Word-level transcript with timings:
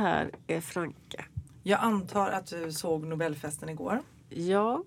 här 0.00 0.30
är 0.46 0.60
Franke. 0.60 1.24
Jag 1.62 1.80
antar 1.80 2.30
att 2.30 2.46
du 2.46 2.72
såg 2.72 3.06
Nobelfesten 3.06 3.68
igår. 3.68 4.02
Ja, 4.28 4.84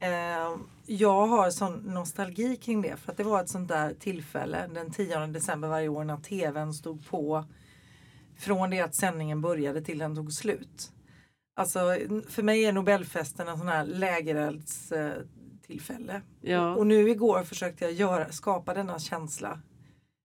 Eh, 0.00 0.56
jag 0.86 1.26
har 1.26 1.50
sån 1.50 1.74
nostalgi 1.74 2.56
kring 2.56 2.82
det 2.82 2.96
för 2.96 3.12
att 3.12 3.16
det 3.16 3.24
var 3.24 3.40
ett 3.40 3.48
sånt 3.48 3.68
där 3.68 3.94
tillfälle 3.94 4.70
den 4.74 4.90
10 4.90 5.26
december 5.26 5.68
varje 5.68 5.88
år 5.88 6.04
när 6.04 6.16
tvn 6.16 6.74
stod 6.74 7.08
på 7.08 7.44
från 8.36 8.70
det 8.70 8.80
att 8.80 8.94
sändningen 8.94 9.40
började 9.40 9.82
till 9.82 9.98
den 9.98 10.16
tog 10.16 10.32
slut. 10.32 10.92
Alltså 11.56 11.78
för 12.28 12.42
mig 12.42 12.64
är 12.64 12.72
Nobelfesten 12.72 13.48
en 13.48 13.58
sån 13.58 13.68
här 13.68 13.84
lägereldstillfälle. 13.84 16.22
ja. 16.40 16.74
Och 16.74 16.86
nu 16.86 17.10
igår 17.10 17.42
försökte 17.42 17.84
jag 17.84 17.92
göra, 17.92 18.32
skapa 18.32 18.74
denna 18.74 18.98
känsla. 18.98 19.60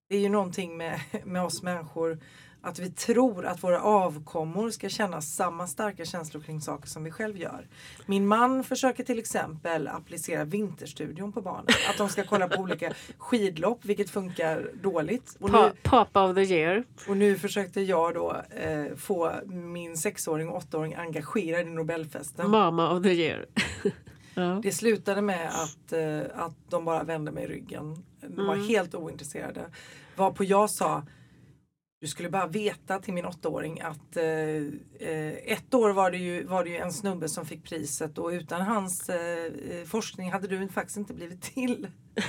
Det 0.09 0.15
är 0.15 0.19
ju 0.19 0.29
någonting 0.29 0.77
med, 0.77 0.99
med 1.25 1.43
oss 1.43 1.63
människor 1.63 2.19
att 2.65 2.79
vi 2.79 2.89
tror 2.91 3.45
att 3.45 3.63
våra 3.63 3.81
avkommor 3.81 4.69
ska 4.69 4.89
känna 4.89 5.21
samma 5.21 5.67
starka 5.67 6.05
känslor 6.05 6.41
kring 6.41 6.61
saker 6.61 6.87
som 6.87 7.03
vi 7.03 7.11
själv 7.11 7.37
gör. 7.37 7.67
Min 8.05 8.27
man 8.27 8.63
försöker 8.63 9.03
till 9.03 9.19
exempel 9.19 9.87
applicera 9.87 10.43
Vinterstudion 10.43 11.31
på 11.31 11.41
barnen. 11.41 11.65
Att 11.89 11.97
de 11.97 12.09
ska 12.09 12.23
kolla 12.23 12.47
på 12.47 12.61
olika 12.61 12.93
skidlopp 13.17 13.85
vilket 13.85 14.09
funkar 14.09 14.71
dåligt. 14.83 15.37
Och 15.39 15.51
nu, 15.51 15.71
Papa 15.83 16.29
of 16.29 16.35
the 16.35 16.41
year. 16.41 16.83
och 17.07 17.17
nu 17.17 17.37
försökte 17.37 17.81
jag 17.81 18.13
då 18.13 18.35
eh, 18.61 18.95
få 18.95 19.31
min 19.45 19.97
sexåring 19.97 20.49
och 20.49 20.57
åttaåring 20.57 20.95
engagerad 20.95 21.67
i 21.67 21.69
Nobelfesten. 21.69 22.49
Mama 22.51 22.91
of 22.97 23.03
the 23.03 23.13
year. 23.13 23.45
ja. 24.33 24.59
Det 24.63 24.71
slutade 24.71 25.21
med 25.21 25.47
att, 25.49 25.93
eh, 25.93 26.21
att 26.35 26.55
de 26.69 26.85
bara 26.85 27.03
vände 27.03 27.31
mig 27.31 27.47
ryggen. 27.47 28.03
De 28.27 28.45
var 28.47 28.53
Mm. 28.55 28.67
helt 28.67 28.95
ointresserade. 28.95 29.65
Varpå 30.15 30.43
jag 30.43 30.69
sa 30.69 31.03
du 32.03 32.07
skulle 32.07 32.29
bara 32.29 32.47
veta 32.47 32.99
till 32.99 33.13
min 33.13 33.25
åttaåring 33.25 33.81
att 33.81 34.17
eh, 34.17 34.23
eh, 35.09 35.33
ett 35.45 35.73
år 35.73 35.89
var 35.89 36.11
det, 36.11 36.17
ju, 36.17 36.43
var 36.45 36.63
det 36.63 36.69
ju 36.69 36.77
en 36.77 36.91
snubbe 36.91 37.29
som 37.29 37.45
fick 37.45 37.63
priset 37.63 38.17
och 38.17 38.27
utan 38.27 38.61
hans 38.61 39.09
eh, 39.09 39.45
eh, 39.71 39.85
forskning 39.85 40.31
hade 40.31 40.47
du 40.47 40.67
faktiskt 40.67 40.97
inte 40.97 41.13
blivit 41.13 41.41
till. 41.41 41.87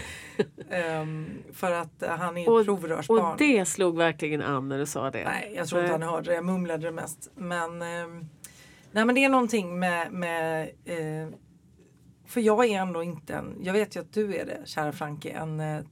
Ehm, 0.70 1.27
för 1.53 1.72
att 1.72 2.03
eh, 2.03 2.11
han 2.11 2.36
är 2.36 2.61
ett 2.61 2.66
provrörsbarn. 2.66 3.33
Och 3.33 3.39
det 3.39 3.64
slog 3.64 3.97
verkligen 3.97 4.42
an 4.42 4.69
när 4.69 4.78
du 4.78 4.86
sa 4.86 5.11
det. 5.11 5.25
Nej, 5.25 5.53
jag 5.56 5.69
tror 5.69 5.81
inte 5.81 5.92
han 5.92 6.03
hörde 6.03 6.31
det. 6.31 6.34
Jag 6.34 6.44
mumlade 6.44 6.86
det 6.86 6.92
mest. 6.92 7.31
Men, 7.34 7.83
ehm, 7.83 8.28
nej, 8.92 9.05
men 9.05 9.14
det 9.14 9.25
är 9.25 9.28
någonting 9.28 9.78
med, 9.78 10.12
med 10.12 10.70
eh, 10.84 11.28
för 12.27 12.41
jag 12.41 12.64
är 12.64 12.81
ändå 12.81 13.03
inte 13.03 13.34
en, 13.34 13.59
jag 13.62 13.72
vet 13.72 13.97
ju 13.97 14.00
att 14.00 14.12
du 14.12 14.36
är 14.36 14.47
det 14.47 14.61
kära 14.64 14.92
Franke, 14.92 15.31
en 15.31 15.61
eh, 15.61 15.83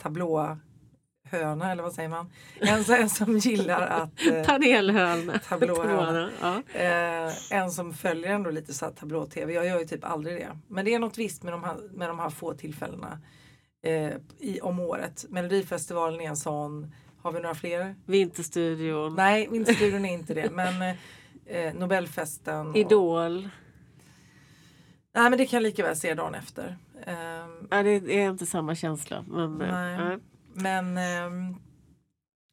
tablåhöna 1.32 1.72
eller 1.72 1.82
vad 1.82 1.92
säger 1.92 2.08
man? 2.08 2.30
En, 2.60 2.84
en 2.92 3.08
som 3.10 3.38
gillar 3.38 3.86
att 3.86 4.26
eh, 4.32 4.42
Panelhörna. 4.44 5.38
Tablåhörna. 5.48 6.30
Ja. 6.40 6.62
Eh, 6.80 7.52
en 7.52 7.70
som 7.70 7.94
följer 7.94 8.30
ändå 8.32 8.50
lite 8.50 8.74
så 8.74 8.86
tablå-tv. 8.86 9.52
Jag 9.52 9.66
gör 9.66 9.78
ju 9.78 9.84
typ 9.84 10.04
aldrig 10.04 10.36
det. 10.36 10.58
Men 10.68 10.84
det 10.84 10.94
är 10.94 10.98
något 10.98 11.18
visst 11.18 11.42
med 11.42 11.52
de 11.52 11.64
här, 11.64 11.76
med 11.92 12.08
de 12.08 12.18
här 12.18 12.30
få 12.30 12.54
tillfällena 12.54 13.18
eh, 13.84 14.10
i, 14.38 14.60
om 14.62 14.80
året. 14.80 15.24
Melodifestivalen 15.28 16.20
är 16.20 16.28
en 16.28 16.36
sån. 16.36 16.92
Har 17.22 17.32
vi 17.32 17.40
några 17.40 17.54
fler? 17.54 17.94
Vinterstudion. 18.06 19.14
Nej, 19.14 19.48
Vinterstudion 19.50 20.04
är 20.04 20.12
inte 20.14 20.34
det. 20.34 20.50
Men 20.50 20.82
eh, 21.46 21.56
eh, 21.56 21.74
Nobelfesten. 21.74 22.66
och- 22.70 22.76
Idol. 22.76 23.48
Nej 25.14 25.30
men 25.30 25.38
det 25.38 25.46
kan 25.46 25.56
jag 25.56 25.62
lika 25.62 25.82
väl 25.82 25.96
se 25.96 26.14
dagen 26.14 26.34
efter. 26.34 26.76
Ehm, 27.06 27.68
Ja, 27.70 27.82
det 27.82 27.90
är 27.90 28.30
inte 28.30 28.46
samma 28.46 28.74
känsla. 28.74 29.24
Men, 29.28 29.60
eh, 29.60 29.72
Nej. 29.74 29.96
nej. 29.98 30.18
Men 30.54 30.98
ehm, 30.98 31.54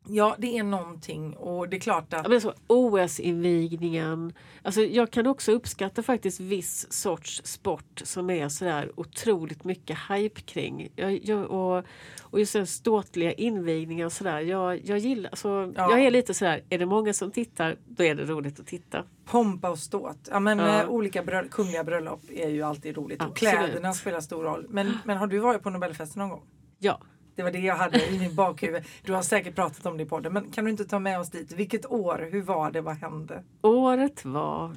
ja 0.08 0.36
det 0.40 0.58
är 0.58 0.64
någonting 0.64 1.34
och 1.38 1.70
det 1.70 1.78
är 1.78 1.80
klart 1.82 2.14
att 2.14 2.24
Ja, 2.24 2.30
men 2.30 2.42
så, 2.42 2.54
OS-invigningen. 2.68 4.34
Alltså, 4.64 4.82
jag 4.82 5.12
kan 5.12 5.28
också 5.28 5.52
uppskatta 5.52 6.04
faktiskt 6.04 6.40
viss 6.40 6.92
sorts 6.94 7.42
sport 7.46 8.02
som 8.04 8.30
är 8.30 8.50
sådär 8.50 8.92
otroligt 8.96 9.64
mycket 9.64 9.98
hype 10.10 10.42
kring. 10.42 10.90
Jag, 10.96 11.20
jag, 11.26 11.52
och, 11.52 11.84
och 12.22 12.40
just 12.40 12.54
den 12.54 12.68
ståtliga 12.68 13.32
invigningar 13.34 14.06
och 14.06 14.12
sådär. 14.14 14.40
Jag, 14.40 14.86
jag 14.86 14.98
gillar, 14.98 15.30
alltså, 15.30 15.74
Ja. 15.76 15.92
jag 15.92 16.00
är 16.00 16.12
lite 16.12 16.34
sådär, 16.34 16.64
är 16.70 16.78
det 16.78 16.86
många 16.86 17.14
som 17.14 17.32
tittar 17.32 17.78
då 17.88 18.04
är 18.04 18.16
det 18.16 18.24
roligt 18.26 18.60
att 18.60 18.68
titta. 18.68 19.04
pompa 19.26 19.70
och 19.70 19.80
ståt. 19.80 20.28
Ja, 20.32 20.40
men 20.40 20.58
Ja. 20.60 20.82
eh, 20.84 20.90
olika 20.90 21.24
bröll- 21.24 21.50
kungliga 21.50 21.84
bröllop 21.84 22.22
är 22.30 22.50
ju 22.50 22.62
alltid 22.62 22.98
roligt 22.98 23.22
och 23.22 23.28
Absolut. 23.28 23.54
kläderna 23.54 23.94
spelar 23.94 24.22
stor 24.22 24.44
roll. 24.44 24.66
Men, 24.70 24.98
men 25.06 25.18
har 25.18 25.28
du 25.28 25.40
varit 25.40 25.64
på 25.64 25.70
Nobelfesten 25.70 26.20
någon 26.20 26.30
gång? 26.30 26.44
Ja, 26.80 27.00
Det 27.40 27.44
var 27.44 27.52
det 27.52 27.60
jag 27.60 27.76
hade 27.76 28.06
i 28.10 28.20
min 28.20 28.36
bakhuvud. 28.36 28.84
Du 29.06 29.14
har 29.14 29.22
säkert 29.22 29.56
pratat 29.56 29.86
om 29.86 29.98
det 29.98 30.04
i 30.04 30.06
podden 30.06 30.34
men 30.34 30.52
kan 30.52 30.66
du 30.66 30.72
inte 30.72 30.86
ta 30.86 31.00
med 31.00 31.20
oss 31.20 31.30
dit? 31.30 31.52
Vilket 31.52 31.86
år? 31.86 32.30
Hur 32.32 32.42
var 32.42 32.72
det? 32.72 32.82
Vad 32.82 32.96
hände? 32.96 33.44
året 33.62 34.26
var 34.26 34.76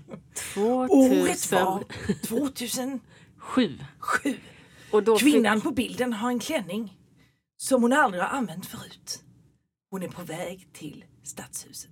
2007. 0.55 1.22
Året 1.22 1.53
var 1.53 1.84
2007. 2.27 3.01
Och 4.93 5.03
då 5.03 5.19
fick- 5.19 5.33
Kvinnan 5.33 5.61
på 5.61 5.71
bilden 5.71 6.12
har 6.12 6.28
en 6.31 6.39
klänning 6.39 6.99
som 7.56 7.83
hon 7.83 7.93
aldrig 7.93 8.22
har 8.22 8.31
använt 8.39 8.67
förut. 8.67 9.22
Hon 9.91 10.03
är 10.03 10.09
på 10.09 10.22
väg 10.22 10.69
till 10.72 11.05
stadshuset. 11.22 11.91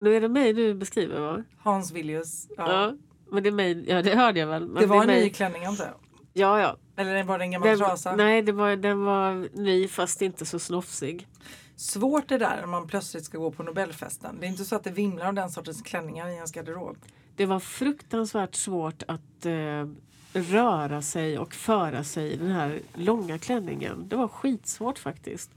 Nu 0.00 0.16
är 0.16 0.20
det 0.20 0.28
mig 0.28 0.52
du 0.52 0.74
beskriver 0.74 1.20
va? 1.20 1.44
Hans 1.58 1.92
Villius. 1.92 2.46
Ja. 2.56 2.72
Ja. 2.72 2.94
men 3.30 3.42
det 3.42 3.48
är 3.48 3.52
mig, 3.52 3.84
ja 3.90 4.02
det 4.02 4.16
hörde 4.16 4.40
jag 4.40 4.46
väl. 4.46 4.74
Det 4.74 4.86
var 4.86 4.96
är 4.96 5.00
en 5.00 5.06
mig, 5.06 5.20
ny 5.24 5.30
klänning 5.30 5.64
antar 5.64 5.84
jag. 5.84 5.94
Ja, 6.32 6.60
ja. 6.60 6.76
Eller 6.96 7.24
var 7.24 7.38
det 7.38 7.44
en 7.44 7.50
gammal 7.50 7.68
Den, 7.68 7.78
trasa? 7.78 8.16
nej, 8.16 8.42
det 8.42 8.52
var, 8.52 8.76
den 8.76 9.04
var 9.04 9.48
ny 9.58 9.88
fast 9.88 10.22
inte 10.22 10.46
så 10.46 10.58
snofsig. 10.58 11.28
Svårt 11.76 12.28
det 12.28 12.38
där 12.38 12.56
när 12.60 12.66
man 12.66 12.86
plötsligt 12.86 13.24
ska 13.24 13.38
gå 13.38 13.50
på 13.50 13.62
Nobelfesten. 13.62 14.36
Det 14.40 14.46
är 14.46 14.48
inte 14.48 14.64
så 14.64 14.76
att 14.76 14.84
det 14.84 14.90
vimlar 14.90 15.26
av 15.26 15.34
den 15.34 15.50
sortens 15.50 15.82
klänningar 15.82 16.28
i 16.28 16.34
ens 16.34 16.52
garderob. 16.52 16.96
Det 17.36 17.46
var 17.46 17.60
fruktansvärt 17.60 18.54
svårt 18.54 19.02
att 19.08 19.46
eh, 19.46 19.88
röra 20.32 21.02
sig 21.02 21.38
och 21.38 21.54
föra 21.54 22.04
sig 22.04 22.32
i 22.32 22.36
den 22.36 22.50
här 22.50 22.80
långa 22.94 23.38
klänningen. 23.38 24.08
Det 24.08 24.16
var 24.16 24.28
skitsvårt 24.28 24.98
faktiskt. 24.98 25.50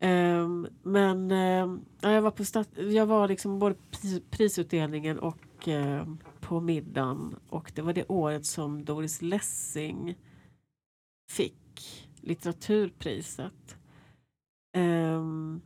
Ehm, 0.00 0.66
men 0.82 1.30
ja, 2.00 2.10
jag 2.12 2.22
var 2.22 2.30
på 2.30 2.44
stat- 2.44 2.78
jag 2.92 3.06
var 3.06 3.28
liksom 3.28 3.58
både 3.58 3.74
pris- 3.90 4.22
prisutdelningen 4.30 5.18
och 5.18 5.68
eh, 5.68 6.04
på 6.42 6.60
middagen. 6.60 7.36
Och 7.48 7.72
det 7.74 7.82
var 7.82 7.92
det 7.92 8.04
året 8.08 8.46
som 8.46 8.84
Doris 8.84 9.22
Lessing 9.22 10.16
fick 11.30 12.08
litteraturpriset. 12.20 13.76
Ehm, 14.76 15.60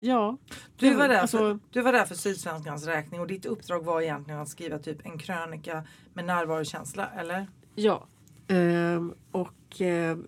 ja. 0.00 0.38
Du 0.76 0.94
var, 0.94 1.08
där 1.08 1.18
alltså- 1.18 1.38
för, 1.38 1.58
du 1.70 1.82
var 1.82 1.92
där 1.92 2.04
för 2.04 2.14
Sydsvenskans 2.14 2.86
räkning 2.86 3.20
och 3.20 3.26
ditt 3.26 3.46
uppdrag 3.46 3.84
var 3.84 4.00
egentligen 4.00 4.40
att 4.40 4.48
skriva 4.48 4.78
typ 4.78 5.06
en 5.06 5.18
krönika 5.18 5.84
med 6.14 6.24
närvarokänsla, 6.24 7.06
eller? 7.06 7.46
Ja. 7.74 8.06
Ehm, 8.48 9.14
och 9.30 9.80
eh, 9.80 10.18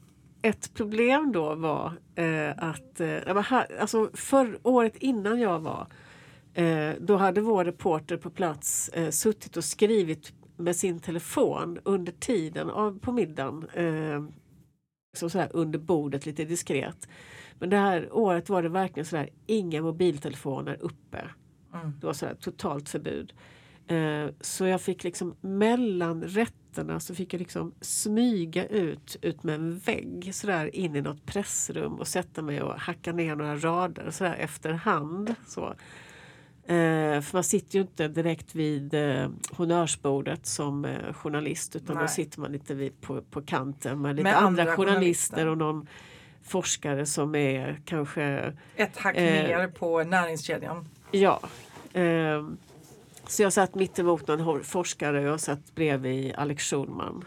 ett 0.43 0.75
problem 0.75 1.33
då 1.33 1.55
var 1.55 1.93
eh, 2.15 2.51
att 2.57 3.01
eh, 3.01 3.37
alltså 3.81 4.11
för 4.15 4.59
året 4.63 4.97
innan 4.97 5.41
jag 5.41 5.59
var 5.59 5.87
eh, 6.61 6.95
då 7.01 7.17
hade 7.17 7.41
vår 7.41 7.65
reporter 7.65 8.17
på 8.17 8.31
plats 8.31 8.89
eh, 8.89 9.11
suttit 9.11 9.57
och 9.57 9.65
skrivit 9.65 10.33
med 10.57 10.77
sin 10.77 11.01
telefon 11.01 11.79
under 11.85 12.13
tiden 12.13 12.71
av, 12.71 12.99
på 12.99 13.13
middagen. 13.13 13.67
Eh, 13.75 14.25
så 15.17 15.31
så 15.31 15.39
här 15.39 15.51
under 15.53 15.79
bordet 15.79 16.27
lite 16.27 16.45
diskret. 16.45 17.09
Men 17.59 17.71
det 17.71 17.77
här 17.77 18.13
året 18.13 18.49
var 18.49 18.63
det 18.63 18.69
verkligen 18.69 19.07
så 19.07 19.17
där 19.17 19.29
inga 19.47 19.83
mobiltelefoner 19.83 20.77
uppe. 20.81 21.25
Mm. 21.75 21.93
Det 22.01 22.07
var 22.07 22.13
så 22.13 22.27
här 22.27 22.35
totalt 22.35 22.89
förbud. 22.89 23.33
Eh, 23.87 24.31
så 24.41 24.67
jag 24.67 24.81
fick 24.81 25.05
liksom 25.05 25.37
mellan 25.41 26.23
rätterna 26.23 27.01
så 27.01 27.15
fick 27.15 27.35
jag 27.35 27.39
liksom 27.39 27.75
smyga 27.81 28.67
ut 28.67 29.17
ut 29.23 29.43
med 29.43 29.55
en 29.55 29.79
vägg 29.79 30.31
sådär 30.35 30.77
in 30.77 30.97
i 30.97 31.01
något 31.01 31.27
pressrum 31.27 31.93
och 31.95 32.09
sätta 32.09 32.43
mig 32.43 32.63
och 32.63 32.81
hacka 32.81 33.13
ner 33.13 33.37
några 33.37 33.57
rader 33.57 34.11
sådär 34.11 34.35
efterhand. 34.35 35.35
Så. 35.47 35.75
Eh, 36.71 37.21
för 37.21 37.37
man 37.37 37.45
sitter 37.45 37.75
ju 37.77 37.81
inte 37.83 38.09
direkt 38.09 38.55
vid 38.55 38.95
eh, 38.95 39.29
honnörsbordet 39.53 40.47
som 40.47 40.85
eh, 40.85 41.13
journalist 41.13 41.77
utan 41.77 41.97
Nej. 41.97 42.05
då 42.05 42.09
sitter 42.09 42.41
man 42.41 42.53
lite 42.53 42.75
vid, 42.75 43.01
på, 43.01 43.23
på 43.23 43.43
kanten 43.43 44.03
med 44.03 44.17
lite 44.17 44.23
Med 44.23 44.37
andra, 44.37 44.63
andra 44.63 44.77
journalister 44.77 45.37
journalister. 45.37 45.47
och 45.47 45.59
någon 45.59 45.87
forskare 46.43 47.07
som 47.07 47.35
är 47.35 47.81
kanske 47.85 48.53
Ett 48.77 48.97
hack 48.99 49.17
Eh. 49.17 49.23
ner 49.23 49.69
på 49.69 50.05
näringskedjan. 50.05 50.89
Ja. 51.11 51.41
ehm, 51.93 52.57
så 53.27 53.43
jag 53.43 53.53
satt 53.53 53.75
mitt 53.75 53.99
emot 53.99 54.27
någon 54.29 54.65
forskare 54.65 55.19
och 55.21 55.27
jag 55.27 55.41
satt 55.41 55.75
bredvid 55.75 56.35
Alex 56.37 56.65
Schulman. 56.71 57.25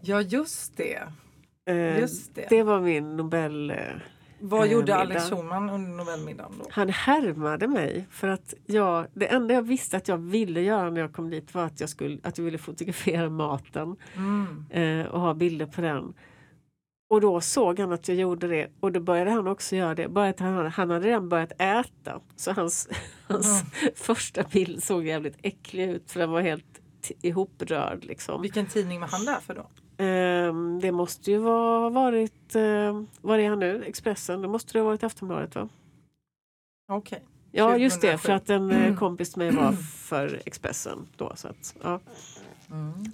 Ja, 0.00 0.20
just 0.20 0.76
det. 0.76 1.02
Eh, 1.66 1.98
Just 2.00 2.34
det. 2.34 2.46
det 2.50 2.62
var 2.62 2.80
min 2.80 3.16
Nobel... 3.16 3.72
Vad 4.40 4.66
eh, 4.66 4.72
gjorde 4.72 4.96
Alex. 4.96 5.30
Schulman 5.30 5.70
under 5.70 5.90
Nobelmiddagen 5.90 6.52
då? 6.58 6.66
Han 6.70 6.88
härmade 6.88 7.68
mig 7.68 8.06
för 8.10 8.28
att 8.28 8.54
jag, 8.66 9.06
det 9.14 9.26
enda 9.26 9.54
jag 9.54 9.62
visste 9.62 9.96
att 9.96 10.08
jag 10.08 10.16
ville 10.18 10.60
göra 10.60 10.90
när 10.90 11.00
jag 11.00 11.12
kom 11.12 11.30
dit 11.30 11.54
var 11.54 11.64
att 11.64 11.80
jag, 11.80 11.88
skulle, 11.88 12.18
att 12.22 12.38
jag 12.38 12.44
ville 12.44 12.58
fotografera 12.58 13.30
maten 13.30 13.96
Mm. 14.16 14.64
eh, 14.70 15.06
och 15.06 15.20
ha 15.20 15.34
bilder 15.34 15.66
på 15.66 15.80
den. 15.80 16.14
och 17.10 17.20
då 17.20 17.40
såg 17.40 17.78
han 17.80 17.92
att 17.92 18.08
jag 18.08 18.16
gjorde 18.16 18.48
det 18.48 18.68
och 18.80 18.92
då 18.92 19.00
började 19.00 19.30
han 19.30 19.46
också 19.46 19.76
göra 19.76 19.94
det. 19.94 20.08
Bara 20.08 20.28
att 20.28 20.40
han, 20.40 20.66
han 20.66 20.90
hade 20.90 21.06
redan 21.06 21.28
börjat 21.28 21.52
äta. 21.58 22.20
Så 22.36 22.52
hans, 22.52 22.88
hans 23.28 23.62
första 23.94 24.42
bild 24.42 24.82
såg 24.82 25.06
jävligt 25.06 25.36
äcklig 25.42 25.90
ut 25.90 26.10
för 26.10 26.20
den 26.20 26.30
var 26.30 26.40
helt 26.40 26.80
ihoprörd. 27.22 28.04
Liksom. 28.04 28.42
Vilken 28.42 28.66
tidning 28.66 29.00
var 29.00 29.08
han 29.08 29.24
där 29.24 29.40
för 29.40 29.54
då? 29.54 29.66
Ehm, 29.98 30.80
det 30.80 30.92
måste 30.92 31.30
ju 31.30 31.38
ha 31.42 31.88
varit, 31.90 32.56
uh, 32.56 33.02
var 33.20 33.38
är 33.38 33.48
han 33.48 33.58
nu? 33.58 33.84
Expressen? 33.84 34.42
Det 34.42 34.48
måste 34.48 34.72
det 34.72 34.78
ha 34.78 34.86
varit 34.86 35.02
Aftonbladet 35.04 35.54
va? 35.54 35.68
Okej. 36.88 37.22
Ja 37.52 37.76
just 37.76 38.00
det, 38.00 38.18
2007. 38.18 38.26
för 38.26 38.32
att 38.32 38.50
en 38.50 38.70
eh, 38.70 38.96
kompis 38.98 39.32
till 39.32 39.38
mig 39.38 39.50
var 39.50 39.72
för 39.82 40.42
Expressen 40.46 41.06
då. 41.16 41.32
Så 41.36 41.48
att, 41.48 41.74
ja. 41.82 42.00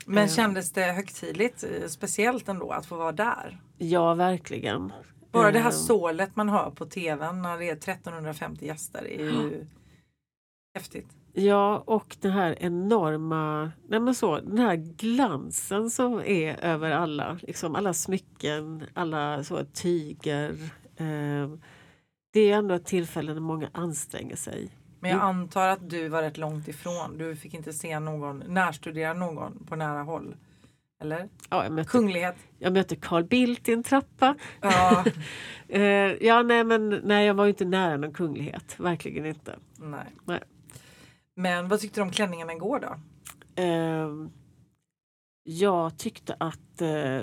Men 0.07 0.25
Eh. 0.25 0.29
kändes 0.29 0.73
det 0.73 0.83
högtidligt, 0.93 1.65
eh, 1.65 1.89
speciellt 1.89 2.49
ändå 2.49 2.71
att 2.71 2.87
få 2.87 2.97
vara 2.97 3.13
där? 3.13 3.59
ja 3.79 4.15
verkligen. 4.15 4.93
Bara 5.33 5.53
det 5.53 5.59
här 5.59 5.67
Ehm, 5.71 5.73
sålet 5.73 6.37
man 6.37 6.49
hör 6.49 6.71
på 6.71 6.87
tvn 6.87 7.43
när 7.43 7.59
det 7.59 7.69
är 7.71 7.77
1350 7.77 8.67
gäster 8.67 9.05
är 9.05 9.25
ju 9.25 9.67
häftigt. 10.75 11.09
Ja, 11.33 11.83
och 11.87 12.17
den 12.21 12.33
här 12.33 12.57
enorma, 12.61 13.71
nej 13.89 14.01
men 14.01 14.15
så, 14.15 14.41
den 14.41 14.59
här 14.59 14.77
glansen 14.77 15.91
som 15.91 16.21
är 16.21 16.65
över 16.65 16.91
alla, 16.91 17.39
liksom 17.43 17.75
alla 17.75 17.93
smycken, 17.95 18.85
alla 18.95 19.45
så 19.45 19.65
tyger. 19.65 20.51
Eh, 20.97 21.49
det 22.33 22.41
är 22.51 22.57
ändå 22.59 22.75
ett 22.75 22.87
tillfälle 22.87 23.35
när 23.35 23.41
många 23.41 23.69
anstränger 23.73 24.37
sig. 24.37 24.71
Men 25.01 25.11
Mm. 25.11 25.21
jag 25.21 25.29
antar 25.29 25.69
att 25.69 25.91
du 25.91 26.09
var 26.09 26.23
rätt 26.23 26.37
långt 26.39 26.69
ifrån. 26.69 27.19
Du 27.19 27.37
fick 27.37 27.55
inte 27.55 27.73
se 27.73 28.01
någon, 28.01 28.39
närstudera 28.39 29.15
någon 29.15 29.65
på 29.67 29.77
nära 29.77 30.03
håll. 30.03 30.37
Eller? 31.03 31.29
Ja, 31.51 31.65
jag, 31.65 31.73
mötte, 31.73 31.91
Kunglighet. 31.91 32.37
jag 32.59 32.73
mötte 32.73 32.97
Carl 32.97 33.25
Bildt 33.25 33.69
i 33.69 33.73
en 33.73 33.83
trappa. 33.83 34.35
Ja, 34.61 35.05
Eh, 35.69 35.83
ja, 36.27 36.43
nej, 36.43 36.65
men 36.65 36.89
nej, 37.05 37.27
jag 37.27 37.35
var 37.35 37.45
ju 37.45 37.49
inte 37.51 37.65
nära 37.65 37.97
någon 37.97 38.13
kunglighet, 38.13 38.75
verkligen 38.81 39.27
inte. 39.27 39.57
nej. 39.79 40.07
Nej. 40.25 40.41
Men 41.35 41.69
vad 41.69 41.81
tyckte 41.81 42.01
du 42.01 42.03
om 42.03 42.11
klänningarna 42.11 42.53
igår 42.53 42.81
då? 42.81 42.97
Eh, 43.63 44.09
jag 45.43 45.99
tyckte 45.99 46.37
att 46.41 46.81
eh, 46.81 47.21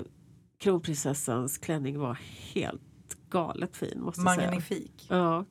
kronprinsessans 0.58 1.58
klänning 1.58 1.98
var 1.98 2.18
helt 2.54 2.80
galet 3.30 3.76
fin, 3.76 4.00
måste 4.02 4.20
jag 4.20 4.34
säga. 4.34 4.46
Magnifik. 4.46 5.06
Ja. 5.08 5.44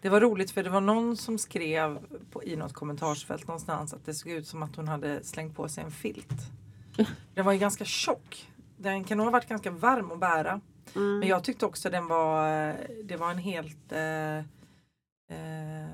Det 0.00 0.08
var 0.08 0.20
roligt 0.20 0.50
för 0.50 0.62
det 0.62 0.70
var 0.70 0.80
någon 0.80 1.16
som 1.16 1.38
skrev 1.38 1.98
på, 2.32 2.44
i 2.44 2.56
något 2.56 2.72
kommentarsfält 2.72 3.46
någonstans 3.46 3.94
att 3.94 4.04
det 4.04 4.14
såg 4.14 4.32
ut 4.32 4.46
som 4.46 4.62
att 4.62 4.76
hon 4.76 4.88
hade 4.88 5.24
slängt 5.24 5.56
på 5.56 5.68
sig 5.68 5.84
en 5.84 5.90
filt. 5.90 6.50
Den 7.34 7.44
var 7.44 7.52
ju 7.52 7.58
ganska 7.58 7.84
tjock. 7.84 8.50
Den 8.76 9.04
kan 9.04 9.18
nog 9.18 9.26
ha 9.26 9.30
varit 9.30 9.48
ganska 9.48 9.70
varm 9.70 10.12
att 10.12 10.20
bära. 10.20 10.60
Mm. 10.96 11.18
Men 11.18 11.28
jag 11.28 11.44
tyckte 11.44 11.66
också 11.66 11.90
den 11.90 12.08
var, 12.08 12.76
det 13.04 13.16
var 13.16 13.30
en 13.30 13.38
helt 13.38 13.92
eh, 13.92 14.36
eh, 14.36 15.90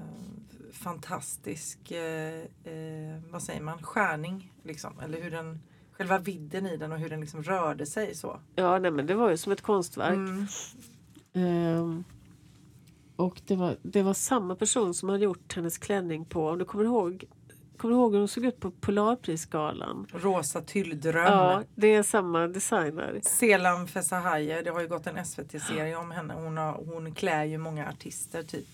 fantastisk, 0.73 1.91
eh, 1.91 2.41
eh, 2.65 3.21
vad 3.31 3.43
säger 3.43 3.61
man, 3.61 3.83
skärning. 3.83 4.53
Liksom. 4.63 5.01
Eller 5.01 5.23
hur 5.23 5.31
den, 5.31 5.61
själva 5.93 6.19
vidden 6.19 6.67
i 6.67 6.77
den 6.77 6.93
och 6.93 6.99
hur 6.99 7.09
den 7.09 7.21
liksom 7.21 7.43
rörde 7.43 7.87
sig 7.87 8.15
så. 8.15 8.41
Ja, 8.55 8.79
nej, 8.79 8.91
men 8.91 9.07
det 9.07 9.15
var 9.15 9.31
ju 9.31 9.37
som 9.37 9.53
ett 9.53 9.63
konstverk. 9.63 10.15
Mm. 10.15 10.47
Ehm, 11.33 12.05
och 13.17 13.41
det 13.47 13.57
var, 13.57 13.77
det 13.83 14.03
var 14.03 14.15
samma 14.15 14.57
person 14.57 14.95
som 14.95 15.09
hade 15.09 15.25
gjort 15.25 15.57
hennes 15.57 15.79
klänning 15.79 16.25
på, 16.25 16.49
om 16.49 16.59
du 16.59 16.65
kommer 16.65 16.85
ihåg, 16.85 17.25
kommer 17.77 17.95
du 17.95 18.01
ihåg 18.01 18.13
hur 18.13 18.19
hon 18.19 18.29
såg 18.29 18.45
ut 18.45 18.61
på 18.61 18.71
Polarprisgalan? 18.71 20.07
Rosa 20.13 20.61
tylldröm. 20.61 21.25
Ja, 21.25 21.63
det 21.75 21.95
är 21.95 22.03
samma 22.03 22.47
designer. 22.47 23.21
Selam 23.23 23.87
Fesahaye, 23.89 24.63
det 24.63 24.71
har 24.71 24.81
ju 24.81 24.89
gått 24.89 25.07
en 25.07 25.25
SVT-serie 25.25 25.97
om 25.97 26.11
henne. 26.11 26.35
Hon, 26.35 26.57
har, 26.57 26.73
hon 26.73 27.15
klär 27.15 27.45
ju 27.45 27.59
många 27.59 27.89
artister 27.89 28.43
typ. 28.43 28.67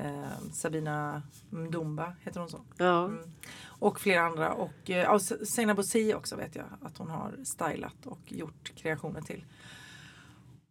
Eh, 0.00 0.52
Sabina 0.52 1.22
Mdumba 1.50 2.14
heter 2.20 2.40
hon 2.40 2.48
så. 2.48 2.60
Ja, 2.76 3.04
Mm. 3.04 3.30
Och 3.62 4.00
flera 4.00 4.22
andra. 4.22 4.52
Och 4.52 4.90
eh, 4.90 5.74
Bosi 5.74 6.14
också 6.14 6.36
vet 6.36 6.56
jag 6.56 6.66
att 6.82 6.98
hon 6.98 7.10
har 7.10 7.44
stylat 7.44 8.06
och 8.06 8.32
gjort 8.32 8.72
kreationer 8.76 9.20
till. 9.20 9.44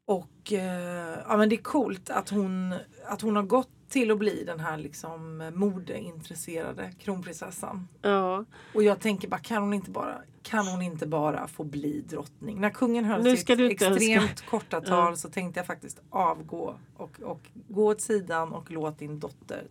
Och 0.06 0.54
eh, 0.54 1.20
ja 1.28 1.38
men 1.38 1.50
det 1.50 1.56
är 1.56 1.64
coolt 1.64 2.10
att 2.10 2.30
hon, 2.30 2.76
att 3.06 3.22
hon 3.22 3.36
har 3.36 3.44
gått 3.44 3.70
till 3.90 4.12
att 4.12 4.20
bli 4.20 4.44
den 4.44 4.60
här 4.60 4.78
liksom 4.78 5.52
modeintresserade 5.56 6.92
kronprinsessan. 7.00 7.88
ja. 8.02 8.46
Och 8.74 8.84
jag 8.84 9.00
tänker 9.00 9.28
bara 9.28 9.40
kan 9.40 9.62
hon 9.64 9.74
inte 9.74 9.92
bara, 9.92 10.22
kan 10.42 10.68
hon 10.68 10.82
inte 10.82 11.08
bara 11.08 11.48
få 11.48 11.64
bli 11.64 12.02
drottning? 12.02 12.62
När 12.62 12.70
kungen 12.70 13.06
höll 13.06 13.24
Nu 13.24 13.38
sitt 13.38 13.50
extremt 13.50 14.42
korta 14.50 14.82
tal 14.82 15.12
Ja. 15.12 15.16
så 15.16 15.30
tänkte 15.30 15.60
jag 15.60 15.68
faktiskt 15.68 16.02
avgå 16.10 16.76
och, 16.98 17.22
och 17.22 17.42
gå 17.68 17.86
åt 17.88 18.02
sidan 18.02 18.52
och 18.54 18.72
låt 18.72 19.00
din 19.00 19.20
dotter 19.20 19.68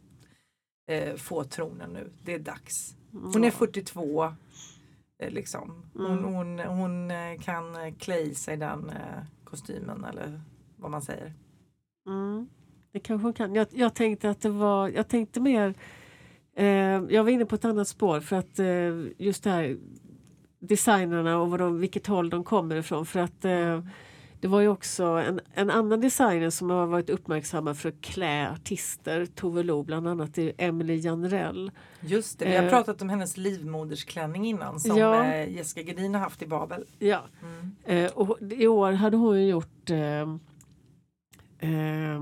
eh, 0.90 1.14
få 1.16 1.44
tronen 1.44 1.90
nu. 1.92 2.10
Det 2.24 2.34
är 2.34 2.38
dags. 2.38 2.94
Hon 3.12 3.44
är 3.44 3.50
42. 3.50 4.24
Eh, 5.22 5.30
liksom. 5.30 5.84
Hon, 5.94 6.06
Mm. 6.18 6.24
hon, 6.34 6.58
hon 6.58 7.10
eh, 7.10 7.38
kan 7.40 7.94
klä 7.98 8.18
i 8.20 8.34
sig 8.34 8.56
den 8.56 8.90
eh, 8.90 9.22
kostymen 9.44 10.04
eller 10.04 10.40
vad 10.76 10.90
man 10.90 11.02
säger. 11.02 11.32
Mm. 12.06 12.48
Det 12.92 12.98
kanske 13.00 13.26
hon 13.26 13.32
kan. 13.32 13.54
Jag, 13.54 13.66
jag 13.70 13.94
tänkte 13.94 14.30
att 14.30 14.40
det 14.40 14.48
var, 14.50 14.88
jag 14.88 15.08
tänkte 15.08 15.40
mer, 15.40 15.74
eh, 16.56 16.66
jag 17.08 17.24
var 17.24 17.28
inne 17.30 17.44
på 17.44 17.54
ett 17.54 17.64
annat 17.64 17.88
spår 17.88 18.20
för 18.20 18.36
att 18.36 18.58
eh, 18.58 18.66
just 19.26 19.44
det 19.44 19.50
här 19.50 19.76
designerna 20.60 21.38
och 21.38 21.50
vad 21.50 21.60
de, 21.60 21.80
vilket 21.80 22.06
håll 22.06 22.30
de 22.30 22.44
kommer 22.44 22.76
ifrån. 22.76 23.06
För 23.06 23.20
att 23.20 23.44
eh, 23.44 23.82
det 24.40 24.48
var 24.48 24.60
ju 24.60 24.68
också 24.68 25.04
en, 25.04 25.40
en 25.54 25.70
annan 25.70 26.00
designer 26.00 26.50
som 26.50 26.70
har 26.70 26.86
varit 26.86 27.10
uppmärksamma 27.10 27.74
för 27.74 27.88
att 27.88 28.00
klä 28.00 28.50
artister, 28.50 29.26
Tove 29.26 29.62
Lo 29.62 29.82
bland 29.82 30.08
annat, 30.08 30.38
är 30.38 30.52
Emily 30.58 30.96
Janrell. 30.96 31.70
Just 32.00 32.38
det, 32.38 32.44
vi 32.44 32.56
har 32.56 32.62
Eh. 32.64 32.70
pratat 32.70 33.02
om 33.02 33.08
hennes 33.08 33.36
livmodersklänning 33.36 34.46
innan 34.46 34.80
som 34.80 34.96
Ja. 34.98 35.24
eh, 35.24 35.52
Jessica 35.56 35.80
Gedin 35.86 36.14
har 36.14 36.20
haft 36.20 36.42
i 36.42 36.46
Babel. 36.46 36.84
Ja. 36.98 37.20
Mm. 37.42 38.04
Eh, 38.04 38.10
och 38.12 38.38
I 38.52 38.66
år 38.66 38.92
hade 38.92 39.16
hon 39.16 39.40
ju 39.42 39.48
gjort 39.48 39.90
eh, 39.90 40.20
eh, 41.58 42.20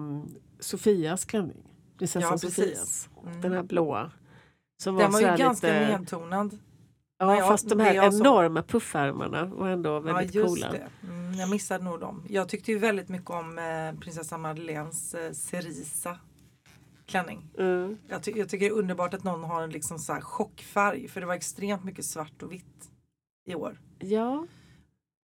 Sofias 0.67 1.25
klänning. 1.25 1.63
Prinsessan 1.99 2.23
Ja, 2.23 2.31
precis. 2.31 2.55
Sofias. 2.55 3.09
Mm. 3.27 3.41
Den 3.41 3.53
här 3.53 3.63
blåa. 3.63 4.11
Som 4.83 4.97
Den 4.97 5.13
var 5.13 5.21
ju 5.21 5.27
sådär 5.27 5.39
ganska 5.39 5.67
lite- 5.67 5.99
nedtonad. 5.99 6.59
Ja, 7.19 7.37
Ja, 7.39 7.47
fast 7.49 7.69
de 7.69 7.81
här 7.81 7.95
jag 7.95 8.15
enorma 8.15 8.63
puffärmarna 8.63 9.45
var 9.45 9.69
ändå 9.69 10.01
väldigt 10.01 10.35
ja, 10.35 10.47
coola. 10.47 10.75
Mm, 11.03 11.35
jag 11.35 11.51
missade 11.51 11.85
nog 11.85 12.01
dem. 12.01 12.25
Jag 12.29 12.49
tyckte 12.49 12.73
ju 12.73 12.79
väldigt 12.79 13.09
mycket 13.09 13.31
om 13.31 13.59
eh, 13.59 14.01
prinsessa 14.01 14.39
Madeleines 14.39 15.15
eh, 15.15 15.33
cerisa 15.33 16.19
klänning. 17.07 17.49
Mm. 17.59 17.99
Jag, 18.09 18.23
ty- 18.23 18.33
jag 18.37 18.49
tycker 18.49 18.67
det 18.71 18.75
är 18.75 18.79
underbart 18.79 19.15
att 19.15 19.25
någon 19.25 19.45
har 19.45 19.63
en 19.63 19.71
liksom 19.71 19.99
så 19.99 20.13
här 20.13 20.21
chockfärg 20.21 21.09
för 21.09 21.21
det 21.21 21.27
var 21.27 21.35
extremt 21.35 21.85
mycket 21.85 22.05
svart 22.05 22.43
och 22.43 22.53
vitt 22.53 22.91
i 23.49 23.55
år. 23.55 23.81
Ja, 23.99 24.47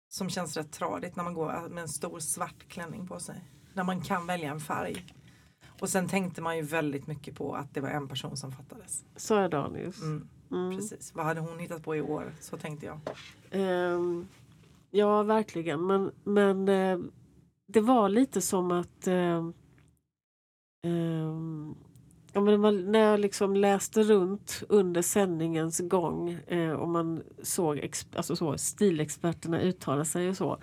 Som 0.09 0.31
känns 0.31 0.57
rätt 0.57 0.73
tradigt 0.73 1.17
när 1.17 1.25
man 1.25 1.35
går 1.35 1.69
med 1.69 1.83
en 1.83 1.89
stor 1.89 2.21
svart 2.21 2.69
klänning 2.69 3.07
på 3.07 3.21
sig. 3.21 3.45
När 3.75 3.85
man 3.85 4.01
kan 4.01 4.27
välja 4.27 4.51
en 4.51 4.61
färg. 4.61 5.07
Och 5.83 5.89
sen 5.89 6.09
tänkte 6.09 6.43
man 6.43 6.57
ju 6.57 6.63
väldigt 6.63 7.07
mycket 7.07 7.35
på 7.35 7.55
att 7.55 7.75
det 7.75 7.81
var 7.81 7.89
en 7.89 8.09
person 8.09 8.37
som 8.37 8.53
fattades. 8.53 9.05
Sara 9.17 9.49
Danius. 9.49 10.03
Mm, 10.03 10.29
Mm. 10.51 10.77
Precis, 10.77 11.15
vad 11.15 11.25
hade 11.25 11.41
hon 11.41 11.59
hittat 11.59 11.83
på 11.83 11.97
i 11.97 12.01
år? 12.01 12.35
Så 12.41 12.57
tänkte 12.57 12.87
jag. 12.87 12.99
Ehm, 13.51 14.27
ja, 14.91 15.23
verkligen. 15.23 15.87
Men, 15.87 16.11
men 16.25 16.69
eh, 16.69 16.99
det 17.69 17.81
var 17.81 18.09
lite 18.09 18.41
som 18.41 18.71
att 18.73 19.07
ehm, 19.07 19.53
ehm, 20.87 21.75
ja, 22.33 22.41
men 22.41 22.61
man, 22.61 22.93
när 22.93 22.99
jag 22.99 23.21
liksom 23.21 23.57
läste 23.57 24.03
runt 24.03 24.63
under 24.69 25.03
sändningens 25.03 25.81
gång 25.81 26.31
eh, 26.31 26.73
och 26.73 26.89
man 26.89 27.23
såg 27.43 27.79
ex, 27.79 28.07
alltså 28.17 28.37
så, 28.37 28.59
stilexperterna 28.59 29.61
uttala 29.61 30.05
sig 30.05 30.29
och 30.29 30.37
så. 30.37 30.59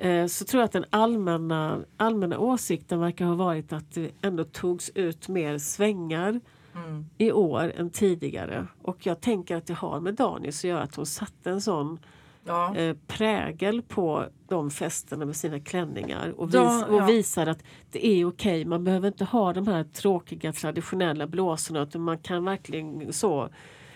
Eh, 0.00 0.26
så 0.26 0.44
tror 0.44 0.60
jag 0.60 0.64
att 0.64 0.72
den 0.72 0.84
allmänna, 0.90 1.80
allmänna 1.96 2.38
åsikten 2.38 3.00
verkar 3.00 3.24
ha 3.24 3.34
varit 3.34 3.72
att 3.72 3.94
det 3.94 4.10
ändå 4.22 4.44
togs 4.44 4.90
ut 4.94 5.28
mer 5.28 5.58
svängar 5.58 6.40
Mm. 6.74 7.06
i 7.18 7.32
år 7.32 7.72
än 7.76 7.90
tidigare. 7.90 8.66
Och 8.82 9.06
jag 9.06 9.20
tänker 9.20 9.56
att 9.56 9.66
det 9.66 9.74
har 9.74 10.00
med 10.00 10.14
Danius 10.14 10.58
att 10.60 10.64
göra 10.68 10.82
att 10.82 10.94
hon 10.94 11.06
satte 11.06 11.50
en 11.50 11.60
sån 11.60 11.98
Ja. 12.44 12.76
eh, 12.76 12.96
prägel 13.06 13.82
på 13.82 14.24
de 14.48 14.70
festerna 14.70 15.24
med 15.24 15.36
sina 15.36 15.60
klänningar 15.60 16.34
och, 16.36 16.48
vis 16.48 16.54
Ja, 16.54 16.84
ja. 16.90 17.02
och 17.02 17.08
visar 17.08 17.46
att 17.46 17.62
det 17.90 18.06
är 18.06 18.24
okej. 18.28 18.64
Man 18.64 18.84
behöver 18.84 19.08
inte 19.08 19.24
ha 19.24 19.52
de 19.52 19.66
här 19.66 19.84
tråkiga 19.84 20.52
traditionella 20.52 21.26
blåsorna 21.26 21.82
utan 21.82 22.00
man 22.02 22.18
kan 22.18 22.44
verkligen 22.44 23.12
så 23.12 23.48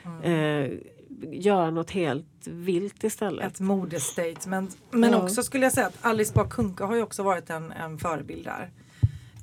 Mm. 0.05 0.23
eh, 0.23 0.79
göra 1.21 1.71
något 1.71 1.91
helt 1.91 2.47
vilt 2.47 3.05
istället. 3.05 3.53
Ett 3.53 3.61
modestatement. 3.61 4.77
Men 4.91 5.13
Ja. 5.13 5.23
också 5.23 5.43
skulle 5.43 5.67
jag 5.67 5.73
säga 5.73 5.87
att 5.87 5.99
Alice 6.05 6.33
Bah 6.35 6.49
Kuhnke 6.49 6.85
har 6.85 6.95
ju 6.97 7.03
också 7.03 7.23
varit 7.23 7.51
en, 7.51 7.73
en 7.73 7.99
förebild 7.99 8.45
där. 8.45 8.71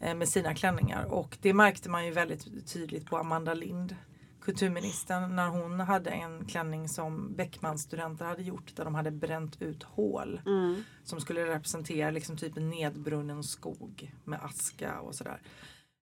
eh, 0.02 0.16
Med 0.16 0.30
sina 0.30 0.56
klänningar 0.56 1.04
och 1.06 1.38
det 1.42 1.54
märkte 1.54 1.90
man 1.90 2.06
ju 2.06 2.12
väldigt 2.12 2.74
tydligt 2.74 3.06
på 3.06 3.18
Amanda 3.18 3.54
Lind. 3.54 3.96
kulturministern 4.42 5.36
när 5.36 5.48
hon 5.48 5.80
hade 5.80 6.10
en 6.10 6.46
klänning 6.46 6.90
som 6.90 7.34
Beckmanstudenter 7.36 8.26
hade 8.26 8.44
gjort 8.44 8.76
där 8.76 8.86
de 8.86 8.96
hade 8.96 9.12
bränt 9.12 9.62
ut 9.62 9.84
hål 9.84 10.42
Mm. 10.46 10.84
som 11.04 11.22
skulle 11.22 11.46
representera 11.46 12.12
liksom 12.12 12.38
typ 12.38 12.58
en 12.58 12.70
nedbrunnen 12.70 13.44
skog 13.44 14.14
med 14.26 14.40
aska 14.44 15.00
och 15.00 15.16
sådär. 15.16 15.42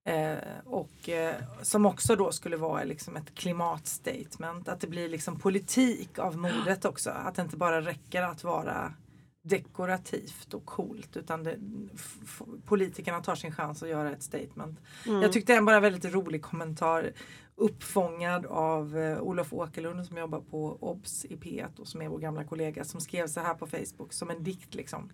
Eh, 0.07 0.37
och 0.65 1.09
eh, 1.09 1.35
som 1.61 1.85
också 1.85 2.15
då 2.15 2.31
skulle 2.31 2.57
vara 2.57 2.83
liksom 2.83 3.15
ett 3.15 3.35
klimatstatement. 3.35 4.67
Att 4.67 4.79
det 4.79 4.87
blir 4.87 5.09
liksom 5.09 5.39
politik 5.39 6.19
av 6.19 6.37
modet 6.37 6.85
också. 6.85 7.09
Att 7.09 7.35
det 7.35 7.41
inte 7.41 7.57
bara 7.57 7.81
räcker 7.81 8.21
att 8.21 8.43
vara 8.43 8.93
dekorativt 9.43 10.53
och 10.53 10.65
coolt 10.65 11.17
utan 11.17 11.43
det, 11.43 11.57
politikerna 12.65 13.19
tar 13.19 13.35
sin 13.35 13.51
chans 13.51 13.83
att 13.83 13.89
göra 13.89 14.11
ett 14.11 14.23
statement. 14.23 14.79
Mm. 15.07 15.21
Jag 15.21 15.33
tyckte 15.33 15.53
en 15.53 15.65
väldigt 15.65 16.13
rolig 16.13 16.41
kommentar 16.41 17.11
uppfångad 17.55 18.45
av 18.45 18.97
eh, 18.97 19.21
Olof 19.21 19.53
Åkerlund 19.53 20.05
som 20.05 20.17
jobbar 20.17 20.39
på 20.39 20.77
OBS 20.79 21.25
i 21.25 21.35
P1 21.35 21.79
och 21.79 21.87
som 21.87 22.01
är 22.01 22.07
vår 22.09 22.19
gamla 22.19 22.43
kollega 22.43 22.83
som 22.83 23.01
skrev 23.01 23.27
så 23.27 23.39
här 23.39 23.53
på 23.53 23.67
Facebook 23.67 24.13
som 24.13 24.29
en 24.29 24.43
dikt 24.43 24.75
liksom. 24.75 25.09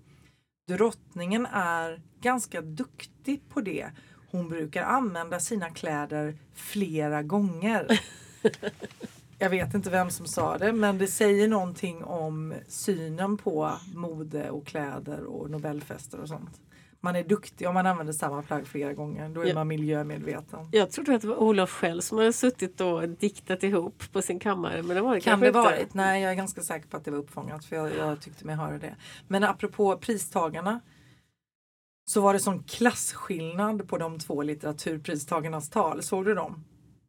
Drottningen 0.68 1.46
är 1.52 2.02
ganska 2.22 2.62
duktig 2.62 3.50
på 3.50 3.62
det. 3.62 3.92
Hon 4.34 4.50
brukar 4.50 4.84
använda 4.84 5.40
sina 5.40 5.70
kläder 5.70 6.34
flera 6.54 7.24
gånger. 7.24 8.00
Jag 9.40 9.50
vet 9.50 9.74
inte 9.74 9.90
vem 9.90 10.10
som 10.10 10.26
sa 10.26 10.58
det 10.58 10.74
men 10.74 10.98
det 10.98 11.08
säger 11.08 11.48
någonting 11.48 12.04
om 12.04 12.54
synen 12.68 13.38
på 13.38 13.72
mode 13.96 14.50
och 14.50 14.66
kläder 14.66 15.24
och 15.24 15.50
nobelfester 15.50 16.20
och 16.20 16.28
sånt. 16.28 16.62
Man 17.00 17.16
är 17.16 17.24
duktig 17.24 17.68
om 17.68 17.74
man 17.74 17.86
använder 17.86 18.14
samma 18.14 18.42
plagg 18.42 18.68
flera 18.68 18.94
gånger. 18.94 19.30
Då 19.30 19.42
är 19.42 19.48
Ja. 19.48 19.54
man 19.54 19.68
miljömedveten. 19.68 20.60
Jag 20.72 20.92
trodde 20.92 21.16
att 21.16 21.22
det 21.22 21.28
var 21.28 21.36
Olof 21.36 21.70
själv 21.70 22.02
som 22.02 22.18
hade 22.18 22.34
suttit 22.34 22.82
och 22.82 23.10
diktat 23.10 23.64
ihop 23.64 24.04
på 24.12 24.22
sin 24.22 24.40
kammare. 24.40 24.84
Men 24.84 24.96
det 24.96 25.02
var 25.02 25.16
det 25.16 25.22
Kan 25.22 25.40
det 25.40 25.48
inte. 25.48 25.60
varit? 25.60 25.94
Nej, 25.94 26.22
jag 26.24 26.32
är 26.32 26.36
ganska 26.36 26.62
säker 26.62 26.88
på 26.88 26.98
att 26.98 27.06
det 27.06 27.12
var 27.12 27.18
uppfångat 27.18 27.66
för 27.66 27.76
jag, 27.76 27.96
jag 27.98 28.22
tyckte 28.22 28.46
mig 28.46 28.56
höra 28.56 28.78
det. 28.78 28.96
Men 29.28 29.44
apropå 29.44 29.98
pristagarna 29.98 30.80
så 32.06 32.22
var 32.22 32.34
det 32.34 32.40
sån 32.40 32.64
klasskillnad 32.64 33.88
på 33.88 33.98
de 33.98 34.20
två 34.20 34.42
litteraturpristagarnas 34.42 35.70
tal. 35.70 36.04
Såg 36.04 36.26
du 36.26 36.34
dem? 36.34 36.64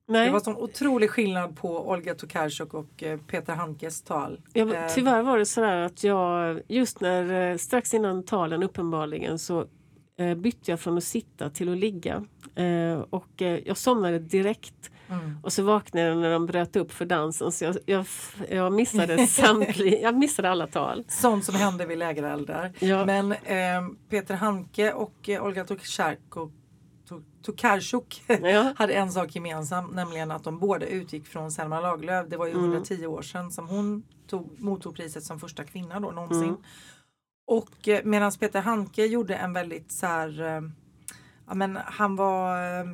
Nej, 0.08 0.26
Det 0.26 0.32
var 0.32 0.40
sån 0.40 0.56
otrolig 0.56 1.10
skillnad 1.10 1.56
på 1.56 1.88
Olga 1.90 2.14
Tokarczuk 2.14 2.74
och 2.74 3.02
eh, 3.02 3.18
Peter 3.20 3.52
Handkes 3.54 4.02
tal. 4.02 4.40
jag, 4.52 4.70
Eh, 4.74 4.88
tyvärr 4.94 5.22
var 5.22 5.38
det 5.38 5.46
sådär 5.46 5.76
att 5.76 6.04
jag 6.04 6.60
just 6.68 7.00
när 7.00 7.50
eh, 7.50 7.56
strax 7.56 7.94
innan 7.94 8.24
talen 8.24 8.62
uppenbarligen 8.62 9.38
så 9.38 9.66
bytte 10.36 10.70
jag 10.70 10.80
från 10.80 10.96
att 10.98 11.04
sitta 11.04 11.50
till 11.50 11.72
att 11.72 11.78
ligga. 11.78 12.24
Och 13.10 13.40
jag 13.64 13.76
somnade 13.76 14.18
direkt. 14.18 14.90
Mm. 15.10 15.38
Och 15.42 15.52
så 15.52 15.62
vaknade 15.62 16.06
jag 16.06 16.18
när 16.18 16.30
de 16.30 16.46
bröt 16.46 16.76
upp 16.76 16.92
för 16.92 17.04
dansen 17.04 17.52
så 17.52 17.64
jag, 17.64 17.76
jag, 17.86 18.06
jag 18.50 18.72
missade 18.72 19.26
samtliga, 19.26 19.98
jag 20.02 20.16
missade 20.18 20.50
alla 20.50 20.66
tal. 20.66 21.04
Sånt 21.08 21.44
som 21.44 21.54
hände 21.54 21.86
vid 21.86 21.98
lägereldar. 21.98 22.72
Ja. 22.78 23.04
Men 23.06 23.32
eh, 23.32 23.82
Peter 24.10 24.34
Handke 24.34 24.92
och 24.92 25.28
eh, 25.28 25.44
Olga 25.44 25.64
Tokarczuk, 25.64 26.18
To- 27.08 27.22
Tokarczuk 27.42 28.22
Ja. 28.26 28.72
hade 28.76 28.94
en 28.94 29.12
sak 29.12 29.34
gemensam, 29.34 29.86
nämligen 29.86 30.30
att 30.30 30.44
de 30.44 30.58
båda 30.58 30.86
utgick 30.86 31.26
från 31.26 31.50
Selma 31.50 31.80
Lagerlöf. 31.80 32.26
Det 32.28 32.36
var 32.36 32.46
ju 32.46 32.52
Mm. 32.52 32.64
110 32.64 33.06
år 33.06 33.22
sedan 33.22 33.50
som 33.50 33.68
hon 33.68 34.02
tog, 34.26 34.60
mottog 34.60 34.96
priset 34.96 35.24
som 35.24 35.40
första 35.40 35.64
kvinna 35.64 36.00
då 36.00 36.10
någonsin. 36.10 36.42
Mm. 36.48 36.56
Och 37.46 37.88
eh, 37.88 38.00
medan 38.04 38.32
Peter 38.40 38.60
Handke 38.60 39.06
gjorde 39.06 39.34
en 39.36 39.52
väldigt 39.52 39.92
så 39.92 40.06
här, 40.06 40.40
eh, 40.42 40.62
ja 41.48 41.54
men 41.54 41.78
han 41.86 42.16
var 42.16 42.56
eh, 42.80 42.84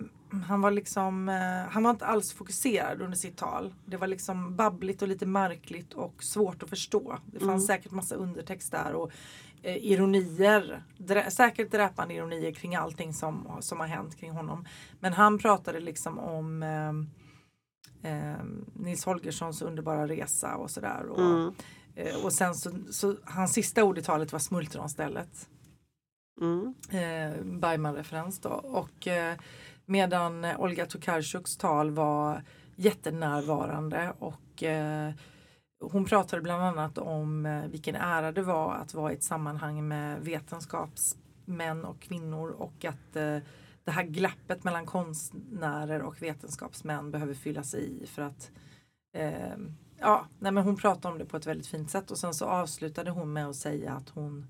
han 0.48 0.60
var 0.60 0.70
liksom, 0.70 1.28
eh, 1.28 1.72
han 1.72 1.82
var 1.82 1.90
inte 1.90 2.06
alls 2.06 2.32
fokuserad 2.32 3.02
under 3.02 3.16
sitt 3.16 3.36
tal. 3.36 3.74
Det 3.84 3.96
var 3.96 4.06
liksom 4.06 4.56
babbligt 4.56 5.02
och 5.02 5.08
lite 5.08 5.26
märkligt 5.26 5.92
och 5.94 6.22
svårt 6.24 6.62
att 6.62 6.68
förstå. 6.70 7.18
Det 7.26 7.38
fanns 7.38 7.48
Mm. 7.50 7.60
säkert 7.78 7.92
massa 7.92 8.14
undertext 8.14 8.72
där 8.72 8.92
och 8.94 9.10
eh, 9.62 9.76
ironier. 9.76 10.82
Drä, 10.98 11.30
säkert 11.30 11.70
dräpande 11.70 12.14
ironier 12.14 12.52
kring 12.52 12.74
allting 12.76 13.14
som, 13.14 13.56
som 13.60 13.80
har 13.80 13.86
hänt 13.86 14.16
kring 14.16 14.30
honom. 14.30 14.66
Men 15.00 15.12
han 15.12 15.38
pratade 15.38 15.80
liksom 15.80 16.18
om 16.18 16.62
eh, 16.62 16.92
eh, 18.12 18.36
Nils 18.74 19.04
Holgerssons 19.04 19.62
underbara 19.62 20.06
resa 20.08 20.56
och 20.56 20.70
sådär. 20.70 21.06
Och, 21.06 21.20
Mm. 21.20 21.54
eh, 21.94 22.24
och 22.24 22.32
sen 22.32 22.54
så, 22.54 22.70
så 22.90 23.16
hans 23.24 23.52
sista 23.52 23.84
ord 23.84 23.98
i 23.98 24.02
talet 24.02 24.32
var 24.32 24.38
smultronstället. 24.38 25.48
Mm. 26.40 26.74
Eh, 26.90 27.44
Bergman-referens 27.44 28.38
då. 28.40 28.48
Och 28.50 29.08
medan 29.90 30.44
eh, 30.44 30.60
Olga 30.60 30.86
Tokarczuks 30.86 31.56
tal 31.56 31.90
var 31.90 32.42
jättenärvarande 32.76 34.12
och 34.18 34.62
eh, 34.62 35.12
hon 35.80 36.04
pratade 36.04 36.42
bland 36.42 36.62
annat 36.62 36.98
om 36.98 37.46
eh, 37.46 37.66
vilken 37.66 37.96
ära 37.96 38.32
det 38.32 38.42
var 38.42 38.74
att 38.74 38.94
vara 38.94 39.12
i 39.12 39.14
ett 39.14 39.22
sammanhang 39.22 39.88
med 39.88 40.20
vetenskapsmän 40.20 41.84
och 41.84 42.00
kvinnor 42.00 42.50
och 42.50 42.84
att 42.84 43.16
eh, 43.16 43.38
det 43.84 43.90
här 43.90 44.02
glappet 44.02 44.64
mellan 44.64 44.86
konstnärer 44.86 46.02
och 46.02 46.22
vetenskapsmän 46.22 47.10
behöver 47.10 47.34
fyllas 47.34 47.74
i 47.74 48.06
för 48.06 48.22
att 48.22 48.50
eh, 49.16 49.56
ja, 49.98 50.26
nej 50.38 50.52
men 50.52 50.64
hon 50.64 50.76
pratade 50.76 51.12
om 51.12 51.18
det 51.18 51.26
på 51.26 51.36
ett 51.36 51.46
väldigt 51.46 51.66
fint 51.66 51.90
sätt 51.90 52.10
och 52.10 52.18
sen 52.18 52.34
så 52.34 52.46
avslutade 52.46 53.10
hon 53.10 53.32
med 53.32 53.46
att 53.46 53.56
säga 53.56 53.92
att 53.92 54.08
hon 54.08 54.46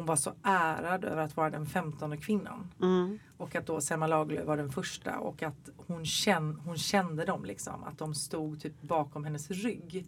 hon 0.00 0.06
var 0.06 0.16
så 0.16 0.32
ärad 0.42 1.04
över 1.04 1.22
att 1.22 1.36
vara 1.36 1.50
den 1.50 1.66
femtonde 1.66 2.16
kvinnan. 2.16 2.72
Mm. 2.82 3.18
Och 3.36 3.54
att 3.56 3.66
då 3.66 3.80
Selma 3.80 4.06
Lagerlöf 4.06 4.46
var 4.46 4.56
den 4.56 4.72
första 4.72 5.18
och 5.18 5.42
att 5.42 5.68
hon, 5.86 6.06
känn, 6.06 6.60
hon 6.64 6.78
kände 6.78 7.24
dem 7.24 7.44
liksom. 7.44 7.84
Att 7.84 7.98
de 7.98 8.14
stod 8.14 8.60
typ 8.62 8.82
bakom 8.82 9.24
hennes 9.24 9.50
rygg. 9.50 10.06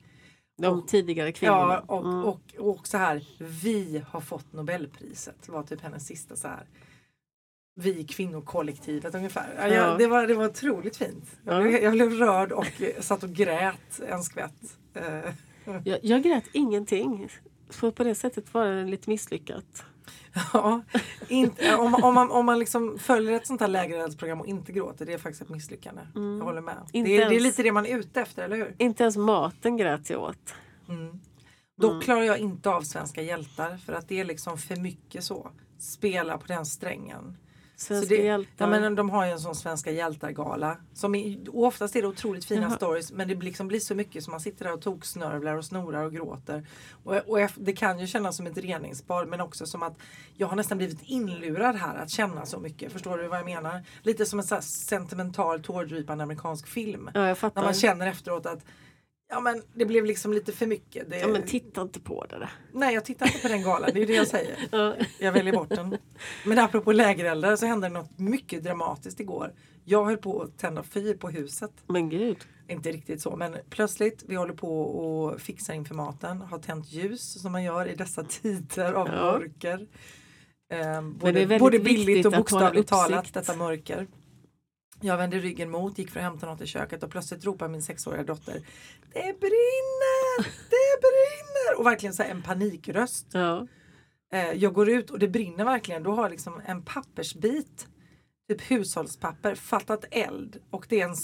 De 0.59 0.67
Och- 0.79 0.89
tidigare 0.89 1.33
kvinnorna. 1.33 1.83
Ja 1.89 1.95
och, 1.97 2.05
Mm. 2.07 2.25
och, 2.25 2.41
och 2.59 2.87
så 2.87 2.97
här, 2.99 3.29
vi 3.39 4.05
har 4.09 4.21
fått 4.21 4.53
Nobelpriset 4.53 5.49
var 5.49 5.63
typ 5.63 5.81
hennes 5.81 6.07
sista 6.07 6.37
så 6.37 6.49
här. 6.49 6.65
Vi 7.75 8.05
kvinnokollektivet 8.05 9.15
ungefär. 9.15 9.55
Ja, 9.59 9.67
Ja. 9.69 9.75
jag, 9.75 9.99
det, 9.99 10.07
var, 10.07 10.27
det 10.27 10.35
var 10.35 10.47
otroligt 10.49 10.97
fint. 10.97 11.37
Jag, 11.45 11.55
Ja. 11.57 11.63
blev, 11.63 11.83
jag 11.83 11.93
blev 11.93 12.11
rörd 12.13 12.53
och 12.53 12.67
satt 13.01 13.23
och 13.23 13.31
grät 13.31 14.01
en 14.09 14.23
skvätt. 14.23 14.79
Eh, 14.95 15.33
Jag, 15.85 15.99
jag 16.03 16.23
grät 16.23 16.45
ingenting. 16.53 17.29
Så 17.73 17.93
på 17.93 18.05
det 18.05 18.15
sättet 18.15 18.55
var 18.55 18.67
det 18.67 18.85
lite 18.85 19.11
misslyckat. 19.11 19.85
Ja, 20.53 20.83
inte, 21.29 21.75
om, 21.77 21.95
om 21.95 22.15
man, 22.15 22.31
om 22.31 22.47
man 22.47 22.59
liksom 22.59 22.99
följer 22.99 23.33
ett 23.33 23.47
sånt 23.47 23.61
här 23.61 23.69
lägereldsprogram 23.69 24.41
och 24.41 24.47
inte 24.47 24.73
gråter, 24.73 25.07
det 25.07 25.13
är 25.13 25.19
faktiskt 25.19 25.43
ett 25.43 25.49
misslyckande. 25.49 26.03
Mm. 26.15 26.39
Jag 26.39 26.45
håller 26.45 26.61
med. 26.61 26.77
Inte 26.93 27.11
Det 27.11 27.17
är, 27.17 27.19
det 27.19 27.25
är 27.25 27.31
ens- 27.31 27.43
lite 27.43 27.63
det 27.63 27.73
man 27.73 27.87
är 27.87 27.99
ute 27.99 28.21
efter, 28.21 28.43
eller 28.45 28.57
hur? 28.57 28.75
Inte 28.79 29.03
ens 29.03 29.17
maten 29.17 29.77
grät 29.77 30.11
jag 30.11 30.23
åt. 30.23 30.55
Mm. 30.89 31.21
Dock 31.81 31.91
Mm. 31.91 32.03
klarar 32.03 32.23
jag 32.23 32.39
inte 32.39 32.71
av 32.71 32.83
svenska 32.83 33.23
hjältar 33.23 33.77
för 33.77 33.93
att 33.93 34.09
det 34.09 34.21
är 34.21 34.25
liksom 34.25 34.59
för 34.59 34.77
mycket 34.77 35.25
så. 35.25 35.51
Spela 35.79 36.39
på 36.39 36.47
den 36.47 36.67
strängen. 36.67 37.37
Svenska 37.83 38.15
det, 38.15 38.23
hjältar. 38.23 38.65
Ja, 38.65 38.67
men 38.81 38.95
de 38.95 39.11
har 39.11 39.27
ju 39.27 39.33
en 39.33 39.41
sån 39.41 39.55
svenska 39.55 39.91
hjältar-gala. 39.91 40.77
Som 40.95 41.15
är, 41.15 41.39
oftast 41.53 41.97
är 41.97 42.03
det 42.03 42.09
otroligt 42.09 42.45
fina 42.45 42.63
Jaha. 42.63 42.77
stories 42.77 43.13
men 43.13 43.29
det 43.29 43.35
liksom 43.35 43.69
blir 43.69 43.81
så 43.81 43.95
mycket 43.95 44.25
som 44.25 44.31
man 44.31 44.41
sitter 44.41 44.65
där 44.65 44.73
och 44.73 44.83
toksnörvlar 44.83 45.57
och 45.57 45.65
snorar 45.65 46.05
och 46.05 46.13
gråter. 46.13 46.67
Och, 47.05 47.17
och 47.17 47.39
det 47.57 47.73
kan 47.73 47.99
ju 47.99 48.07
kännas 48.07 48.37
som 48.37 48.47
ett 48.47 48.59
reningsbad 48.59 49.29
men 49.29 49.41
också 49.41 49.67
som 49.67 49.83
att 49.83 49.99
jag 50.37 50.47
har 50.47 50.57
nästan 50.57 50.79
blivit 50.79 51.03
inlurad 51.03 51.77
här 51.77 51.97
att 51.97 52.11
känna 52.11 52.47
så 52.47 52.59
mycket. 52.59 52.93
Förstår 52.93 53.19
du 53.19 53.29
vad 53.29 53.39
jag 53.39 53.45
menar? 53.45 53.83
Lite 54.03 54.27
som 54.27 54.39
en 54.39 54.63
sentimental 54.63 55.63
tårdrypande 55.63 56.25
amerikansk 56.25 56.67
film. 56.67 57.11
ja, 57.15 57.29
jag 57.29 57.39
fattar. 57.39 57.61
När 57.61 57.67
man 57.67 57.75
känner 57.75 58.07
efteråt 58.07 58.47
att 58.47 58.65
ja 59.33 59.41
men 59.41 59.63
det 59.75 59.87
blev 59.87 60.05
liksom 60.05 60.33
lite 60.33 60.53
för 60.53 60.67
mycket. 60.67 61.11
Det, 61.11 61.19
ja, 61.19 61.29
men 61.29 61.43
titta 61.43 61.83
inte 61.83 62.01
på 62.01 62.27
det 62.31 62.39
där. 62.39 62.51
nej 62.73 62.95
jag 62.95 63.05
tittar 63.05 63.27
inte 63.27 63.39
på 63.39 63.49
den 63.49 63.63
galan, 63.63 63.91
det 63.95 64.03
är 64.03 64.07
det 64.07 64.15
jag 64.15 64.27
säger. 64.27 64.57
Ja. 64.73 64.95
Jag 65.19 65.33
väljer 65.33 65.53
bort 65.53 65.69
den. 65.69 65.97
Men 66.47 66.59
apropå 66.59 66.93
lägereldar 66.93 67.57
så 67.57 67.67
hände 67.67 67.89
något 67.89 68.19
mycket 68.19 68.65
dramatiskt 68.65 69.21
igår. 69.21 69.53
Jag 69.85 70.05
höll 70.05 70.17
på 70.17 70.43
att 70.43 70.59
tända 70.59 70.83
fyr 70.83 71.15
på 71.15 71.31
huset. 71.31 71.71
Men 71.87 72.09
gud. 72.09 72.37
Inte 72.69 72.93
riktigt 72.93 73.23
så 73.23 73.37
men 73.37 73.57
plötsligt, 73.71 74.25
vi 74.29 74.35
håller 74.35 74.55
på 74.55 74.81
och 74.83 75.41
fixar 75.41 75.75
inför 75.75 75.95
maten, 75.95 76.41
har 76.41 76.59
tänt 76.59 76.93
ljus 76.93 77.43
som 77.43 77.53
man 77.53 77.65
gör 77.65 77.87
i 77.87 77.95
dessa 77.95 78.25
tider 78.25 78.93
av 78.93 79.09
Ja. 79.09 79.15
mörker. 79.15 79.87
Eh, 80.73 81.03
både, 81.03 81.59
både 81.59 81.79
bildligt 81.79 82.27
och 82.27 82.33
bokstavligt 82.33 82.89
talat 82.89 83.35
detta 83.35 83.57
mörker. 83.57 84.07
Jag 85.03 85.17
vände 85.17 85.39
ryggen 85.39 85.71
mot, 85.71 85.99
gick 85.99 86.11
för 86.11 86.21
att 86.21 86.25
hämta 86.25 86.47
något 86.47 86.61
i 86.61 86.67
köket 86.67 87.03
och 87.03 87.11
plötsligt 87.11 87.45
ropar 87.45 87.69
min 87.69 87.83
sexåriga 87.83 88.23
dotter 88.23 88.55
Det 89.13 89.41
brinner! 89.41 90.43
Det 90.71 91.01
brinner! 91.01 91.79
Och 91.79 91.87
verkligen 91.87 92.15
så 92.15 92.23
en 92.23 92.43
panikröst. 92.43 93.27
Ja. 93.33 93.67
Eh, 94.33 94.53
jag 94.53 94.73
går 94.73 94.89
ut 94.89 95.11
och 95.11 95.19
det 95.19 95.29
brinner 95.29 95.65
verkligen. 95.65 96.03
Då 96.03 96.13
har 96.13 96.31
liksom 96.31 96.61
en 96.67 96.83
pappersbit, 96.83 97.89
typ 98.49 98.71
hushållspapper, 98.71 99.55
fattat 99.55 100.05
eld. 100.11 100.57
Och 100.71 100.87
det 100.89 101.01
är 101.01 101.09
en, 101.09 101.15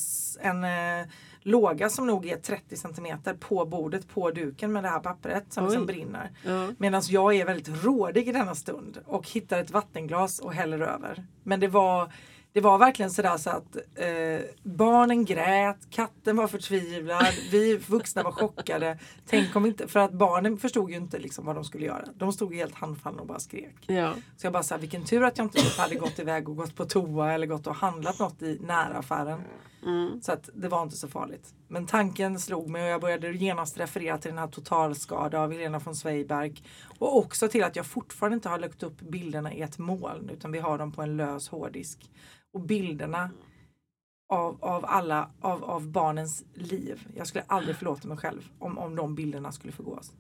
en 0.41 1.01
eh, 1.01 1.09
låga 1.43 1.91
som 1.91 2.07
nog 2.07 2.27
är 2.27 2.37
30 2.37 2.77
centimeter 2.77 3.35
på 3.35 3.65
bordet 3.65 4.09
på 4.09 4.31
duken 4.31 4.73
med 4.73 4.85
det 4.85 4.89
här 4.89 5.01
pappret 5.01 5.53
som 5.53 5.65
Oj. 5.65 5.71
liksom 5.71 5.87
brinner. 5.87 6.31
Ja. 6.45 6.69
Medan 6.79 7.03
jag 7.09 7.35
är 7.35 7.45
väldigt 7.45 7.85
rådig 7.85 8.29
i 8.29 8.33
denna 8.33 8.55
stund 8.55 8.99
och 9.07 9.29
hittar 9.31 9.59
ett 9.59 9.71
vattenglas 9.71 10.39
och 10.39 10.55
häller 10.55 10.81
över. 10.81 11.27
Men 11.43 11.61
det 11.61 11.69
var, 11.69 12.13
det 12.59 12.63
var 12.63 12.79
verkligen 12.79 13.11
sådär 13.11 13.37
så 13.37 13.51
att 13.51 13.77
eh, 13.95 14.41
barnen 14.63 15.25
grät, 15.25 15.77
katten 15.91 16.37
var 16.37 16.47
förtvivlad, 16.47 17.35
vi 17.51 17.77
vuxna 17.77 18.23
var 18.23 18.33
chockade. 18.33 18.99
Tänk 19.27 19.57
om 19.57 19.67
inte, 19.67 19.89
för 19.89 20.01
att 20.01 20.13
barnen 20.13 20.59
förstod 20.59 20.91
ju 20.91 20.97
inte 20.97 21.19
liksom 21.19 21.45
vad 21.47 21.55
de 21.55 21.65
skulle 21.65 21.87
göra. 21.87 22.05
De 22.15 22.33
stod 22.33 22.55
helt 22.55 22.75
handfallna 22.75 23.21
och 23.21 23.27
bara 23.27 23.39
skrek. 23.39 23.77
Ja. 23.87 24.15
Så 24.37 24.47
jag 24.47 24.53
bara 24.53 24.63
sa 24.63 24.77
vilken 24.77 25.05
tur 25.05 25.25
att 25.25 25.39
jag 25.39 25.45
inte 25.45 25.59
typ 25.59 25.79
hade 25.79 25.95
gått 25.95 26.19
iväg 26.19 26.49
och 26.49 26.57
gått 26.57 26.77
på 26.77 26.85
toa 26.85 27.33
eller 27.33 27.47
gått 27.47 27.67
och 27.67 27.75
handlat 27.75 28.19
något 28.19 28.43
i 28.43 28.59
näraffären. 28.63 29.41
Mm. 29.83 30.23
Så 30.23 30.33
att 30.33 30.51
det 30.55 30.69
var 30.69 30.83
inte 30.83 30.97
så 30.97 31.09
farligt. 31.09 31.55
Men 31.69 31.87
tanken 31.87 32.39
slog 32.41 32.69
mig 32.69 32.83
och 32.83 32.89
jag 32.89 33.01
började 33.01 33.33
genast 33.33 33.79
referera 33.79 34.19
till 34.19 34.31
den 34.31 34.39
här 34.39 34.47
totalskada 34.47 35.41
av 35.41 35.53
Helena 35.53 35.79
von 35.79 35.95
Zweiberg. 35.97 36.63
Och 36.99 37.17
också 37.17 37.49
till 37.49 37.65
att 37.65 37.77
jag 37.77 37.87
fortfarande 37.87 38.35
inte 38.35 38.49
har 38.49 38.59
lagt 38.59 38.83
upp 38.83 39.01
bilderna 39.01 39.53
i 39.55 39.63
ett 39.63 39.79
moln 39.79 40.31
utan 40.31 40.53
vi 40.53 40.59
har 40.59 40.79
dem 40.79 40.93
på 40.93 41.03
en 41.03 41.17
lös 41.17 41.49
hårddisk. 41.49 42.11
Och 42.53 42.61
bilderna 42.61 43.31
av, 44.29 44.65
av 44.65 44.85
alla, 44.85 45.31
av, 45.41 45.65
av 45.65 45.87
barnens 45.89 46.45
liv. 46.55 47.07
Jag 47.17 47.27
skulle 47.27 47.45
aldrig 47.47 47.77
förlåta 47.77 48.09
mig 48.09 48.17
själv 48.17 48.49
om, 48.59 48.79
om 48.79 48.97
de 48.97 49.15
bilderna 49.15 49.53
skulle 49.53 49.73
förgås. 49.73 50.13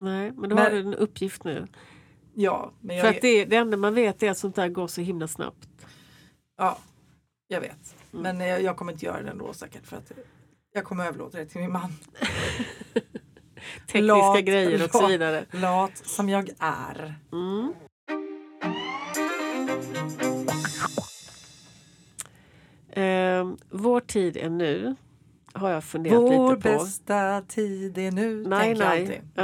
Nej, 0.00 0.32
men 0.32 0.50
då 0.50 0.56
Men- 0.56 0.64
har 0.64 0.70
du 0.70 0.78
en 0.80 0.94
uppgift 0.94 1.44
nu. 1.44 1.66
Ja, 2.34 2.72
men 2.80 3.00
För 3.00 3.06
jag, 3.06 3.16
att 3.16 3.22
det, 3.22 3.44
det 3.44 3.56
enda 3.56 3.76
man 3.76 3.94
vet 3.94 4.22
är 4.22 4.30
att 4.30 4.38
sånt 4.38 4.54
där 4.56 4.68
går 4.68 4.86
så 4.86 5.00
himla 5.00 5.28
snabbt. 5.28 5.68
ja, 6.56 6.78
jag 7.46 7.60
vet. 7.60 7.96
Mm. 8.12 8.22
Men 8.36 8.48
jag, 8.48 8.62
jag 8.62 8.76
kommer 8.76 8.92
inte 8.92 9.06
göra 9.06 9.22
det 9.22 9.30
ändå 9.30 9.52
säkert 9.52 9.86
för 9.86 9.96
att 9.96 10.12
jag 10.74 10.84
kommer 10.84 11.06
överlåta 11.06 11.38
det 11.38 11.46
till 11.46 11.60
min 11.60 11.72
man. 11.72 11.92
Tekniska 13.86 14.00
Lat, 14.00 14.44
grejer 14.44 14.84
och 14.84 14.90
så 14.90 15.06
vidare. 15.06 15.44
Lat 15.50 15.96
som 15.96 16.28
jag 16.28 16.50
är. 16.58 17.14
Mm. 17.32 17.72
Eh, 22.90 23.52
vår 23.70 24.00
tid 24.00 24.36
är 24.36 24.50
nu. 24.50 24.94
Har 25.52 25.70
jag 25.70 25.84
funderat 25.84 26.16
Vår 26.22 26.54
lite 26.54 26.68
på. 26.68 26.78
bästa 26.78 27.42
tid 27.48 27.98
är 27.98 28.10
nu. 28.10 28.46
Nej, 28.48 28.74
nej. 28.74 29.22
Ja. 29.34 29.42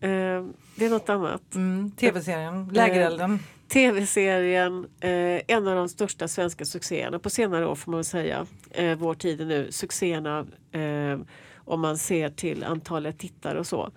Ja. 0.00 0.08
Eh, 0.08 0.44
det 0.76 0.86
är 0.86 0.90
något 0.90 1.08
annat. 1.08 1.54
Mm, 1.54 1.90
Tv-serien 1.90 2.68
Lägerelden. 2.72 3.38
Tv-serien, 3.68 4.86
eh, 5.00 5.42
en 5.48 5.68
av 5.68 5.76
de 5.76 5.88
största 5.88 6.28
svenska 6.28 6.64
succéerna 6.64 7.18
på 7.18 7.30
senare 7.30 7.66
år 7.66 7.74
får 7.74 7.92
man 7.92 7.98
väl 7.98 8.04
säga. 8.04 8.46
Eh, 8.70 8.98
vår 8.98 9.14
tid 9.14 9.40
är 9.40 9.46
nu. 9.46 9.72
Succéerna 9.72 10.46
eh, 10.72 11.18
om 11.56 11.80
man 11.80 11.98
ser 11.98 12.28
till 12.28 12.64
antalet 12.64 13.18
tittare 13.18 13.58
och 13.58 13.66
så. 13.66 13.90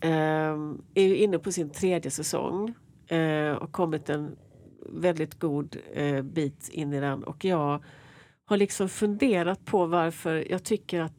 Eh, 0.00 0.56
är 0.94 1.02
ju 1.02 1.16
inne 1.16 1.38
på 1.38 1.52
sin 1.52 1.70
tredje 1.70 2.10
säsong 2.10 2.74
eh, 3.06 3.52
och 3.52 3.72
kommit 3.72 4.08
en 4.08 4.36
väldigt 4.92 5.38
god 5.38 5.76
eh, 5.94 6.22
bit 6.22 6.68
in 6.68 6.92
i 6.92 7.00
den 7.00 7.24
och 7.24 7.44
jag 7.44 7.84
har 8.44 8.56
liksom 8.56 8.88
funderat 8.88 9.64
på 9.64 9.86
varför 9.86 10.50
jag 10.50 10.64
tycker 10.64 11.00
att, 11.00 11.12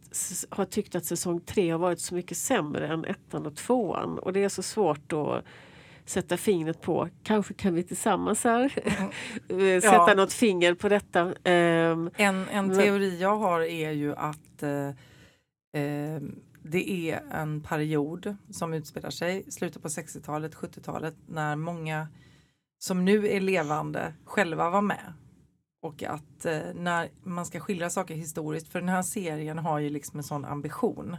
har 0.50 0.66
tyckt 0.66 0.96
att 0.96 1.06
säsong 1.06 1.42
tre 1.42 1.72
har 1.72 1.80
varit 1.80 2.00
så 2.00 2.16
mycket 2.16 2.38
sämre 2.38 2.88
än 2.88 3.06
ettan 3.06 3.46
och 3.46 3.56
tvåan 3.56 4.20
och 4.20 4.34
det 4.34 4.44
är 4.44 4.50
så 4.50 4.63
svårt 4.63 5.13
att 5.13 5.46
sätta 6.10 6.38
fingret 6.38 6.82
på. 6.82 7.10
Kanske 7.24 7.54
kan 7.54 7.74
vi 7.74 7.84
tillsammans 7.84 8.44
här 8.44 8.63
eh, 9.50 9.82
sätta 9.82 9.96
Ja. 10.08 10.13
något 10.18 10.34
finger 10.34 10.74
på 10.74 10.89
detta. 10.89 11.34
Ehm, 11.44 12.10
En, 12.18 12.48
en 12.50 12.68
Men- 12.68 12.78
teori 12.78 13.20
jag 13.22 13.38
har 13.38 13.62
är 13.62 13.92
ju 13.92 14.16
att 14.16 14.63
eh, 14.63 14.88
eh, 15.84 16.22
det 16.63 16.89
är 17.12 17.22
en 17.32 17.62
period 17.62 18.36
som 18.50 18.74
utspelar 18.74 19.10
sig 19.10 19.51
slutet 19.51 19.82
på 19.82 19.88
60-talet, 19.88 20.56
70-talet 20.56 21.16
när 21.28 21.56
många 21.56 22.08
som 22.80 23.06
nu 23.06 23.28
är 23.28 23.39
levande 23.42 24.13
själva 24.25 24.70
var 24.70 24.82
med. 24.82 25.13
Och 25.82 26.04
att 26.04 26.46
eh, 26.46 26.60
när 26.75 27.10
man 27.24 27.46
ska 27.46 27.60
skildra 27.60 27.89
saker 27.89 28.16
historiskt, 28.16 28.68
för 28.68 28.80
den 28.80 28.89
här 28.89 29.01
serien 29.04 29.58
har 29.60 29.80
ju 29.80 29.89
liksom 29.89 30.20
en 30.20 30.24
sån 30.24 30.46
ambition 30.46 31.18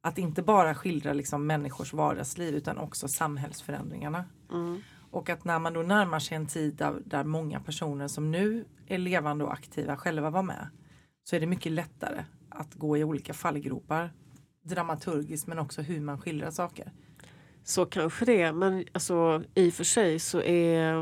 att 0.00 0.18
inte 0.18 0.42
bara 0.42 0.74
skildra 0.74 1.12
liksom 1.12 1.46
människors 1.46 1.92
vardagsliv 1.92 2.54
utan 2.54 2.78
också 2.78 3.08
samhällsförändringarna. 3.08 4.24
mm, 4.50 4.80
Och 5.10 5.30
att 5.30 5.44
när 5.44 5.58
man 5.58 5.72
då 5.72 5.82
närmar 5.82 6.18
sig 6.18 6.36
en 6.36 6.46
tid 6.46 6.74
där, 6.74 7.02
där 7.04 7.24
många 7.24 7.60
personer 7.60 8.08
som 8.08 8.30
nu 8.30 8.64
är 8.86 8.98
levande 8.98 9.44
och 9.44 9.52
aktiva 9.52 9.96
själva 9.96 10.30
var 10.30 10.42
med 10.42 10.68
så 11.24 11.36
är 11.36 11.40
det 11.40 11.46
mycket 11.46 11.72
lättare 11.72 12.24
att 12.48 12.74
gå 12.74 12.96
i 12.96 13.04
olika 13.04 13.34
fallgropar 13.34 14.10
dramaturgiskt 14.62 15.46
men 15.46 15.58
också 15.58 15.82
hur 15.82 16.00
man 16.00 16.20
skildrar 16.20 16.50
saker. 16.50 16.92
Så 17.64 17.86
kanske 17.86 18.24
det 18.24 18.42
är, 18.42 18.52
men 18.52 18.84
alltså, 18.92 19.42
i 19.54 19.70
och 19.70 19.74
för 19.74 19.84
sig 19.84 20.18
så 20.18 20.42
är 20.42 20.98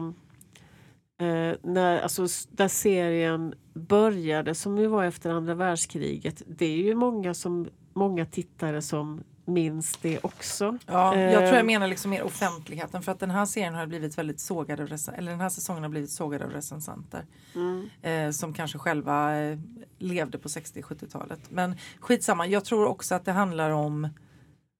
eh, 1.20 1.54
när, 1.62 2.00
alltså, 2.00 2.26
där 2.50 2.68
serien 2.68 3.54
började, 3.74 4.54
som 4.54 4.78
ju 4.78 4.86
var 4.86 5.04
efter 5.04 5.30
andra 5.30 5.54
världskriget, 5.54 6.42
det 6.46 6.66
är 6.66 6.76
ju 6.76 6.94
många, 6.94 7.34
som, 7.34 7.68
många 7.98 8.26
tittare 8.26 8.82
som 8.82 9.20
minns 9.44 9.96
det 9.96 10.18
också. 10.22 10.78
Ja, 10.86 11.16
jag 11.16 11.32
tror 11.32 11.42
Eh. 11.52 11.54
jag 11.56 11.66
menar 11.66 11.88
liksom 11.88 12.10
mer 12.10 12.22
offentligheten 12.22 13.02
för 13.02 13.12
att 13.12 13.20
den 13.20 13.30
här 13.30 13.46
serien 13.46 13.74
har 13.74 13.86
blivit 13.86 14.18
väldigt 14.18 14.40
sågad 14.40 14.80
av 14.80 14.86
eller 15.16 15.30
den 15.30 15.40
här 15.40 15.48
säsongen 15.48 15.82
har 15.82 15.90
blivit 15.90 16.10
sågad 16.10 16.42
av 16.42 16.50
recensenter 16.50 17.24
Mm. 17.54 17.88
eh, 18.02 18.30
som 18.30 18.52
kanske 18.52 18.78
själva 18.78 19.36
eh, 19.38 19.58
levde 19.98 20.38
på 20.38 20.48
60-70-talet. 20.48 21.40
Men 21.50 21.74
skitsamma, 22.00 22.46
jag 22.46 22.64
tror 22.64 22.86
också 22.86 23.14
att 23.14 23.24
det 23.24 23.32
handlar 23.32 23.70
om 23.70 24.08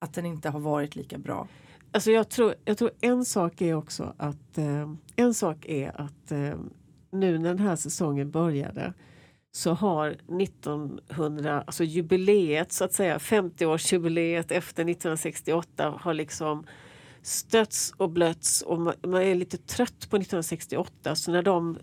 att 0.00 0.14
den 0.14 0.26
inte 0.26 0.50
har 0.50 0.61
varit 0.61 0.96
lika 0.96 1.18
bra. 1.18 1.48
Alltså 1.92 2.11
jag, 2.11 2.28
tror, 2.28 2.54
jag 2.64 2.78
tror 2.78 2.90
en 3.00 3.24
sak 3.24 3.61
är 3.61 3.74
också 3.74 4.14
att 4.18 4.59
eh, 4.59 4.92
en 5.16 5.35
sak 5.35 5.64
är 5.66 6.00
att 6.00 6.33
eh, 6.33 6.54
nu 7.11 7.38
när 7.38 7.48
den 7.48 7.59
här 7.59 7.76
säsongen 7.76 8.31
började 8.31 8.92
så 9.53 9.73
har 9.73 10.09
1900, 10.41 11.65
alltså 11.67 11.85
jubileet 11.85 12.73
så 12.73 12.85
att 12.85 12.93
säga, 12.93 13.19
50-årsjubileet 13.19 14.53
efter 14.53 14.83
1968 14.83 15.95
har 16.01 16.15
liksom 16.15 16.67
stötts 17.23 17.95
och 17.97 18.11
blötts 18.11 18.63
och 18.63 18.81
man, 18.81 19.15
är 19.15 19.35
lite 19.35 19.57
trött 19.57 20.11
på 20.11 20.17
1968 20.17 21.15
så 21.15 21.31
när 21.31 21.43
de 21.43 21.79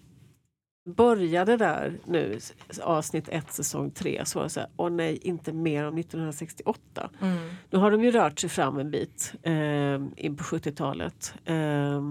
började 0.90 1.58
där 1.58 2.00
nu, 2.06 2.40
avsnitt 2.82 3.30
1 3.30 3.54
säsong 3.54 3.92
3, 3.92 4.22
så 4.26 4.40
var 4.40 4.44
det 4.44 4.50
så 4.50 4.60
här, 4.60 4.70
åh 4.78 4.90
nej, 4.90 5.18
inte 5.18 5.54
mer 5.54 5.86
om 5.86 5.98
1968. 5.98 7.10
Mm. 7.22 7.50
Nu 7.70 7.78
har 7.80 7.92
de 7.92 8.04
ju 8.04 8.12
rört 8.12 8.40
sig 8.40 8.50
fram 8.50 8.80
en 8.80 8.92
bit 8.92 9.34
eh, 9.44 9.96
in 10.16 10.36
på 10.38 10.44
70-talet. 10.44 11.34
Eh, 11.46 12.02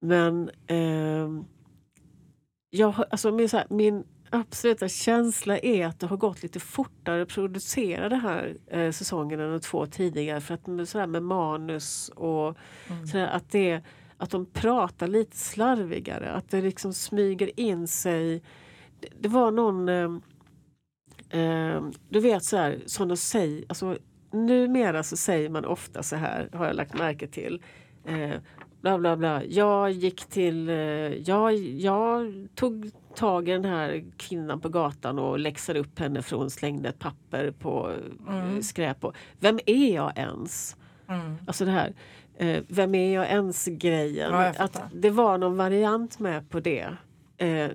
men 0.00 0.50
eh, 0.66 1.28
jag, 2.70 2.94
alltså, 3.10 3.32
min, 3.32 3.48
så 3.48 3.56
här, 3.56 3.66
min 3.70 4.04
absoluta 4.40 4.88
känsla 4.88 5.58
är 5.58 5.86
att 5.86 6.00
det 6.00 6.06
har 6.06 6.16
gått 6.16 6.42
lite 6.42 6.60
fortare 6.60 7.22
att 7.22 7.28
producera 7.28 8.08
den 8.08 8.20
här 8.20 8.56
eh, 8.66 8.90
säsongen 8.90 9.40
än 9.40 9.50
de 9.50 9.60
två 9.60 9.86
tidigare. 9.86 10.40
För 10.40 10.54
att 10.54 10.66
med, 10.66 10.88
så 10.88 10.98
här, 10.98 11.06
med 11.06 11.22
manus 11.22 12.08
och 12.08 12.56
Mm. 12.88 13.06
så 13.06 13.18
här, 13.18 13.26
att, 13.26 13.50
det, 13.50 13.80
att 14.16 14.30
de 14.30 14.46
pratar 14.46 15.06
lite 15.06 15.36
slarvigare. 15.36 16.32
Att 16.32 16.50
det 16.50 16.60
liksom 16.60 16.92
smyger 16.92 17.60
in 17.60 17.88
sig. 17.88 18.42
Det, 19.00 19.08
det 19.20 19.28
var 19.28 19.50
någon 19.50 19.88
eh, 19.88 20.08
Eh, 21.30 21.82
du 22.08 22.20
vet 22.20 22.44
så 22.44 22.56
här, 22.56 22.78
som 22.86 23.08
de 23.08 23.16
säger, 23.16 23.64
alltså, 23.68 23.98
numera 24.32 25.02
så 25.02 25.16
säger 25.16 25.48
man 25.48 25.64
ofta 25.64 26.02
så 26.02 26.16
här, 26.16 26.48
har 26.52 26.66
jag 26.66 26.76
lagt 26.76 26.98
märke 26.98 27.26
till. 27.26 27.62
Eh, 28.04 28.34
bla 28.86 28.98
bla 28.98 29.16
bla, 29.16 29.44
jag 29.44 29.90
gick 29.90 30.24
till, 30.24 30.68
eh, 30.68 30.74
jag, 30.76 31.54
jag 31.58 32.32
tog 32.54 32.90
tag 33.14 33.48
i 33.48 33.52
den 33.52 33.64
här 33.64 34.04
kvinnan 34.16 34.60
på 34.60 34.68
gatan 34.68 35.18
och 35.18 35.38
läxade 35.38 35.78
upp 35.78 35.98
henne 35.98 36.22
för 36.22 36.36
hon 36.36 36.50
slängde 36.50 36.88
ett 36.88 36.98
papper 36.98 37.50
på 37.50 37.92
eh, 38.28 38.36
Mm. 38.38 38.62
skräp. 38.62 39.04
Och, 39.04 39.14
vem 39.40 39.58
är 39.66 39.94
jag 39.94 40.12
ens? 40.18 40.76
Mm. 41.08 41.36
Alltså 41.46 41.64
det 41.64 41.70
här, 41.70 41.92
eh, 42.36 42.62
vem 42.68 42.94
är 42.94 43.14
jag 43.14 43.26
ens 43.30 43.64
grejen. 43.66 44.32
Ja, 44.32 44.52
att 44.58 44.82
det 44.92 45.10
var 45.10 45.38
någon 45.38 45.56
variant 45.56 46.18
med 46.18 46.50
på 46.50 46.60
det 46.60 46.86
eh, 47.36 47.68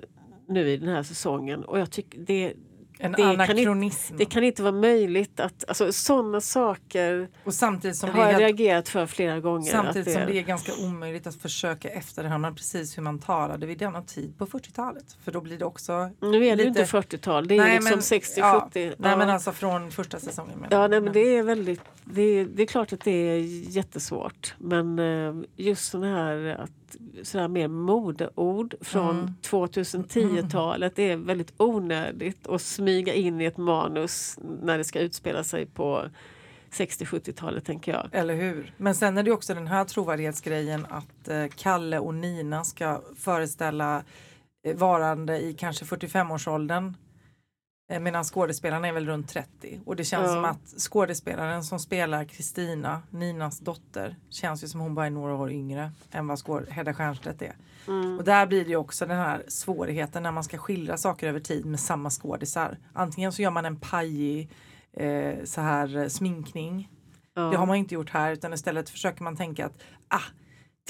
nu 0.48 0.70
i 0.70 0.78
den 0.78 0.90
här 0.90 1.04
säsongen 1.04 1.64
och 1.66 1.80
jag 1.80 1.92
tycker 1.92 2.20
det, 2.20 2.54
En 3.04 3.12
Det 3.12 3.18
kan 3.18 3.32
inte- 3.32 3.44
anakronism. 3.44 4.16
det 4.18 4.26
kan 4.26 4.44
inte 4.44 4.64
vara 4.64 4.72
möjligt 4.74 5.40
att, 5.40 5.64
alltså 5.68 5.92
sådana 5.94 6.42
saker 6.42 7.28
och 7.44 7.54
samtidigt 7.54 7.98
som 7.98 8.10
det 8.10 8.16
har 8.16 8.26
är 8.28 8.32
jag 8.32 8.42
reagerat 8.42 8.90
för 8.90 9.06
flera 9.06 9.40
gånger. 9.40 9.72
Samtidigt 9.72 10.08
att 10.08 10.14
som 10.14 10.26
det 10.34 10.40
är 10.40 10.44
ganska 10.44 10.72
omöjligt 10.86 11.28
att 11.28 11.36
försöka 11.36 11.90
efterhand 11.90 12.56
precis 12.58 12.98
hur 12.98 13.04
man 13.04 13.20
talade 13.20 13.66
vid 13.66 13.78
denna 13.78 14.02
tid 14.02 14.38
på 14.38 14.46
40-talet. 14.46 15.18
För 15.24 15.32
då 15.32 15.42
blir 15.42 15.58
det 15.58 15.66
också... 15.66 16.10
Nu 16.20 16.28
är 16.28 16.40
det 16.40 16.56
lite- 16.56 16.68
inte 16.68 16.86
40-tal, 16.86 17.48
det 17.48 17.56
är 17.56 17.58
Nej, 17.60 17.74
liksom 17.76 17.90
men- 17.90 18.02
60-70. 18.02 18.40
ja, 18.40 18.70
Ja, 18.74 18.92
Nej 18.98 19.18
men 19.18 19.30
alltså 19.30 19.52
från 19.52 19.92
första 19.92 20.20
säsongen. 20.20 20.60
menar 20.60 20.82
ja, 20.82 20.88
nej, 20.88 21.02
men 21.02 21.14
det 21.14 21.20
är 21.38 21.44
väldigt, 21.44 21.82
det 22.06 22.22
är, 22.22 22.46
det 22.46 22.62
är 22.64 22.68
klart 22.68 22.94
att 22.94 23.02
det 23.02 23.12
är 23.12 23.38
jättesvårt. 23.76 24.56
Men 24.58 25.00
eh, 25.00 25.36
just 25.56 25.92
sådana 25.92 26.16
här, 26.16 26.58
att, 26.64 26.72
sådana 27.24 27.44
här 27.44 27.48
mer 27.54 27.68
modeord 27.68 28.76
från 28.82 29.20
Mm. 29.20 29.34
2010-talet 29.42 31.00
är 31.00 31.16
väldigt 31.18 31.54
onödigt 31.58 32.48
att 32.48 32.62
smyga 32.62 33.14
in 33.14 33.42
i 33.42 33.46
ett 33.46 33.58
manus 33.58 34.40
när 34.62 34.78
det 34.78 34.84
ska 34.84 35.00
utspela 35.00 35.44
sig 35.44 35.66
på 35.66 36.06
60-70-talet 36.72 37.66
tänker 37.66 37.92
jag. 37.92 38.10
Eller 38.12 38.36
hur? 38.36 38.74
Men 38.78 38.96
sen 38.96 39.18
är 39.18 39.24
det 39.24 39.32
också 39.32 39.54
den 39.54 39.68
här 39.68 39.86
trovärdighetsgrejen 39.86 40.86
att 40.90 41.28
eh, 41.28 41.46
Kalle 41.56 42.00
och 42.00 42.14
Nina 42.14 42.64
ska 42.64 43.02
föreställa 43.18 44.04
eh, 44.68 44.76
varande 44.76 45.40
i 45.42 45.54
kanske 45.54 45.86
45-årsåldern. 45.86 46.94
Eh, 47.92 48.00
Medan 48.00 48.24
skådespelarna 48.24 48.88
är 48.88 48.92
väl 48.94 49.06
runt 49.06 49.30
30 49.30 49.80
och 49.86 49.96
det 49.96 50.04
känns 50.04 50.28
Ja. 50.28 50.34
som 50.34 50.46
att 50.46 50.82
skådespelaren 50.82 51.64
som 51.64 51.80
spelar 51.80 52.24
Kristina, 52.26 53.02
Ninas 53.10 53.60
dotter, 53.60 54.16
känns 54.30 54.64
ju 54.64 54.68
som 54.68 54.80
hon 54.80 54.96
bara 54.96 55.06
är 55.06 55.10
några 55.10 55.36
år 55.36 55.52
yngre 55.52 55.92
än 56.12 56.28
vad 56.28 56.40
skåd- 56.40 56.70
Hedda 56.70 56.94
Stiernstedt 56.94 57.42
är. 57.42 57.56
Mm. 57.88 58.18
Och 58.18 58.24
där 58.24 58.48
blir 58.48 58.64
det 58.64 58.70
ju 58.70 58.76
också 58.76 59.06
den 59.06 59.18
här 59.18 59.44
svårigheten 59.48 60.24
när 60.24 60.32
man 60.32 60.44
ska 60.44 60.58
skildra 60.58 60.98
saker 60.98 61.28
över 61.30 61.40
tid 61.40 61.66
med 61.66 61.80
samma 61.80 62.10
skådisar. 62.10 62.78
Antingen 62.94 63.32
så 63.32 63.42
gör 63.42 63.52
man 63.52 63.66
en 63.66 63.76
pajig 63.80 64.50
eh, 64.94 65.44
så 65.44 65.62
här 65.62 65.98
eh, 65.98 66.08
sminkning. 66.08 66.90
Ja. 67.34 67.42
Det 67.42 67.58
har 67.58 67.66
man 67.66 67.76
inte 67.76 67.94
gjort 67.94 68.10
här 68.10 68.32
utan 68.32 68.54
istället 68.54 68.90
försöker 68.90 69.24
man 69.24 69.36
tänka 69.38 69.66
att 69.66 69.82
ah, 70.08 70.22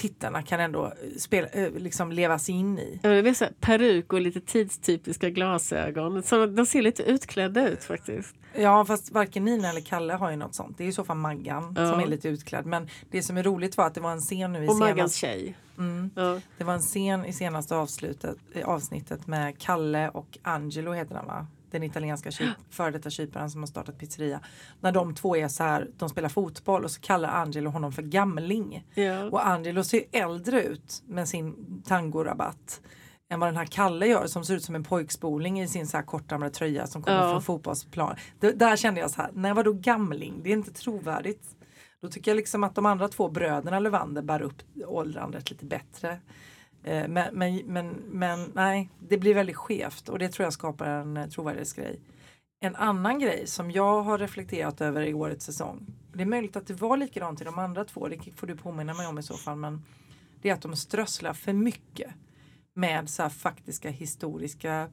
tittarna 0.02 0.42
kan 0.42 0.60
ändå 0.60 0.84
eh, 0.86 0.92
spela, 1.18 1.46
eh, 1.48 1.72
liksom 1.72 2.12
leva 2.12 2.38
sig 2.38 2.54
in 2.54 2.78
i. 2.78 3.00
Ja, 3.02 3.10
det 3.10 3.28
är 3.30 3.34
så 3.34 3.44
peruk 3.60 4.12
och 4.12 4.20
lite 4.20 4.40
tidstypiska 4.40 5.30
glasögon. 5.30 6.22
Så 6.22 6.46
de 6.46 6.66
ser 6.66 6.82
lite 6.82 7.02
utklädda 7.02 7.68
ut 7.68 7.84
faktiskt. 7.84 8.34
Ja 8.54 8.84
fast 8.84 9.10
varken 9.12 9.44
Nina 9.44 9.70
eller 9.70 9.80
Kalle 9.80 10.12
har 10.12 10.30
ju 10.30 10.36
något 10.36 10.54
sånt. 10.54 10.78
Det 10.78 10.84
är 10.84 10.88
i 10.88 10.92
så 10.92 11.04
fall 11.04 11.16
Maggan 11.16 11.74
Ja. 11.78 11.90
som 11.90 12.00
är 12.00 12.06
lite 12.06 12.28
utklädd. 12.28 12.66
Men 12.66 12.88
det 13.10 13.22
som 13.22 13.36
är 13.36 13.42
roligt 13.42 13.76
var 13.76 13.86
att 13.86 13.94
det 13.94 14.00
var 14.00 14.12
en 14.12 14.20
scen 14.20 14.52
nu 14.52 14.64
i 14.64 14.68
Och 14.68 14.76
Maggans 14.76 15.14
senaste, 15.14 15.18
tjej. 15.18 15.56
mm, 15.78 16.10
Ja. 16.14 16.40
det 16.58 16.64
var 16.64 16.74
en 16.74 16.80
scen 16.80 17.24
i 17.24 17.32
senaste 17.32 17.76
avslutet, 17.76 18.36
eh, 18.54 18.68
avsnittet 18.68 19.26
med 19.26 19.58
Kalle 19.58 20.08
och 20.08 20.38
Angelo 20.42 20.92
heter 20.92 21.14
han 21.14 21.26
va? 21.26 21.46
Den 21.72 21.82
italienska 21.82 22.30
kyp, 22.30 22.48
före 22.70 22.90
detta 22.90 23.10
kyparen 23.10 23.50
som 23.50 23.60
har 23.62 23.66
startat 23.66 23.98
pizzeria. 23.98 24.40
När 24.80 24.92
de 24.92 25.14
två 25.14 25.36
är 25.36 25.48
så 25.48 25.62
här, 25.62 25.90
de 25.96 26.08
spelar 26.08 26.28
fotboll 26.28 26.84
och 26.84 26.90
så 26.90 27.00
kallar 27.00 27.28
Angelo 27.28 27.70
honom 27.70 27.92
för 27.92 28.02
gamling. 28.02 28.86
Ja. 28.94 29.24
Och 29.24 29.46
Angelo 29.46 29.84
ser 29.84 30.02
äldre 30.12 30.62
ut 30.62 31.02
med 31.06 31.28
sin 31.28 31.82
tangorabatt 31.86 32.80
än 33.30 33.40
vad 33.40 33.48
den 33.48 33.56
här 33.56 33.66
Kalle 33.66 34.06
gör 34.06 34.26
som 34.26 34.44
ser 34.44 34.54
ut 34.54 34.64
som 34.64 34.74
en 34.74 34.84
pojkspoling 34.84 35.60
i 35.60 35.68
sin 35.68 35.86
så 35.86 35.96
här 35.96 36.04
kortärmade 36.04 36.50
tröja 36.50 36.86
som 36.86 37.02
kommer 37.02 37.18
Ja. 37.22 37.30
från 37.30 37.42
fotbollsplan. 37.42 38.16
Det, 38.40 38.52
där 38.52 38.76
kände 38.76 39.00
jag 39.00 39.10
så 39.10 39.22
här, 39.22 39.30
nej 39.34 39.52
vadå 39.54 39.72
gamling? 39.72 40.40
Det 40.42 40.50
är 40.50 40.52
inte 40.52 40.72
trovärdigt. 40.72 41.44
Då 42.02 42.08
tycker 42.08 42.30
jag 42.30 42.36
liksom 42.36 42.64
att 42.64 42.74
de 42.74 42.86
andra 42.86 43.08
två 43.08 43.28
bröderna 43.28 43.78
Levander 43.78 44.22
bär 44.22 44.42
upp 44.42 44.62
åldrandet 44.86 45.50
lite 45.50 45.64
bättre. 45.64 46.18
Eh, 46.84 47.08
Men, 47.08 47.34
men, 47.34 47.56
men, 47.66 47.88
men 48.06 48.52
nej, 48.54 48.90
det 48.98 49.18
blir 49.18 49.34
väldigt 49.34 49.56
skevt 49.56 50.08
och 50.08 50.18
det 50.18 50.28
tror 50.28 50.44
jag 50.44 50.52
skapar 50.52 50.86
en 50.86 51.16
eh, 51.16 51.28
trovärdighetsgrej. 51.28 52.00
En 52.60 52.76
annan 52.76 53.18
grej 53.18 53.46
som 53.46 53.70
jag 53.70 54.02
har 54.02 54.18
reflekterat 54.18 54.80
över 54.80 55.02
i 55.02 55.14
årets 55.14 55.44
säsong. 55.44 55.86
Det 56.12 56.22
är 56.22 56.26
möjligt 56.26 56.56
att 56.56 56.66
det 56.66 56.74
var 56.74 56.96
likadant 56.96 57.40
i 57.40 57.44
de 57.44 57.58
andra 57.58 57.84
två, 57.84 58.08
det 58.08 58.18
får 58.36 58.46
du 58.46 58.56
påminna 58.56 58.94
mig 58.94 59.06
om 59.06 59.18
i 59.18 59.22
så 59.22 59.34
fall. 59.34 59.56
Men 59.56 59.82
det 60.42 60.50
är 60.50 60.54
att 60.54 60.62
de 60.62 60.76
strösslar 60.76 61.32
för 61.32 61.52
mycket 61.52 62.10
med 62.74 63.10
så 63.10 63.30
faktiska 63.30 63.90
historiska 63.90 64.88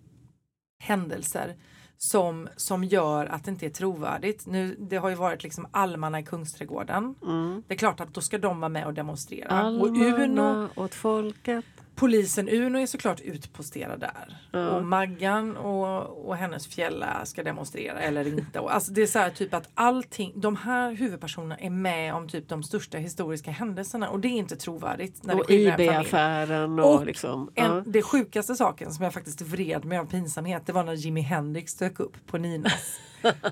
händelser 0.84 1.56
som, 1.98 2.50
som 2.56 2.84
gör 2.84 3.26
att 3.26 3.44
det 3.44 3.52
inte 3.52 3.66
är 3.66 3.70
trovärdigt. 3.70 4.48
Nu, 4.48 4.76
det 4.80 4.98
har 4.98 5.10
ju 5.10 5.16
varit 5.16 5.44
liksom 5.44 5.68
almarna 5.72 6.20
i 6.20 6.24
Kungsträdgården. 6.24 7.16
Mm. 7.24 7.64
Det 7.68 7.74
är 7.74 7.78
klart 7.78 8.00
att 8.00 8.14
då 8.14 8.22
ska 8.22 8.38
de 8.38 8.60
vara 8.60 8.70
med 8.70 8.86
och 8.86 8.94
demonstrera. 8.94 9.68
och 9.68 9.88
Uno, 9.88 10.14
Almarna 10.14 10.70
åt 10.76 10.96
folket. 10.96 11.66
Polisen 12.00 12.50
Uno 12.50 12.80
är 12.80 12.86
såklart 12.86 13.22
utposterad 13.22 14.00
där. 14.00 14.38
Ja. 14.52 14.70
Och 14.70 14.86
Maggan 14.86 15.58
och, 15.58 16.28
och 16.28 16.36
hennes 16.36 16.68
fjälla 16.68 17.26
ska 17.26 17.44
demonstrera 17.44 18.00
eller 18.00 18.28
inte. 18.28 18.60
Och 18.60 18.74
Alltså 18.74 18.92
det 18.92 19.02
är 19.02 19.08
så 19.08 19.20
här 19.20 19.30
typ 19.30 19.54
att 19.54 19.70
allting, 19.74 20.34
de 20.36 20.56
här 20.56 20.92
huvudpersonerna 20.92 21.58
är 21.58 21.70
med 21.70 22.14
om 22.14 22.30
typ 22.30 22.50
de 22.50 22.64
största 22.64 22.98
historiska 22.98 23.52
händelserna 23.52 24.10
och 24.10 24.20
det 24.20 24.28
är 24.28 24.38
inte 24.38 24.56
trovärdigt. 24.56 25.24
När 25.24 25.40
Och. 25.40 25.52
IB-affären 25.52 26.80
och, 26.80 26.96
Och 26.96 27.06
liksom. 27.06 27.52
En. 27.56 27.84
Det 27.86 28.02
sjukaste 28.02 28.56
saken 28.56 28.92
som 28.92 29.04
jag 29.04 29.14
faktiskt 29.14 29.42
vred 29.42 29.86
mig 29.86 29.98
av 29.98 30.06
pinsamhet 30.06 30.64
det 30.66 30.74
var 30.74 30.84
när 30.84 30.94
Jimi 30.94 31.22
Hendrix 31.22 31.76
dök 31.76 32.00
upp 32.00 32.28
på 32.28 32.38
Ninas. 32.38 33.00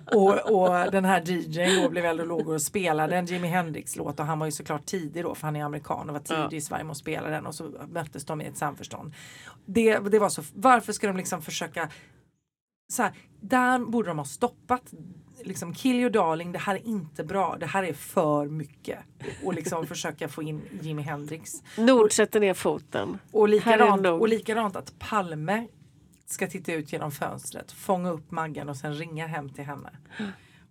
Och, 0.05 0.51
och 0.51 0.91
den 0.91 1.05
här 1.05 1.21
DJn 1.25 1.83
då 1.83 1.89
blev 1.89 2.05
eld 2.05 2.21
och 2.21 2.27
lågor 2.27 2.53
och 2.53 2.61
spelade 2.61 3.15
en 3.17 3.25
Jimi 3.25 3.47
Hendrix 3.47 3.95
låt 3.95 4.19
och 4.19 4.25
han 4.25 4.39
var 4.39 4.45
ju 4.45 4.51
såklart 4.51 4.85
tidig 4.85 5.23
då 5.23 5.35
för 5.35 5.47
han 5.47 5.55
är 5.55 5.63
amerikan 5.63 6.09
och 6.09 6.13
var 6.13 6.21
tidig 6.21 6.41
Ja. 6.51 6.57
i 6.57 6.61
Sverige 6.61 6.83
med 6.83 6.91
att 6.91 6.97
spela 6.97 7.29
den 7.29 7.45
och 7.45 7.55
så 7.55 7.71
möttes 7.89 8.25
de 8.25 8.41
i 8.41 8.45
ett 8.45 8.57
samförstånd. 8.57 9.13
Det, 9.65 9.99
det 9.99 10.19
var 10.19 10.29
så, 10.29 10.43
varför 10.53 10.93
ska 10.93 11.07
de 11.07 11.17
liksom 11.17 11.41
försöka 11.41 11.89
så 12.93 13.03
här, 13.03 13.11
där 13.41 13.79
borde 13.79 14.09
de 14.09 14.17
ha 14.17 14.25
stoppat 14.25 14.93
liksom 15.43 15.73
kill 15.73 15.95
your 15.95 16.09
darling, 16.09 16.51
det 16.51 16.59
här 16.59 16.75
är 16.75 16.87
inte 16.87 17.23
bra, 17.23 17.57
det 17.59 17.65
här 17.65 17.83
är 17.83 17.93
för 17.93 18.45
mycket. 18.45 18.99
Och 19.43 19.53
liksom 19.53 19.87
försöka 19.87 20.27
få 20.27 20.43
in 20.43 20.61
Jimi 20.81 21.01
Hendrix. 21.01 21.63
Nord 21.77 22.11
sätter 22.11 22.39
ner 22.39 22.53
foten. 22.53 23.17
Och 23.31 23.49
likadant, 23.49 24.07
och 24.07 24.27
likadant 24.27 24.75
att 24.75 24.99
Palme 24.99 25.67
ska 26.27 26.47
titta 26.47 26.73
ut 26.73 26.93
genom 26.93 27.11
fönstret, 27.11 27.71
fånga 27.71 28.09
upp 28.09 28.31
Maggan 28.31 28.69
och 28.69 28.77
sen 28.77 28.93
ringa 28.93 29.27
hem 29.27 29.49
till 29.49 29.63
henne. 29.63 29.89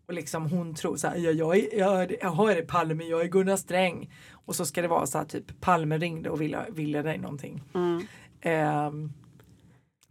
Och 0.06 0.14
liksom 0.14 0.50
hon 0.50 0.74
tror 0.74 0.96
så 0.96 1.08
här, 1.08 1.16
ja, 1.16 1.30
jag, 1.30 1.56
är, 1.56 1.78
jag, 1.78 2.16
jag 2.20 2.30
har 2.30 2.54
det 2.54 2.62
Palme, 2.62 3.04
jag 3.04 3.20
är 3.20 3.28
Gunnar 3.28 3.56
Sträng. 3.56 4.12
Och 4.32 4.56
så 4.56 4.66
ska 4.66 4.82
det 4.82 4.88
vara 4.88 5.06
så 5.06 5.18
här 5.18 5.24
typ, 5.24 5.60
Palme 5.60 5.98
ringde 5.98 6.30
och 6.30 6.40
ville, 6.40 6.66
ville 6.70 7.02
dig 7.02 7.18
någonting. 7.18 7.62
Mm. 7.74 8.06
Ehm, 8.40 9.12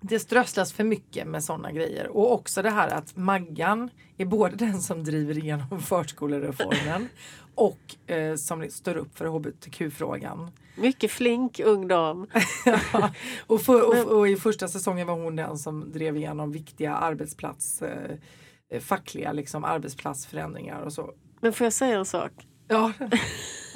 det 0.01 0.19
strösslas 0.19 0.73
för 0.73 0.83
mycket 0.83 1.27
med 1.27 1.43
sådana 1.43 1.71
grejer. 1.71 2.07
Och 2.07 2.33
också 2.33 2.61
det 2.61 2.69
här 2.69 2.87
att 2.87 3.15
Maggan 3.15 3.89
är 4.17 4.25
både 4.25 4.55
den 4.55 4.81
som 4.81 5.03
driver 5.03 5.37
igenom 5.37 5.79
förskolereformen 5.81 7.09
och 7.55 8.11
eh, 8.11 8.35
som 8.35 8.69
står 8.69 8.97
upp 8.97 9.17
för 9.17 9.25
hbtq-frågan. 9.25 10.51
Mycket 10.75 11.11
flink 11.11 11.59
ung 11.59 11.87
dam. 11.87 12.27
Ja, 12.93 13.11
och, 13.47 13.61
för, 13.61 13.87
och, 13.89 14.17
och 14.17 14.27
i 14.27 14.35
första 14.35 14.67
säsongen 14.67 15.07
var 15.07 15.13
hon 15.13 15.35
den 15.35 15.57
som 15.57 15.91
drev 15.91 16.17
igenom 16.17 16.51
viktiga 16.51 16.95
arbetsplats, 16.95 17.81
eh, 17.81 18.79
fackliga 18.79 19.31
liksom, 19.31 19.63
arbetsplatsförändringar 19.63 20.81
och 20.81 20.93
så. 20.93 21.13
Men 21.41 21.53
får 21.53 21.65
jag 21.65 21.73
säga 21.73 21.97
en 21.97 22.05
sak? 22.05 22.31
Ja, 22.67 22.91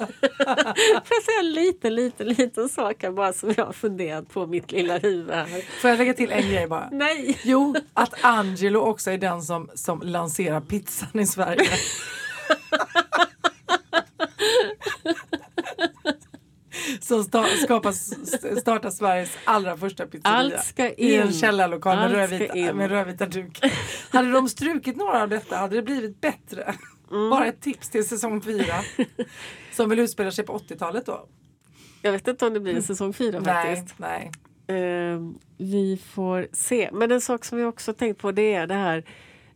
Får 0.00 1.16
jag 1.16 1.22
säga 1.22 1.38
en 1.40 1.52
liten, 1.52 1.94
liten, 1.94 2.28
liten 2.28 2.68
sak 2.68 3.02
här 3.02 3.10
bara 3.10 3.32
som 3.32 3.54
jag 3.56 3.66
har 3.66 3.72
funderat 3.72 4.28
på 4.28 4.46
mitt 4.46 4.72
lilla 4.72 4.98
huvud 4.98 5.30
här? 5.34 5.80
får 5.80 5.90
jag 5.90 5.98
lägga 5.98 6.14
till 6.14 6.32
en 6.32 6.48
grej 6.48 6.66
bara? 6.66 6.88
Nej! 6.92 7.38
Jo, 7.42 7.74
att 7.94 8.24
Angelo 8.24 8.80
också 8.80 9.10
är 9.10 9.18
den 9.18 9.42
som, 9.42 9.70
som 9.74 10.00
lanserar 10.04 10.60
pizzan 10.60 11.20
i 11.20 11.26
Sverige. 11.26 11.70
Som 17.00 17.24
sta, 17.24 17.44
skapas, 17.64 18.14
startar 18.60 18.90
Sveriges 18.90 19.38
allra 19.44 19.76
första 19.76 20.06
pizzeria. 20.06 20.36
Allt 20.36 20.64
ska 20.64 20.88
I 20.88 21.16
en 21.16 21.26
in. 21.26 21.32
källarlokal 21.32 21.96
med 21.96 22.12
rödvita, 22.12 22.56
in. 22.56 22.76
med 22.76 22.90
rödvita 22.90 23.26
dukar. 23.26 23.72
Hade 24.10 24.32
de 24.32 24.48
strukit 24.48 24.96
några 24.96 25.22
av 25.22 25.28
detta 25.28 25.56
hade 25.56 25.76
det 25.76 25.82
blivit 25.82 26.20
bättre. 26.20 26.74
Mm. 27.10 27.30
Bara 27.30 27.46
ett 27.46 27.60
tips 27.60 27.90
till 27.90 28.08
säsong 28.08 28.42
fyra. 28.42 28.74
Som 29.72 29.88
väl 29.88 29.98
utspelar 29.98 30.30
sig 30.30 30.44
på 30.46 30.58
80-talet 30.58 31.06
då? 31.06 31.26
Jag 32.02 32.12
vet 32.12 32.28
inte 32.28 32.46
om 32.46 32.54
det 32.54 32.60
blir 32.60 32.76
en 32.76 32.82
säsong 32.82 33.12
fyra 33.12 33.40
Nej, 33.40 33.76
faktiskt. 33.76 33.98
nej. 33.98 34.30
Eh, 34.66 35.20
vi 35.58 36.00
får 36.06 36.48
se. 36.52 36.90
Men 36.92 37.12
en 37.12 37.20
sak 37.20 37.44
som 37.44 37.58
jag 37.58 37.68
också 37.68 37.92
tänkt 37.92 38.20
på 38.20 38.32
det 38.32 38.54
är 38.54 38.66
det 38.66 38.74
här 38.74 38.98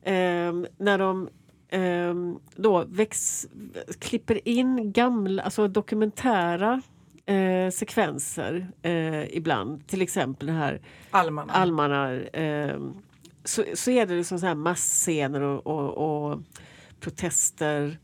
eh, 0.03 0.53
när 0.79 0.99
de 0.99 1.29
eh, 1.69 2.15
då 2.57 2.85
väx, 2.89 3.47
klipper 3.99 4.49
in 4.49 4.93
gamla, 4.93 5.43
alltså 5.43 5.69
dokumentära 5.69 6.83
eh, 7.27 7.71
sekvenser 7.71 8.67
eh, 8.83 9.37
ibland. 9.37 9.87
Till 9.87 10.03
exempel 10.03 10.47
det 10.47 10.53
här 10.53 10.81
Almarna. 11.11 11.53
almarna. 11.53 12.13
Eh, 12.15 12.81
så, 13.45 13.65
så 13.75 13.91
är 13.91 14.07
det 14.07 14.15
liksom 14.15 14.39
så 14.39 14.47
här 14.47 14.55
massscener 14.55 15.41
och, 15.41 15.67
och, 15.67 16.31
och 16.31 16.41
protester. 17.01 17.99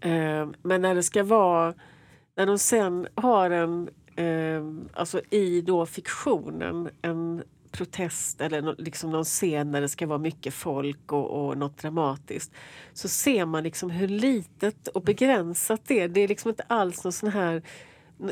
Eh, 0.00 0.48
men 0.62 0.82
när 0.82 0.94
det 0.94 1.02
ska 1.02 1.24
vara, 1.24 1.74
när 2.36 2.46
de 2.46 2.58
sen 2.58 3.08
har 3.14 3.50
en, 3.50 3.88
eh, 4.16 4.64
alltså 4.94 5.20
i 5.30 5.60
då 5.60 5.86
fiktionen, 5.86 6.88
en 7.02 7.42
protest 7.70 8.40
eller 8.40 8.74
liksom 8.78 9.10
någon 9.10 9.24
scen 9.24 9.72
där 9.72 9.80
det 9.80 9.88
ska 9.88 10.06
vara 10.06 10.18
mycket 10.18 10.54
folk 10.54 11.12
och, 11.12 11.30
och 11.30 11.58
något 11.58 11.78
dramatiskt. 11.78 12.52
Så 12.92 13.08
ser 13.08 13.46
man 13.46 13.62
liksom 13.62 13.90
hur 13.90 14.08
litet 14.08 14.88
och 14.88 15.02
begränsat 15.02 15.80
det 15.86 16.00
är. 16.00 16.08
Det 16.08 16.20
är 16.20 16.28
liksom 16.28 16.48
inte 16.48 16.64
alls 16.66 17.04
någon 17.04 17.12
sån 17.12 17.30
här 17.30 17.62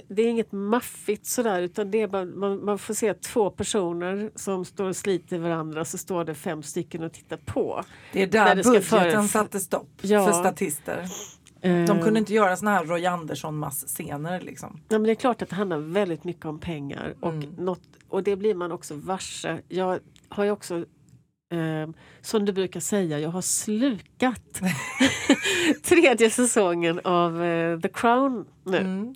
det 0.09 0.23
är 0.23 0.29
inget 0.29 0.53
maffigt 0.53 1.27
sådär 1.27 1.62
utan 1.62 1.90
det 1.90 2.07
bara, 2.07 2.25
man, 2.25 2.64
man 2.64 2.79
får 2.79 2.94
se 2.94 3.14
två 3.14 3.51
personer 3.51 4.31
som 4.35 4.64
står 4.64 4.85
och 4.88 4.97
sliter 4.97 5.38
varandra 5.38 5.85
så 5.85 5.99
står 5.99 6.25
det 6.25 6.35
fem 6.35 6.62
stycken 6.62 7.03
och 7.03 7.12
tittar 7.12 7.37
på. 7.37 7.85
Det 8.12 8.23
är 8.23 8.27
där 8.27 8.55
det 8.55 8.62
budgeten 8.62 9.29
satte 9.29 9.61
stopp 9.61 9.88
Ja. 10.01 10.27
för 10.27 10.33
statister. 10.33 11.07
De 11.87 12.03
kunde 12.03 12.18
inte 12.18 12.35
göra 12.35 12.57
såna 12.57 12.70
här 12.70 12.85
Roy 12.85 13.07
Andersson-mass-scener 13.07 14.40
liksom. 14.40 14.81
Ja, 14.88 14.99
men 14.99 15.03
det 15.03 15.11
är 15.11 15.14
klart 15.14 15.42
att 15.42 15.49
det 15.49 15.57
handlar 15.57 15.79
väldigt 15.79 16.25
mycket 16.25 16.44
om 16.47 16.59
pengar 16.59 17.14
och, 17.20 17.33
Mm. 17.33 17.51
något, 17.59 17.81
och 18.09 18.23
det 18.23 18.37
blir 18.37 18.55
man 18.55 18.73
också 18.73 18.94
varse. 18.94 19.61
Jag 19.68 19.99
har 20.29 20.44
ju 20.44 20.51
också, 20.51 20.77
eh, 21.53 21.88
som 22.20 22.44
du 22.44 22.53
brukar 22.53 22.81
säga, 22.81 23.18
jag 23.20 23.31
har 23.31 23.42
slukat 23.42 24.61
tredje 25.83 26.31
säsongen 26.31 27.01
av 27.05 27.42
eh, 27.44 27.81
The 27.81 27.88
Crown 27.88 28.44
nu. 28.64 28.79
Mm. 28.79 29.14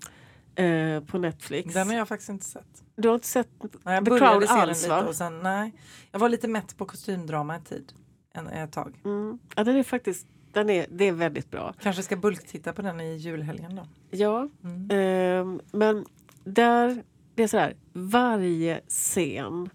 Eh, 0.65 1.01
på 1.05 1.19
Netflix. 1.19 1.75
Den 1.75 1.89
har 1.89 1.95
jag 1.97 2.09
faktiskt 2.09 2.29
inte 2.31 2.45
sett. 2.45 2.85
Du 2.97 3.09
har 3.09 3.15
inte 3.15 3.27
sett 3.27 3.49
Nej, 3.85 3.95
jag 3.95 4.05
The 4.05 4.11
Crown 4.11 4.45
alls 4.49 4.89
va? 4.89 5.05
och 5.07 5.15
sen, 5.15 5.39
nej. 5.41 5.73
Jag 6.13 6.19
var 6.19 6.29
lite 6.29 6.49
mätt 6.49 6.77
på 6.77 6.85
kostymdrama 6.87 7.57
ett 7.57 7.65
tid. 7.69 7.93
En, 8.35 8.47
ett 8.49 8.73
tag. 8.73 9.01
Mm. 9.05 9.39
Ja, 9.57 9.65
den 9.65 9.77
är 9.77 9.83
faktiskt 9.83 10.27
den 10.53 10.71
är, 10.71 10.87
det 10.91 11.05
är 11.05 11.13
väldigt 11.13 11.51
bra. 11.51 11.75
Kanske 11.81 12.03
ska 12.03 12.17
bulktitta 12.17 12.73
på 12.73 12.83
den 12.83 13.01
i 13.01 13.17
julhelgen 13.17 13.77
då. 13.77 13.87
Ja, 14.11 14.49
Mm. 14.65 14.89
ehm, 14.91 15.61
men 15.73 16.05
där, 16.45 17.03
det 17.35 17.43
är 17.43 17.49
så 17.49 17.59
här, 17.59 17.77
varje 17.93 18.81
scen 18.89 19.71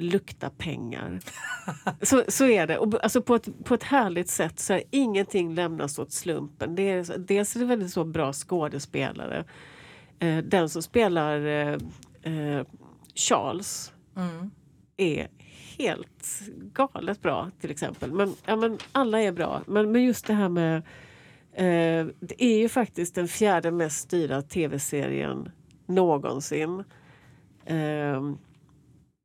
luktar 0.00 0.50
pengar. 0.50 1.20
så, 2.02 2.24
så 2.28 2.46
är 2.46 2.66
det. 2.66 2.78
Och, 2.78 3.02
alltså 3.02 3.22
på, 3.22 3.34
ett, 3.34 3.64
på 3.64 3.74
ett 3.74 3.82
härligt 3.82 4.28
sätt 4.28 4.58
så 4.58 4.72
är 4.72 4.82
ingenting 4.90 5.54
lämnas 5.54 5.98
åt 5.98 6.12
slumpen. 6.12 6.74
Det 6.74 6.82
är, 6.82 7.18
dels 7.18 7.56
är 7.56 7.60
det 7.60 7.66
väldigt 7.66 7.92
så 7.92 8.04
bra 8.04 8.32
skådespelare. 8.32 9.44
Eh, 10.18 10.38
den 10.38 10.68
som 10.68 10.82
spelar 10.82 11.46
eh, 11.46 11.78
eh, 12.22 12.66
Charles 13.14 13.92
Mm. 14.16 14.50
är 14.96 15.28
helt 15.78 16.42
galet 16.72 17.22
bra 17.22 17.50
till 17.60 17.70
exempel. 17.70 18.12
Men, 18.12 18.34
ja, 18.46 18.56
men 18.56 18.78
alla 18.92 19.20
är 19.20 19.32
bra. 19.32 19.62
Men, 19.66 19.92
men 19.92 20.04
just 20.04 20.26
det 20.26 20.34
här 20.34 20.48
med... 20.48 20.76
Eh, 21.52 22.06
det 22.20 22.44
är 22.44 22.58
ju 22.58 22.68
faktiskt 22.68 23.14
den 23.14 23.28
fjärde 23.28 23.70
mest 23.70 24.00
styrda 24.00 24.42
tv-serien 24.42 25.50
någonsin. 25.86 26.84
Ehm, 27.66 28.38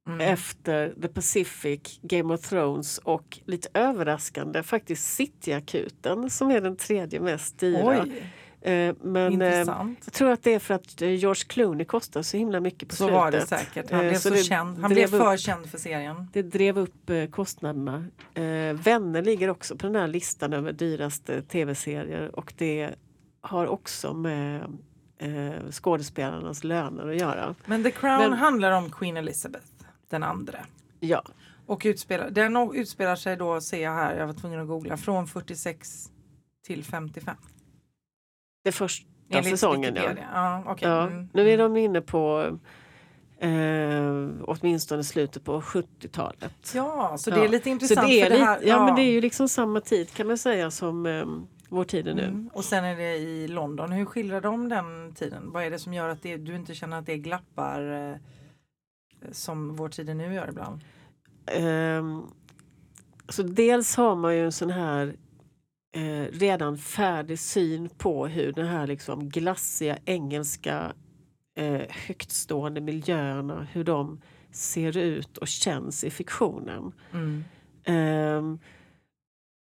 Mm. 0.08 0.22
Efter 0.22 0.94
The 1.02 1.08
Pacific, 1.08 2.00
Game 2.02 2.34
of 2.34 2.42
Thrones 2.50 2.98
och 2.98 3.40
lite 3.46 3.70
överraskande 3.74 4.64
faktiskt 4.64 5.14
Cityakuten 5.16 6.30
som 6.30 6.52
är 6.52 6.62
den 6.62 6.76
tredje 6.78 7.20
mest 7.20 7.46
styrda. 7.48 8.02
Oj, 8.04 8.32
Eh, 8.62 8.96
men 9.02 9.16
eh, 9.28 9.34
intressant. 9.34 10.00
jag 10.06 10.14
tror 10.14 10.32
att 10.32 10.44
det 10.44 10.54
är 10.54 10.60
för 10.60 10.74
att 10.74 11.02
eh, 11.02 11.10
George 11.10 11.44
Clooney 11.48 11.86
kostar 11.86 12.22
så 12.22 12.38
himla 12.38 12.60
mycket 12.60 12.90
på 12.90 12.96
Så 12.96 13.04
slutet. 13.04 13.16
var 13.16 13.32
det 13.32 13.46
säkert. 13.48 13.92
Han 13.92 14.00
blev 14.00 14.16
så 14.18 14.30
så 14.30 14.44
känd. 14.44 14.80
Han 14.80 14.90
blev 14.92 15.16
upp- 15.16 15.22
för 15.22 15.38
känd 15.38 15.66
för 15.70 15.78
serien. 15.78 16.28
Det 16.34 16.42
drev 16.42 16.78
upp 16.80 17.12
kostnaderna. 17.32 18.06
Vänner 18.74 19.22
ligger 19.22 19.50
också 19.50 19.76
på 19.78 19.88
den 19.88 19.96
här 19.96 20.08
listan 20.08 20.54
över 20.54 20.72
dyraste 20.74 21.42
tv-serier 21.42 22.36
och 22.40 22.54
det 22.58 22.90
har 23.42 23.68
också 23.68 24.14
med 24.14 24.78
skådespelarnas 25.72 26.64
löner 26.64 27.08
att 27.08 27.20
göra. 27.22 27.56
Men 27.66 27.84
The 27.84 27.92
Crown 27.92 28.18
Men- 28.30 28.34
handlar 28.34 28.72
om 28.72 28.90
Queen 28.92 29.18
Elizabeth 29.18 29.66
den 30.16 30.24
andra. 30.24 30.58
Ja, 31.00 31.24
Och 31.66 31.82
utspelar, 31.86 32.30
den 32.30 32.72
utspelar 32.76 33.16
sig 33.16 33.38
då, 33.38 33.62
ser 33.62 33.84
jag 33.84 33.92
här, 33.92 34.16
jag 34.18 34.28
var 34.28 34.34
tvungen 34.34 34.60
att 34.60 34.68
googla, 34.68 34.98
från 34.98 35.28
46 35.28 36.10
till 36.66 36.84
55. 36.84 37.36
det 38.64 38.72
första 38.72 39.08
Enligt 39.30 39.50
säsongen. 39.52 39.96
Ja. 39.96 40.02
Wikipedia. 40.02 40.30
Ja, 40.34 40.64
okej. 40.68 40.88
Ja. 40.90 41.08
Mm. 41.08 41.30
Nu 41.34 41.50
är 41.50 41.58
de 41.58 41.78
inne 41.78 42.02
på 42.02 42.50
eh, 43.40 44.28
åtminstone 44.42 45.04
slutet 45.04 45.44
på 45.44 45.62
70-talet. 45.62 46.72
Ja, 46.76 47.18
så 47.18 47.30
det 47.30 47.38
Ja. 47.38 47.44
är 47.44 47.48
lite 47.50 47.70
intressant. 47.70 48.08
det 48.08 48.20
är, 48.22 48.24
för 48.24 48.30
det 48.30 48.36
lite, 48.36 48.46
här, 48.46 48.60
ja, 48.64 48.86
men 48.86 48.96
det 48.96 49.02
är 49.02 49.12
ju 49.12 49.22
liksom 49.22 49.50
samma 49.50 49.82
tid 49.82 50.14
kan 50.14 50.28
man 50.28 50.38
säga 50.38 50.72
som 50.72 51.06
eh, 51.06 51.26
vår 51.70 51.84
tid 51.84 52.08
är 52.08 52.14
nu. 52.14 52.24
Mm. 52.26 52.50
Och 52.54 52.66
sen 52.66 52.84
är 52.86 52.96
det 52.96 53.16
i 53.18 53.48
London. 53.48 53.92
Hur 53.92 54.06
skildrar 54.06 54.42
de 54.42 54.70
den 54.70 55.14
tiden? 55.16 55.52
Vad 55.52 55.64
är 55.64 55.72
det 55.72 55.80
som 55.80 55.94
gör 55.94 56.10
att 56.10 56.22
det, 56.22 56.38
du 56.38 56.56
inte 56.56 56.76
känner 56.76 56.98
att 57.00 57.06
det 57.06 57.18
glappar 57.18 58.10
eh, 58.12 58.16
som 59.32 59.76
vår 59.76 59.90
tid 59.90 60.16
nu 60.16 60.34
gör 60.34 60.50
ibland? 60.50 60.80
Ehm, 61.52 62.22
så 63.30 63.44
dels 63.44 63.96
har 63.96 64.16
man 64.16 64.36
ju 64.36 64.46
en 64.46 64.52
sån 64.52 64.70
här 64.70 65.16
eh, 65.96 66.32
redan 66.32 66.78
färdig 66.78 67.40
syn 67.40 67.90
på 67.90 68.28
hur 68.28 68.52
den 68.52 68.68
här 68.68 68.88
liksom 68.88 69.30
glassiga 69.30 69.98
engelska 70.06 70.94
eh, 71.58 71.82
högtstående 71.90 72.82
miljöerna, 72.82 73.68
hur 73.72 73.84
de 73.84 74.22
ser 74.52 74.98
ut 74.98 75.38
och 75.38 75.48
känns 75.48 76.04
i 76.04 76.10
fiktionen. 76.10 76.92
Mm. 77.14 77.44
Ehm, 77.84 78.60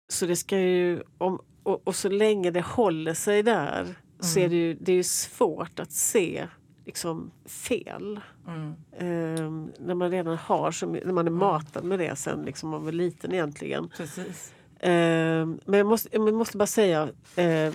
så 0.09 0.27
det 0.27 0.37
ska 0.37 0.59
ju, 0.59 1.03
om, 1.19 1.40
och, 1.62 1.88
och 1.88 1.97
så 1.97 2.09
länge 2.09 2.51
det 2.51 2.61
håller 2.64 3.14
sig 3.14 3.42
där 3.42 3.95
så 4.21 4.38
är 4.38 4.45
Mm. 4.45 4.51
det 4.51 4.57
ju, 4.57 4.75
det 4.75 4.92
är 4.92 4.97
ju 4.97 5.03
svårt 5.03 5.81
att 5.81 5.92
se 5.92 6.47
liksom 6.87 7.31
fel. 7.46 8.20
Mm. 8.46 8.75
Ehm, 8.99 9.72
när 9.79 9.94
man 9.94 10.11
redan 10.11 10.37
har, 10.37 10.70
så, 10.70 10.87
my- 10.87 11.03
när 11.05 11.12
man 11.12 11.27
är 11.27 11.31
matad 11.31 11.85
med 11.85 11.99
det 11.99 12.16
sen 12.16 12.42
liksom 12.42 12.70
man 12.70 12.85
var 12.85 12.92
liten 12.92 13.33
egentligen. 13.33 13.88
Precis. 13.96 14.53
Ehm, 14.81 15.61
men 15.66 15.79
jag 15.79 15.87
måste, 15.87 16.09
jag 16.12 16.35
måste 16.35 16.57
bara 16.57 16.66
säga, 16.66 17.03
eh, 17.03 17.12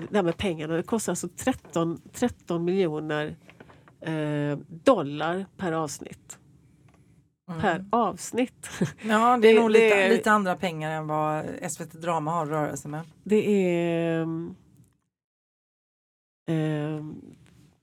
det 0.09 0.13
här 0.13 0.23
med 0.23 0.37
pengarna, 0.37 0.75
det 0.75 0.83
kostar 0.83 1.11
alltså 1.11 1.27
13, 1.37 2.01
13 2.13 2.65
miljoner 2.65 3.35
eh, 4.01 4.57
dollar 4.67 5.45
per 5.57 5.71
avsnitt. 5.71 6.37
Mm. 7.49 7.61
Per 7.61 7.85
avsnitt! 7.91 8.69
Ja, 9.03 9.37
det 9.37 9.47
är 9.49 9.53
Det- 9.53 9.59
nog 9.61 9.69
det 9.69 9.73
lite, 9.83 9.95
är- 10.03 10.09
lite 10.09 10.31
andra 10.31 10.55
pengar 10.55 10.91
än 10.91 11.07
vad 11.07 11.45
SVT 11.71 11.93
Drama 12.01 12.31
har 12.31 12.43
att 12.43 12.49
röra 12.49 12.77
sig 12.77 12.91
med. 12.91 13.01
Det 13.23 13.65
är... 13.75 14.21
ehm, 16.47 17.15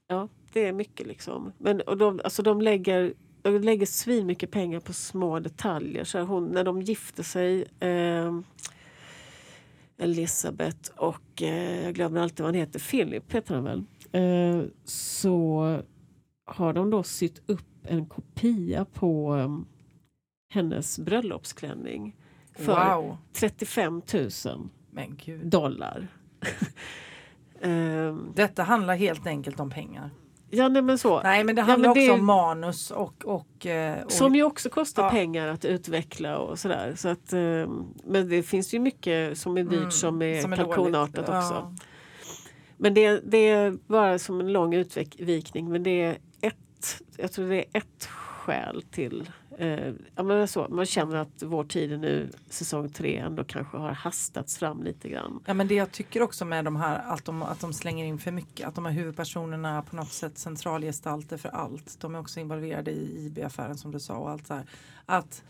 ja, 0.06 0.28
det 0.60 0.68
är 0.68 0.72
mycket 0.72 1.06
liksom. 1.06 1.52
Men, 1.58 1.80
och 1.80 1.96
de, 1.98 2.20
alltså 2.24 2.42
de 2.42 2.60
lägger, 2.60 3.14
de 3.42 3.58
lägger 3.58 3.86
svin 3.86 4.26
mycket 4.26 4.50
pengar 4.50 4.80
på 4.80 4.92
små 4.92 5.40
detaljer. 5.40 6.04
Så 6.04 6.20
hon, 6.20 6.46
när 6.48 6.64
de 6.64 6.82
gifte 6.82 7.24
sig, 7.24 7.64
ehm, 7.80 8.44
Elisabeth 9.98 10.90
och 10.96 11.42
eh, 11.42 11.84
jag 11.84 11.94
glömmer 11.94 12.20
alltid 12.20 12.40
vad 12.40 12.46
han 12.46 12.60
heter, 12.60 12.78
Philip 12.90 13.32
heter 13.34 13.54
han 13.54 13.64
väl. 13.64 13.84
Eh, 14.12 14.62
så 14.84 15.78
har 16.46 16.72
de 16.72 16.90
då 16.90 17.02
sytt 17.02 17.42
upp 17.50 17.64
en 17.84 18.06
kopia 18.06 18.84
på 18.84 19.32
ehm, 19.32 19.64
hennes 20.54 20.98
bröllopsklänning 20.98 22.16
för 22.54 22.94
Wow, 22.96 23.16
35 23.32 24.02
000 24.44 24.68
men 24.90 25.16
gud. 25.24 25.46
dollar. 25.46 26.08
Ehm, 27.60 28.32
Detta 28.34 28.62
handlar 28.62 28.94
helt 28.96 29.26
enkelt 29.26 29.60
om 29.60 29.70
pengar. 29.70 30.10
Ja, 30.50 30.68
nej, 30.68 30.82
men 30.82 30.98
så. 30.98 31.22
Nej, 31.22 31.44
men 31.44 31.54
det 31.56 31.60
Ja, 31.60 31.64
handlar 31.66 31.88
men 31.88 31.94
det- 32.04 32.10
också 32.10 32.20
om 32.20 32.26
manus 32.26 32.90
och... 32.90 33.24
och, 33.24 33.66
eh, 33.66 34.02
och 34.04 34.12
Som 34.12 34.34
ju 34.34 34.42
också 34.42 34.68
kostar 34.70 35.02
Ja. 35.02 35.10
pengar 35.10 35.48
att 35.48 35.64
utveckla 35.64 36.38
och 36.38 36.58
sådär. 36.58 36.92
Så 36.96 37.08
att, 37.08 37.32
ehm, 37.32 37.84
men 38.04 38.28
det 38.28 38.42
finns 38.42 38.74
ju 38.74 38.78
mycket 38.78 39.38
som 39.38 39.58
är 39.58 39.62
dyrt 39.64 39.78
Mm, 39.78 39.90
som 39.90 40.22
är 40.22 40.42
som 40.42 40.52
är 40.52 40.56
kalkonartat 40.56 41.14
dåligt. 41.14 41.28
också. 41.28 41.54
Ja. 41.54 41.72
Men 42.76 42.94
det, 42.94 43.20
det 43.30 43.48
är 43.48 43.78
bara 43.86 44.18
som 44.18 44.40
en 44.40 44.52
lång 44.52 44.74
utvikning. 44.74 45.70
Men 45.70 45.82
det 45.82 46.02
är 46.02 46.18
ett, 46.40 47.02
jag 47.16 47.32
tror 47.32 47.48
det 47.48 47.56
är 47.56 47.64
ett 47.72 48.04
skäl 48.06 48.82
till 48.90 49.30
eh, 49.58 49.92
ja, 50.14 50.22
men 50.22 50.48
så, 50.48 50.66
man 50.68 50.86
känner 50.86 51.16
att 51.16 51.42
vår 51.42 51.64
tid 51.64 51.92
är 51.92 51.96
nu, 51.96 52.30
säsong 52.48 52.88
tre, 52.88 53.16
ändå 53.16 53.44
kanske 53.44 53.76
har 53.76 53.90
hastats 53.92 54.58
fram 54.58 54.82
lite 54.82 55.08
grann. 55.08 55.40
Ja 55.46 55.54
men 55.54 55.68
det 55.68 55.74
jag 55.74 55.92
tycker 55.92 56.22
också 56.22 56.44
med 56.44 56.64
de 56.64 56.76
här 56.76 57.12
att 57.12 57.24
de, 57.24 57.42
att 57.42 57.60
de 57.60 57.72
slänger 57.72 58.04
in 58.04 58.18
för 58.18 58.30
mycket, 58.30 58.68
att 58.68 58.74
de 58.74 58.86
här 58.86 58.92
huvudpersonerna 58.92 59.82
på 59.82 59.96
något 59.96 60.12
sätt 60.12 60.38
centralgestalter 60.38 61.36
för 61.36 61.48
allt. 61.48 62.00
De 62.00 62.14
är 62.14 62.18
också 62.18 62.40
involverade 62.40 62.90
i 62.90 63.26
IB-affären 63.26 63.76
som 63.78 63.92
du 63.92 64.00
sa 64.00 64.16
och 64.16 64.30
allt 64.30 64.46
så 64.46 64.54
här. 64.54 64.64
Att 65.06 65.42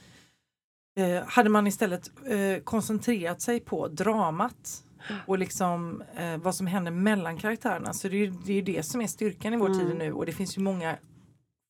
eh, 1.01 1.23
hade 1.27 1.49
man 1.51 1.66
istället 1.66 2.11
eh, 2.27 2.62
koncentrerat 2.64 3.40
sig 3.40 3.61
på 3.61 3.88
dramat 3.88 4.85
och 5.27 5.38
liksom 5.38 6.03
eh, 6.16 6.37
vad 6.37 6.55
som 6.55 6.66
händer 6.66 6.92
mellan 6.92 7.37
karaktärerna 7.38 7.92
så 7.92 8.09
det 8.09 8.16
är 8.16 8.18
ju 8.18 8.35
det, 8.44 8.53
är 8.53 8.62
det 8.62 8.83
som 8.83 9.01
är 9.01 9.07
styrkan 9.07 9.55
i 9.55 9.57
vår 9.57 9.66
Mm. 9.66 9.79
tid 9.79 9.97
nu 9.97 10.12
och 10.12 10.27
det 10.27 10.33
finns 10.33 10.59
ju 10.59 10.62
många 10.62 10.97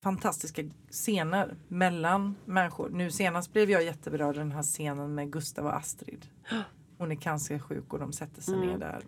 fantastiska 0.03 0.63
scener 0.91 1.57
mellan 1.69 2.37
människor. 2.45 2.89
Nu 2.89 3.11
senast 3.11 3.53
blev 3.53 3.71
jag 3.71 3.85
jätteberörd 3.85 4.35
den 4.35 4.53
här 4.53 4.63
scenen 4.63 5.15
med 5.15 5.33
Gustav 5.33 5.67
och 5.67 5.77
Astrid. 5.77 6.27
Hon 6.99 7.11
är 7.13 7.17
cancersjuk 7.17 7.93
och 7.93 7.99
de 7.99 8.13
sätter 8.13 8.43
sig 8.43 8.55
Mm. 8.55 8.67
ner 8.69 8.79
där. 8.79 9.03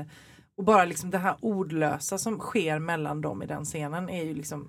Eh, 0.00 0.06
och 0.56 0.64
bara 0.64 0.84
liksom 0.84 1.10
det 1.10 1.18
här 1.18 1.36
ordlösa 1.40 2.18
som 2.18 2.38
sker 2.38 2.78
mellan 2.78 3.20
dem 3.20 3.42
i 3.42 3.46
den 3.46 3.64
scenen 3.64 4.08
är 4.08 4.24
ju 4.24 4.34
liksom 4.34 4.68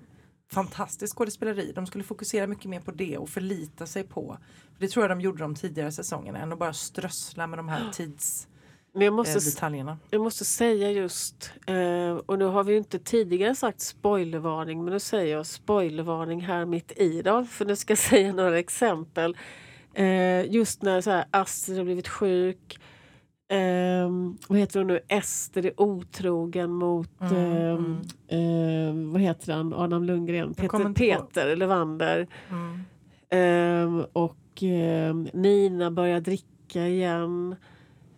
fantastiskt 0.52 1.14
skådespeleri. 1.14 1.72
De 1.74 1.86
skulle 1.86 2.04
fokusera 2.04 2.46
mycket 2.46 2.64
mer 2.70 2.80
på 2.80 2.90
det 2.90 3.18
och 3.18 3.28
förlita 3.28 3.86
sig 3.86 4.02
på. 4.04 4.38
För 4.74 4.80
det 4.80 4.88
tror 4.88 5.02
jag 5.02 5.10
de 5.10 5.20
gjorde 5.20 5.38
de 5.38 5.54
tidigare 5.54 5.92
säsongerna 5.92 6.38
än 6.38 6.52
att 6.52 6.58
bara 6.58 6.72
strössla 6.72 7.46
med 7.46 7.58
de 7.58 7.68
här 7.68 7.90
Men 8.96 9.02
jag 9.04 9.14
måste, 9.14 9.32
tidsdetaljerna. 9.34 9.98
jag 10.10 10.20
måste 10.20 10.44
säga 10.44 10.90
just, 10.90 11.52
eh, 11.66 12.16
och 12.26 12.38
nu 12.38 12.44
har 12.44 12.64
vi 12.64 12.76
inte 12.76 12.98
tidigare 12.98 13.54
sagt 13.54 13.80
spoilervarning, 13.80 14.84
men 14.84 14.92
nu 14.92 15.00
säger 15.00 15.36
jag 15.36 15.46
spoilervarning 15.46 16.40
här 16.40 16.64
mitt 16.64 16.92
i 16.98 17.22
då, 17.22 17.44
för 17.44 17.64
nu 17.64 17.76
ska 17.76 17.90
jag 17.90 17.98
säga 18.10 18.32
några 18.32 18.58
exempel. 18.58 19.36
Eh, 19.94 20.52
just 20.52 20.82
när 20.82 21.00
så 21.00 21.10
här, 21.10 21.24
Astrid 21.30 21.78
har 21.78 21.84
blivit 21.84 22.08
sjuk, 22.08 22.78
eh, 23.50 24.10
vad 24.48 24.58
heter 24.58 24.80
hon 24.80 24.86
nu, 24.86 25.00
Ester 25.08 25.66
är 25.66 25.80
otrogen 25.80 26.70
mot, 26.72 27.20
Mm, 27.20 27.36
eh, 27.36 27.70
mm. 27.70 29.06
eh, 29.06 29.12
vad 29.12 29.20
heter 29.22 29.52
han, 29.52 29.74
Adam 29.74 30.04
Lundgren, 30.04 30.54
Peter, 30.54 30.68
på- 30.68 30.94
Peter 30.94 31.56
Levander. 31.56 32.26
Mm. 32.50 32.80
Ehm, 33.30 34.04
och 34.12 34.36
Nina 35.32 35.90
börjar 35.90 36.20
dricka 36.20 36.86
igen. 36.88 37.56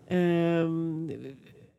Ehm, 0.09 1.11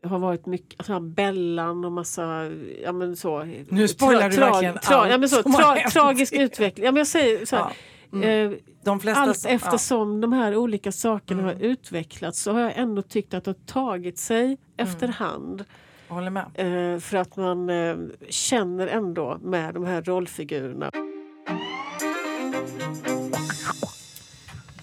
har 0.04 0.20
varit 0.20 0.46
mycket, 0.46 0.80
alltså 0.80 1.00
Bellan 1.00 1.86
och 1.86 1.92
massa, 1.92 2.52
ja 2.84 2.92
men 2.92 3.16
så. 3.16 3.44
Nu 3.70 3.88
spoilar 3.88 4.30
du 4.30 4.38
verkligen 4.38 4.76
allt 4.76 5.10
ja, 5.10 5.18
men 5.18 5.30
så, 5.30 5.44
tra. 5.44 5.76
Tragisk 5.90 6.34
utveckling. 6.34 6.86
Ja, 6.86 6.92
men 6.92 6.98
jag 6.98 7.08
säger 7.08 7.46
så 7.46 7.56
här, 7.56 7.64
Ja. 8.12 8.18
Mm. 8.18 8.52
eh, 8.52 8.58
De 8.84 9.00
flesta, 9.00 9.22
allt 9.22 9.46
eftersom 9.46 10.22
de 10.22 10.34
här 10.34 10.56
olika 10.56 10.92
sakerna 10.92 11.42
Mm. 11.42 11.56
har 11.56 11.64
utvecklats 11.64 12.42
så 12.42 12.52
har 12.52 12.60
jag 12.60 12.78
ändå 12.78 13.02
tyckt 13.02 13.34
att 13.34 13.44
det 13.44 13.50
har 13.52 13.66
tagit 13.66 14.18
sig 14.18 14.58
efterhand. 14.78 15.60
Ja, 15.68 15.76
jag 16.08 16.16
håller 16.16 16.30
med. 16.30 16.46
Eh, 16.94 17.00
för 17.00 17.18
att 17.18 17.36
man 17.38 17.70
eh, 17.70 17.96
känner 18.30 18.88
ändå 18.88 19.38
med 19.42 19.74
de 19.74 19.86
här 19.86 20.02
rollfigurerna. 20.02 20.92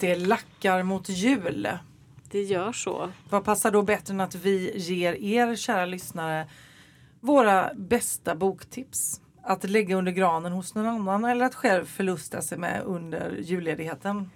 Det 0.01 0.15
lackar 0.17 0.83
mot 0.83 1.09
jul. 1.09 1.69
Det 2.35 2.43
gör 2.43 2.73
så. 2.73 3.11
Vad 3.31 3.45
passar 3.45 3.71
då 3.71 3.83
bättre 3.83 4.15
än 4.15 4.21
att 4.21 4.35
vi 4.35 4.79
ger 4.79 5.13
er 5.13 5.57
kära 5.57 5.87
lyssnare 5.87 6.49
våra 7.21 7.75
bästa 7.75 8.35
boktips? 8.35 9.21
Att 9.43 9.71
lägga 9.71 9.97
under 9.97 10.13
granen 10.13 10.53
hos 10.53 10.75
någon 10.75 10.87
annan 10.87 11.25
eller 11.25 11.45
att 11.45 11.55
själv 11.55 11.85
förlusta 11.85 12.43
sig 12.43 12.59
med 12.59 12.83
under 12.85 13.37
julledigheten? 13.39 14.31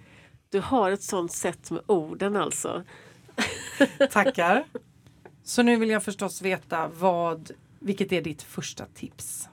Du 0.49 0.59
har 0.59 0.91
ett 0.91 1.01
sånt 1.01 1.31
sätt 1.31 1.71
med 1.71 1.81
orden 1.87 2.35
alltså. 2.35 2.83
Tackar. 4.11 4.65
Så 5.43 5.63
nu 5.63 5.75
vill 5.75 5.89
jag 5.89 6.03
förstås 6.03 6.41
veta 6.41 6.87
vad, 6.87 7.51
vilket 7.79 8.11
är 8.11 8.21
ditt 8.21 8.41
första 8.41 8.85
tips? 8.85 9.49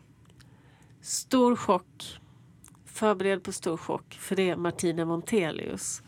Stor 1.00 1.56
chock. 1.56 2.20
Förbered 2.85 3.42
på 3.42 3.52
stor 3.52 3.76
chock 3.76 4.14
för 4.14 4.37
det 4.37 4.50
är 4.50 4.56
Martina 4.56 5.04
Montelius. 5.04 6.02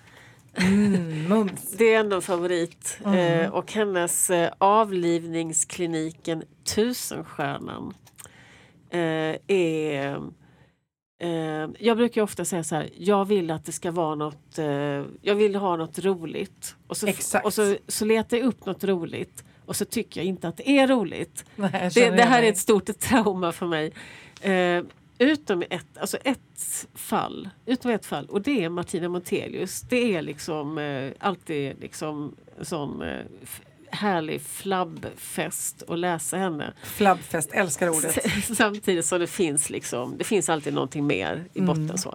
Mm. 0.61 1.49
Det 1.79 1.95
är 1.95 2.01
ändå 2.01 2.17
en 2.17 2.23
favorit. 2.23 2.99
Mm. 3.05 3.41
Eh, 3.41 3.51
och 3.51 3.73
hennes 3.73 4.31
eh, 4.31 4.53
avlivningskliniken 4.59 6.43
Tusenstjärnan 6.65 7.95
eh, 8.91 9.37
är... 9.47 10.17
Eh, 11.21 11.69
jag 11.79 11.97
brukar 11.97 12.23
ofta 12.23 12.45
säga 12.45 12.65
så 12.65 12.75
här, 12.75 12.91
jag 12.97 13.25
vill 13.25 13.51
att 13.51 13.65
det 13.65 13.73
ska 13.73 13.91
vara 13.91 14.15
något, 14.15 14.59
eh, 14.59 14.67
jag 15.23 15.35
vill 15.35 15.55
ha 15.55 15.77
något 15.77 15.99
roligt. 15.99 16.77
Och 16.87 16.97
så, 16.97 17.07
Exakt. 17.07 17.47
och 17.47 17.55
så, 17.55 17.77
så 17.89 18.05
letar 18.05 18.37
jag 18.37 18.47
upp 18.47 18.67
något 18.67 18.85
roligt 18.85 19.45
och 19.67 19.77
så 19.77 19.85
tycker 19.85 20.21
jag 20.21 20.27
inte 20.27 20.49
att 20.49 20.57
det 20.57 20.71
är 20.71 20.89
roligt. 20.89 21.45
Nej, 21.57 21.91
Det, 21.95 22.11
det 22.11 22.23
här 22.23 22.43
är 22.43 22.49
ett 22.49 22.59
stort 22.59 22.99
trauma 23.01 23.53
för 23.53 23.67
mig. 23.67 23.93
Eh, 24.41 24.85
utom 25.19 25.63
ett, 25.71 25.99
alltså 25.99 26.17
ett 26.17 26.89
fall, 26.95 27.49
utom 27.67 27.91
ett 27.91 28.07
fall 28.07 28.27
och 28.27 28.43
det 28.43 28.65
är 28.65 28.69
Martina 28.69 29.09
Montelius. 29.09 29.81
Det 29.81 30.17
är 30.17 30.23
liksom 30.23 30.79
eh, 30.79 31.13
alltid 31.19 31.81
liksom 31.81 32.35
sån 32.61 33.03
eh, 33.03 33.25
härlig 33.91 34.43
flabbfest 34.43 35.83
att 35.89 35.99
läsa 35.99 36.37
henne. 36.37 36.73
Flabbfest, 36.83 37.53
älskar 37.53 37.89
ordet. 37.89 38.19
Samtidigt 38.57 39.07
som 39.07 39.21
det 39.21 39.27
finns 39.27 39.71
liksom, 39.71 40.19
det 40.19 40.25
finns 40.25 40.49
alltid 40.49 40.75
någonting 40.75 41.07
mer 41.07 41.45
i 41.55 41.61
botten. 41.61 41.85
Mm. 41.85 41.99
Så. 41.99 42.15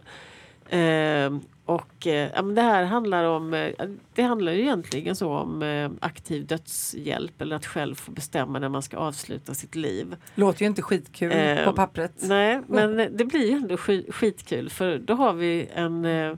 Eh, 0.74 1.38
och 1.66 2.08
eh, 2.08 2.44
det 2.46 2.62
här 2.62 2.84
handlar 2.84 3.24
om, 3.24 3.54
eh, 3.54 3.72
det 4.16 4.22
handlar 4.24 4.52
ju 4.52 4.62
egentligen 4.62 5.16
så 5.16 5.32
om 5.34 5.62
eh, 5.64 5.92
aktiv 6.00 6.46
dödshjälp 6.48 7.42
eller 7.42 7.56
att 7.56 7.66
själv 7.66 7.96
få 7.96 8.12
bestämma 8.12 8.60
när 8.60 8.70
man 8.70 8.82
ska 8.82 8.98
avsluta 8.98 9.54
sitt 9.54 9.76
liv. 9.76 10.16
Låter 10.36 10.62
ju 10.62 10.68
inte 10.68 10.82
skitkul 10.82 11.32
Eh, 11.32 11.66
på 11.66 11.74
pappret. 11.74 12.12
Nej, 12.22 12.62
men 12.68 12.98
det 13.18 13.26
blir 13.26 13.46
ju 13.48 13.52
ändå 13.52 13.76
sk- 13.76 14.12
skitkul 14.12 14.70
för 14.70 14.98
då 14.98 15.14
har 15.14 15.34
vi 15.34 15.68
en, 15.74 16.06
eh, 16.06 16.34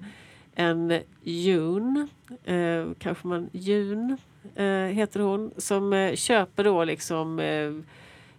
en 0.56 1.00
June, 1.24 2.08
eh, 2.44 2.86
kanske 3.00 3.28
man 3.28 3.50
June 3.54 4.18
eh, 4.56 4.66
heter 4.68 5.20
hon, 5.20 5.52
som 5.58 6.12
köper 6.16 6.64
då 6.64 6.84
liksom 6.84 7.40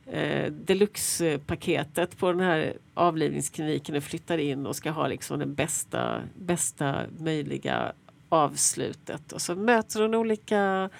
eh, 0.07 0.23
eh, 0.23 0.53
deluxe-paketet 0.53 2.19
på 2.19 2.33
den 2.33 2.41
här 2.41 2.73
avlivningskliniken 2.95 3.97
och 3.97 4.03
flyttar 4.03 4.39
in 4.39 4.67
och 4.67 4.77
ska 4.77 4.91
ha 4.91 5.09
liksom 5.09 5.39
det 5.39 5.47
bästa, 5.47 6.21
bästa 6.35 7.03
möjliga 7.19 7.93
avslutet. 8.29 9.33
Och 9.33 9.43
så 9.43 9.55
möter 9.55 10.03
hon 10.03 10.15
olika 10.15 10.91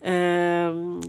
ehm, 0.00 1.02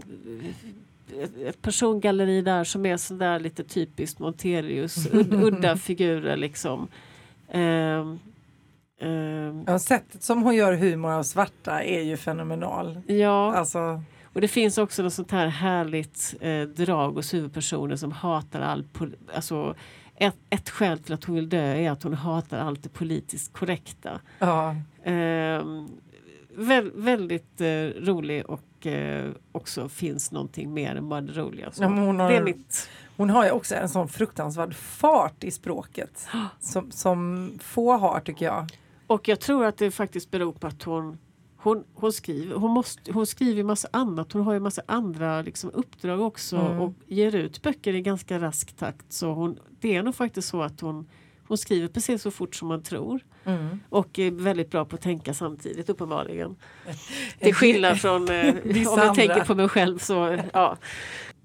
ett, 1.46 1.62
persongalleri 1.62 2.42
där 2.42 2.64
som 2.64 2.86
är 2.86 2.96
sådär 2.96 3.40
lite 3.40 3.64
typiskt 3.64 4.18
Montelius, 4.18 5.06
ud, 5.12 5.34
udda 5.44 5.76
figurer 5.76 6.36
liksom. 6.36 6.88
Ehm, 7.48 8.18
ehm, 9.00 9.64
Ja, 9.66 9.78
sättet 9.78 10.22
som 10.22 10.42
hon 10.42 10.56
gör 10.56 10.72
humor 10.72 11.10
av 11.10 11.22
svarta 11.22 11.82
är 11.82 12.02
ju 12.02 12.16
fenomenal. 12.16 13.00
ja, 13.06 13.52
Alltså, 13.54 14.02
och 14.38 14.42
det 14.42 14.48
finns 14.48 14.78
också 14.78 15.02
något 15.02 15.12
sånt 15.12 15.30
här 15.30 15.46
härligt 15.46 16.34
eh, 16.40 16.62
drag 16.62 17.12
hos 17.12 17.34
huvudpersonen 17.34 17.98
som 17.98 18.12
hatar 18.12 18.60
all 18.60 18.84
alltså 19.34 19.74
ett, 20.16 20.36
ett 20.50 20.70
skäl 20.70 20.98
till 20.98 21.14
att 21.14 21.24
hon 21.24 21.34
vill 21.36 21.48
dö 21.48 21.74
är 21.74 21.90
att 21.90 22.02
hon 22.02 22.14
hatar 22.14 22.58
allt 22.58 22.82
det 22.82 22.88
politiskt 22.88 23.52
korrekta. 23.52 24.20
ja. 24.38 24.76
Ehm, 25.04 25.88
väl, 26.56 26.90
väldigt 26.94 27.60
eh, 27.60 27.66
rolig 28.00 28.46
och 28.46 28.86
eh, 28.86 29.30
också 29.52 29.88
finns 29.88 30.32
någonting 30.32 30.74
mer 30.74 30.94
än 30.96 31.08
bara 31.08 31.20
det 31.20 31.32
roliga. 31.32 31.70
Ja, 31.80 31.86
hon 31.86 32.20
har- 32.20 32.30
Det 32.30 32.36
är 32.36 32.44
mitt. 32.44 32.88
Hon 33.16 33.30
har 33.30 33.44
ju 33.44 33.50
också 33.50 33.74
en 33.74 33.88
sån 33.88 34.08
fruktansvärd 34.08 34.74
fart 34.74 35.44
i 35.44 35.50
språket. 35.50 36.26
Som, 36.60 36.90
som 36.90 37.50
få 37.62 37.96
har 37.96 38.20
tycker 38.20 38.46
jag. 38.46 38.66
Och 39.06 39.28
jag 39.28 39.40
tror 39.40 39.64
att 39.64 39.76
det 39.78 39.90
faktiskt 39.90 40.30
beror 40.30 40.52
på 40.52 40.66
att 40.66 40.82
hon 40.82 41.18
hon, 41.60 41.84
hon, 41.94 42.12
skriver, 42.12 42.54
hon, 42.56 42.70
måste, 42.70 43.12
hon 43.12 43.26
skriver 43.26 43.62
massa 43.62 43.88
annat. 43.92 44.32
Hon 44.32 44.42
har 44.42 44.52
ju 44.52 44.60
massa 44.60 44.82
andra 44.86 45.42
liksom, 45.42 45.70
uppdrag 45.74 46.20
också 46.20 46.56
Mm. 46.56 46.80
och 46.80 46.92
ger 47.06 47.34
ut 47.34 47.62
böcker 47.62 47.94
i 47.94 48.00
ganska 48.00 48.38
rask 48.38 48.76
takt. 48.76 49.12
Så 49.12 49.32
hon, 49.32 49.58
det 49.80 49.96
är 49.96 50.02
nog 50.02 50.14
faktiskt 50.14 50.48
så 50.48 50.62
att 50.62 50.80
hon, 50.80 51.06
hon 51.48 51.58
skriver 51.58 51.88
precis 51.88 52.22
så 52.22 52.30
fort 52.30 52.54
som 52.54 52.68
man 52.68 52.82
tror. 52.82 53.20
Mm. 53.44 53.80
Och 53.88 54.18
är 54.18 54.30
väldigt 54.30 54.70
bra 54.70 54.84
på 54.84 54.96
att 54.96 55.02
tänka 55.02 55.34
samtidigt 55.34 55.88
uppenbarligen. 55.90 56.56
Till 57.40 57.54
skillnad 57.54 58.00
från 58.00 58.28
eh, 58.30 58.48
om 58.64 58.70
jag 58.74 58.98
andra. 58.98 59.14
tänker 59.14 59.44
på 59.44 59.54
mig 59.54 59.68
själv 59.68 59.98
så 59.98 60.38
ja. 60.52 60.76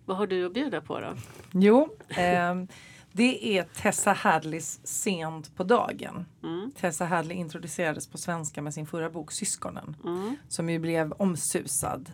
Vad 0.05 0.17
har 0.17 0.27
du 0.27 0.45
att 0.45 0.53
bjuda 0.53 0.81
på 0.81 0.99
då? 0.99 1.13
Jo, 1.51 1.89
ehm, 2.09 2.67
det 3.15 3.57
är 3.57 3.63
Tessa 3.63 4.13
Hadleys 4.13 4.79
Sent 4.83 5.55
på 5.55 5.63
dagen. 5.63 6.25
Mm. 6.43 6.71
Tessa 6.75 7.05
Hadley 7.05 7.37
introducerades 7.37 8.07
på 8.07 8.17
svenska 8.17 8.61
med 8.61 8.73
sin 8.73 8.87
förra 8.87 9.09
bok 9.09 9.31
Syskonen. 9.31 9.95
Mm. 10.03 10.35
som 10.47 10.69
ju 10.69 10.79
blev 10.79 11.11
omsusad. 11.11 12.11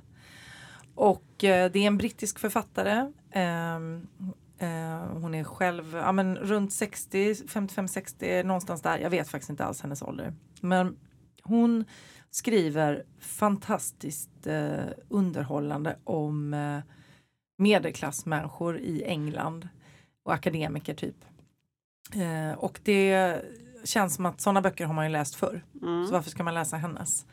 Och 0.96 1.44
eh, 1.44 1.72
det 1.72 1.80
är 1.80 1.88
en 1.88 1.98
brittisk 1.98 2.40
författare. 2.40 3.12
Ehm, 3.32 4.08
eh, 4.58 5.00
hon 5.00 5.36
är 5.36 5.44
själv 5.44 5.96
ja, 5.96 6.12
men 6.12 6.36
runt 6.36 6.74
60, 6.74 7.34
55-60, 7.34 8.44
någonstans 8.44 8.82
där. 8.82 8.98
Jag 8.98 9.10
vet 9.10 9.30
faktiskt 9.30 9.50
inte 9.50 9.66
alls 9.66 9.82
hennes 9.82 10.02
ålder. 10.02 10.34
Men 10.62 10.98
hon 11.44 11.86
skriver 12.32 13.04
fantastiskt 13.20 14.48
eh, 14.48 14.86
underhållande 15.10 15.98
om 16.04 16.54
eh, 16.54 16.80
medelklassmänniskor 17.58 18.78
i 18.80 19.04
England 19.04 19.68
och 20.24 20.34
akademiker 20.34 20.94
typ. 20.94 21.16
Eh, 22.16 22.60
och 22.60 22.80
det 22.84 23.42
känns 23.84 24.16
som 24.16 24.26
att 24.26 24.42
sådana 24.42 24.62
böcker 24.62 24.86
har 24.86 24.94
man 24.94 25.06
ju 25.06 25.12
läst 25.12 25.36
förr. 25.36 25.64
Mm. 25.82 26.08
Så 26.08 26.14
varför 26.14 26.30
ska 26.30 26.44
man 26.44 26.54
läsa 26.54 26.78
hennes? 26.78 27.26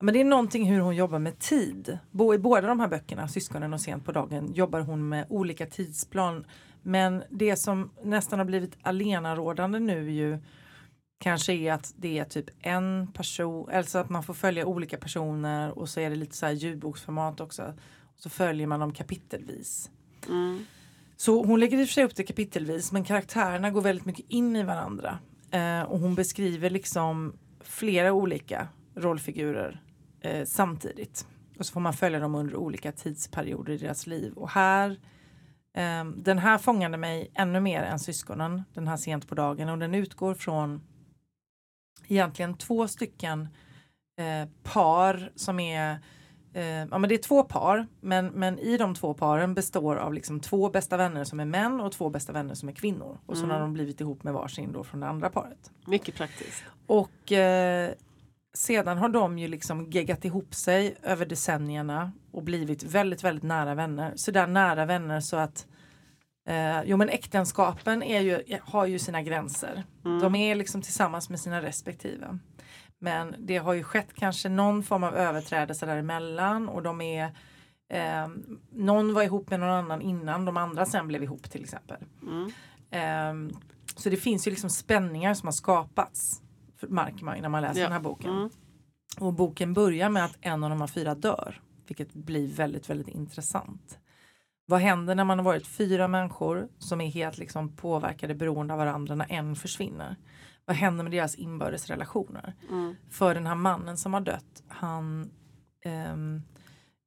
Men 0.00 0.14
det 0.14 0.20
är 0.20 0.24
någonting 0.24 0.66
hur 0.70 0.80
hon 0.80 0.96
jobbar 0.96 1.18
med 1.18 1.38
tid. 1.38 1.98
I 2.34 2.38
båda 2.38 2.68
de 2.68 2.80
här 2.80 2.88
böckerna, 2.88 3.28
Syskonen 3.28 3.74
och 3.74 3.80
Sent 3.80 4.04
på 4.04 4.12
dagen, 4.12 4.52
jobbar 4.54 4.80
hon 4.80 5.08
med 5.08 5.26
olika 5.28 5.66
tidsplan. 5.66 6.46
Men 6.82 7.22
det 7.30 7.56
som 7.56 7.90
nästan 8.04 8.38
har 8.38 8.46
blivit 8.46 8.78
alenarådande 8.82 9.78
nu 9.78 10.10
ju 10.10 10.38
kanske 11.18 11.52
är 11.52 11.72
att 11.72 11.94
det 11.96 12.18
är 12.18 12.24
typ 12.24 12.50
en 12.60 13.08
person, 13.12 13.70
alltså 13.70 13.98
att 13.98 14.08
man 14.08 14.22
får 14.22 14.34
följa 14.34 14.66
olika 14.66 14.96
personer 14.96 15.78
och 15.78 15.88
så 15.88 16.00
är 16.00 16.10
det 16.10 16.16
lite 16.16 16.36
så 16.36 16.46
här 16.46 16.52
ljudboksformat 16.52 17.40
också. 17.40 17.74
Och 18.14 18.20
så 18.20 18.28
följer 18.28 18.66
man 18.66 18.80
dem 18.80 18.92
kapitelvis. 18.92 19.90
Mm. 20.28 20.66
Så 21.20 21.44
hon 21.44 21.60
lägger 21.60 21.78
i 21.78 21.84
och 21.84 21.88
för 21.88 21.92
sig 21.92 22.04
upp 22.04 22.16
det 22.16 22.24
kapitelvis 22.24 22.92
men 22.92 23.04
karaktärerna 23.04 23.70
går 23.70 23.80
väldigt 23.80 24.06
mycket 24.06 24.24
in 24.28 24.56
i 24.56 24.62
varandra. 24.62 25.18
Eh, 25.50 25.82
och 25.82 25.98
hon 25.98 26.14
beskriver 26.14 26.70
liksom 26.70 27.36
flera 27.60 28.12
olika 28.12 28.68
rollfigurer 28.94 29.82
eh, 30.20 30.44
samtidigt. 30.44 31.26
Och 31.58 31.66
så 31.66 31.72
får 31.72 31.80
man 31.80 31.92
följa 31.92 32.18
dem 32.18 32.34
under 32.34 32.56
olika 32.56 32.92
tidsperioder 32.92 33.72
i 33.72 33.78
deras 33.78 34.06
liv. 34.06 34.32
Och 34.32 34.50
här, 34.50 34.90
eh, 35.76 36.04
den 36.04 36.38
här 36.38 36.58
fångade 36.58 36.96
mig 36.96 37.30
ännu 37.34 37.60
mer 37.60 37.82
än 37.82 37.98
syskonen, 37.98 38.62
den 38.74 38.88
här 38.88 38.96
sent 38.96 39.28
på 39.28 39.34
dagen. 39.34 39.68
Och 39.68 39.78
den 39.78 39.94
utgår 39.94 40.34
från 40.34 40.82
egentligen 42.08 42.54
två 42.54 42.88
stycken 42.88 43.48
eh, 44.18 44.48
par 44.62 45.32
som 45.34 45.60
är 45.60 45.92
Eh, 45.92 45.96
ja, 46.64 46.98
men 46.98 47.08
det 47.08 47.14
är 47.14 47.22
två 47.22 47.42
par, 47.42 47.86
men, 48.00 48.26
men 48.26 48.58
i 48.58 48.76
de 48.76 48.94
två 48.94 49.14
paren 49.14 49.54
består 49.54 49.96
av 49.96 50.14
liksom 50.14 50.40
två 50.40 50.70
bästa 50.70 50.96
vänner 50.96 51.24
som 51.24 51.40
är 51.40 51.44
män 51.44 51.80
och 51.80 51.92
två 51.92 52.10
bästa 52.10 52.32
vänner 52.32 52.54
som 52.54 52.68
är 52.68 52.72
kvinnor. 52.72 53.18
Och 53.26 53.36
så 53.36 53.44
Mm. 53.44 53.54
har 53.54 53.60
de 53.60 53.72
blivit 53.72 54.00
ihop 54.00 54.22
med 54.24 54.32
varsin 54.34 54.72
då 54.72 54.84
från 54.84 55.00
det 55.00 55.06
andra 55.08 55.30
paret. 55.30 55.70
Mycket 55.86 56.14
praktiskt. 56.14 56.62
Och 56.86 57.32
eh, 57.32 57.90
sedan 58.54 58.98
har 58.98 59.08
de 59.08 59.38
ju 59.38 59.48
liksom 59.48 59.90
geggat 59.90 60.24
ihop 60.24 60.54
sig 60.54 60.96
över 61.02 61.26
decennierna 61.26 62.12
och 62.32 62.42
blivit 62.42 62.82
väldigt, 62.82 63.24
väldigt 63.24 63.44
nära 63.44 63.74
vänner. 63.74 64.12
Så 64.16 64.30
där 64.30 64.46
nära 64.46 64.84
vänner 64.84 65.20
så 65.20 65.36
att 65.36 65.66
eh, 66.48 66.82
jo 66.84 66.96
men 66.96 67.08
äktenskapen 67.08 68.02
är 68.02 68.20
ju, 68.20 68.58
har 68.62 68.86
ju 68.86 68.98
sina 68.98 69.22
gränser. 69.22 69.84
Mm. 70.04 70.20
De 70.20 70.34
är 70.34 70.54
liksom 70.54 70.82
tillsammans 70.82 71.30
med 71.30 71.40
sina 71.40 71.62
respektive. 71.62 72.38
Men 72.98 73.34
det 73.38 73.56
har 73.56 73.72
ju 73.74 73.82
skett 73.82 74.14
kanske 74.14 74.48
någon 74.48 74.82
form 74.82 75.04
av 75.04 75.16
överträdelse 75.16 75.86
däremellan 75.86 76.68
och 76.68 76.82
de 76.82 77.00
är 77.00 77.24
eh, 77.90 78.28
någon 78.70 79.14
var 79.14 79.22
ihop 79.22 79.50
med 79.50 79.60
någon 79.60 79.68
annan 79.70 80.02
innan 80.02 80.44
de 80.44 80.56
andra 80.56 80.86
sen 80.86 81.08
blev 81.08 81.22
ihop 81.22 81.50
till 81.50 81.62
exempel. 81.62 82.04
Mm. 82.22 82.50
Eh, 82.90 83.54
så 83.96 84.10
det 84.10 84.16
finns 84.16 84.46
ju 84.46 84.50
liksom 84.50 84.70
spänningar 84.70 85.34
som 85.34 85.46
har 85.46 85.52
skapats 85.52 86.42
märker 86.88 87.24
man 87.24 87.38
när 87.40 87.48
man 87.48 87.62
läser 87.62 87.80
Ja. 87.80 87.86
den 87.86 87.92
här 87.92 88.00
boken. 88.00 88.30
Mm. 88.30 88.50
Och 89.20 89.32
boken 89.32 89.74
börjar 89.74 90.08
med 90.08 90.24
att 90.24 90.36
en 90.40 90.64
av 90.64 90.70
de 90.70 90.80
här 90.80 90.88
fyra 90.88 91.14
dör. 91.14 91.60
Vilket 91.86 92.14
blir 92.14 92.48
väldigt, 92.48 92.90
väldigt 92.90 93.08
intressant. 93.08 93.98
Vad 94.66 94.80
händer 94.80 95.14
när 95.14 95.24
man 95.24 95.38
har 95.38 95.44
varit 95.44 95.66
fyra 95.66 96.08
människor 96.08 96.68
som 96.78 97.00
är 97.00 97.10
helt 97.10 97.38
liksom 97.38 97.76
påverkade 97.76 98.34
beroende 98.34 98.74
av 98.74 98.78
varandra 98.78 99.14
när 99.14 99.32
en 99.32 99.56
försvinner? 99.56 100.16
Vad 100.68 100.76
händer 100.76 101.04
med 101.04 101.12
deras 101.12 101.34
inbördes 101.34 101.86
relationer? 101.86 102.54
Mm. 102.70 102.96
För 103.10 103.34
den 103.34 103.46
här 103.46 103.54
mannen 103.54 103.96
som 103.96 104.14
har 104.14 104.20
dött, 104.20 104.62
han 104.68 105.30
ehm, 105.84 106.42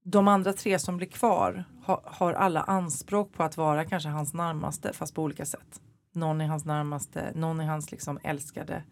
de 0.04 0.28
andra 0.28 0.54
tre 0.54 0.80
som 0.80 0.98
blir 0.98 1.08
kvar 1.08 1.64
ha, 1.86 2.02
har 2.06 2.34
alla 2.34 2.62
anspråk 2.62 3.34
på 3.34 3.44
att 3.44 3.58
vara 3.58 3.86
kanske 3.86 4.10
hans 4.10 4.34
närmaste 4.34 4.94
fast 4.94 5.16
på 5.16 5.24
olika 5.24 5.46
sätt. 5.46 5.82
Någon 6.14 6.42
är 6.42 6.48
hans 6.48 6.66
närmaste, 6.66 7.32
någon 7.36 7.60
är 7.60 7.66
hans 7.66 7.92
liksom 7.92 8.20
älskade, 8.24 8.84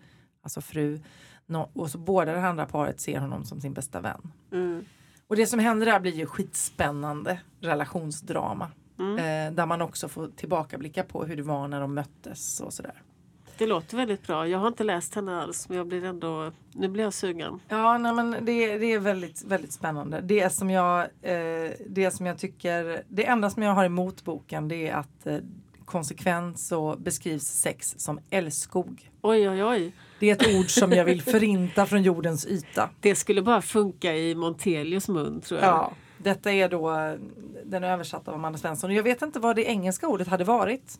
alltså 0.44 0.62
fru. 0.62 1.00
Nå- 1.46 1.70
och 1.74 1.90
så 1.90 1.98
båda 1.98 2.34
det 2.34 2.48
andra 2.48 2.66
paret 2.66 3.00
ser 3.00 3.20
honom 3.20 3.44
som 3.44 3.62
sin 3.62 3.74
bästa 3.74 4.02
vän. 4.02 4.32
Mm. 4.52 4.86
Och 5.28 5.36
det 5.36 5.48
som 5.48 5.60
händer 5.60 5.86
där 5.86 6.00
blir 6.00 6.16
ju 6.16 6.26
skitspännande 6.26 7.40
relationsdrama. 7.60 8.72
Mm. 9.00 9.18
Eh, 9.18 9.56
där 9.56 9.66
man 9.66 9.82
också 9.82 10.08
får 10.08 10.28
tillbakablicka 10.28 11.04
på 11.04 11.26
hur 11.26 11.36
det 11.36 11.44
var 11.44 11.68
när 11.68 11.82
de 11.82 11.94
möttes 11.94 12.60
och 12.60 12.74
sådär. 12.74 13.04
Det 13.60 13.68
låter 13.68 13.98
väldigt 13.98 14.28
bra. 14.28 14.48
Jag 14.48 14.60
har 14.60 14.68
inte 14.68 14.84
läst 14.84 15.16
henne 15.16 15.42
alls 15.42 15.70
men 15.70 15.78
jag 15.78 15.88
blir 15.88 16.04
ändå, 16.04 16.52
nu 16.72 16.88
blir 16.88 17.04
jag 17.04 17.14
sugen. 17.14 17.60
Ja, 17.68 17.98
nej, 17.98 18.14
men 18.14 18.32
det, 18.32 18.78
det 18.78 18.94
är 18.94 19.00
väldigt, 19.00 19.44
väldigt 19.44 19.74
spännande. 19.74 20.22
Det 20.22 20.54
som, 20.54 20.70
jag, 20.70 21.00
eh, 21.22 21.72
det 21.88 22.12
som 22.12 22.26
jag 22.26 22.38
tycker, 22.38 23.04
det 23.08 23.26
enda 23.26 23.50
som 23.50 23.64
jag 23.64 23.74
har 23.74 23.86
emot 23.86 24.24
boken 24.24 24.68
det 24.68 24.88
är 24.88 24.94
att 24.94 25.28
eh, 25.28 25.38
konsekvent 25.86 26.60
så 26.60 26.96
beskrivs 26.98 27.44
sex 27.44 27.96
som 27.98 28.20
älskog. 28.30 29.12
Oj 29.22 29.50
oj 29.50 29.64
oj. 29.64 29.92
Det 30.20 30.30
är 30.30 30.34
ett 30.36 30.56
ord 30.60 30.70
som 30.70 30.92
jag 30.92 31.06
vill 31.06 31.22
förinta 31.22 31.86
från 31.86 32.04
jordens 32.04 32.48
yta. 32.48 32.90
Det 33.00 33.16
skulle 33.16 33.42
bara 33.42 33.62
funka 33.62 34.16
i 34.16 34.36
Montelius 34.36 35.08
mun 35.08 35.42
tror 35.42 35.60
jag. 35.60 35.70
Ja, 35.70 35.92
detta 36.18 36.52
är 36.52 36.70
då 36.70 37.16
den 37.66 37.84
översatta 37.84 38.32
av 38.32 38.36
Amanda 38.36 38.60
Svensson. 38.60 38.96
Jag 38.96 39.04
vet 39.04 39.22
inte 39.22 39.40
vad 39.40 39.56
det 39.56 39.64
engelska 39.64 40.08
ordet 40.08 40.28
hade 40.28 40.44
varit. 40.44 41.00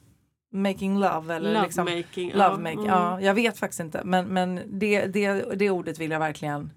Making 0.52 1.00
love 1.00 1.36
eller 1.36 1.64
liksom 1.64 1.86
Lovemaking. 1.86 2.34
Lovemaking, 2.34 2.86
ja. 2.86 3.20
ja, 3.20 3.22
jag 3.22 3.34
vet 3.34 3.58
faktiskt 3.58 3.80
inte. 3.80 4.02
Men, 4.04 4.28
men 4.28 4.62
det, 4.68 5.06
det, 5.06 5.32
det 5.56 5.70
ordet 5.70 6.00
vill 6.00 6.12
jag 6.12 6.20
verkligen 6.20 6.72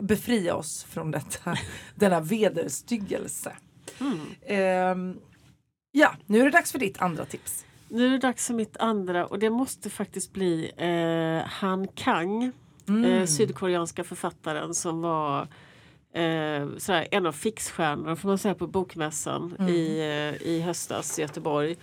befria 0.00 0.54
oss 0.54 0.84
från 0.84 1.10
detta, 1.10 1.56
denna 1.94 2.20
vederstyggelse. 2.20 3.52
Mm. 4.00 4.18
Ehm, 4.46 5.16
ja, 5.92 6.14
nu 6.26 6.40
är 6.40 6.44
det 6.44 6.50
dags 6.50 6.72
för 6.72 6.78
ditt 6.78 7.02
andra 7.02 7.24
tips. 7.24 7.64
Nu 7.88 8.06
är 8.06 8.10
det 8.10 8.18
dags 8.18 8.46
för 8.46 8.54
mitt 8.54 8.76
andra 8.76 9.26
och 9.26 9.38
det 9.38 9.50
måste 9.50 9.90
faktiskt 9.90 10.32
bli 10.32 10.70
eh, 10.76 11.48
Han 11.50 11.88
Kang. 11.88 12.52
Mm. 12.88 13.04
eh, 13.04 13.26
sydkoreanska 13.26 14.04
författaren 14.04 14.74
som 14.74 15.00
var 15.02 15.40
eh, 16.12 16.68
sådär, 16.78 17.08
en 17.10 17.26
av 17.26 17.32
fixstjärnorna 17.32 18.16
får 18.16 18.28
man 18.28 18.38
säga 18.38 18.54
på 18.54 18.66
Bokmässan 18.66 19.56
Mm. 19.58 19.72
i, 19.74 19.98
eh, 19.98 20.46
i 20.48 20.60
höstas 20.60 21.18
i 21.18 21.22
Göteborg. 21.22 21.76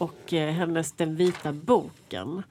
Och 0.00 0.32
eh, 0.32 0.52
hennes 0.52 0.92
Den 0.92 1.16
vita 1.16 1.52
boken 1.52 2.42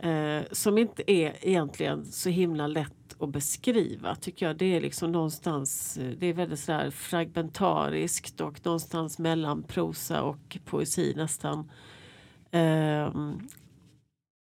eh, 0.00 0.42
som 0.52 0.78
inte 0.78 1.10
är 1.12 1.36
egentligen 1.40 2.04
så 2.04 2.28
himla 2.28 2.66
lätt 2.66 3.16
att 3.18 3.28
beskriva 3.28 4.14
tycker 4.14 4.46
jag. 4.46 4.56
Det 4.56 4.76
är 4.76 4.80
liksom 4.80 5.12
någonstans, 5.12 5.98
eh, 5.98 6.10
det 6.18 6.26
är 6.26 6.32
väldigt 6.32 6.58
sådär 6.58 6.90
fragmentariskt 6.90 8.40
och 8.40 8.64
någonstans 8.64 9.18
mellan 9.18 9.62
prosa 9.62 10.22
och 10.22 10.58
poesi 10.64 11.12
nästan. 11.16 11.70
Ehm, 12.50 13.48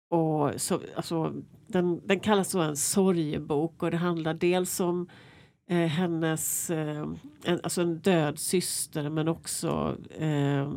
och 0.09 0.61
så, 0.61 0.81
alltså, 0.95 1.33
den, 1.67 2.07
den 2.07 2.19
kallas 2.19 2.49
så 2.49 2.59
en 2.59 2.77
sorgebok 2.77 3.83
och 3.83 3.91
det 3.91 3.97
handlar 3.97 4.33
dels 4.33 4.79
om 4.79 5.09
eh, 5.69 5.87
hennes, 5.87 6.69
eh, 6.69 7.07
en, 7.43 7.59
alltså 7.63 7.81
en 7.81 7.99
död 7.99 8.39
syster 8.39 9.09
men 9.09 9.27
också 9.27 9.97
eh, 10.09 10.71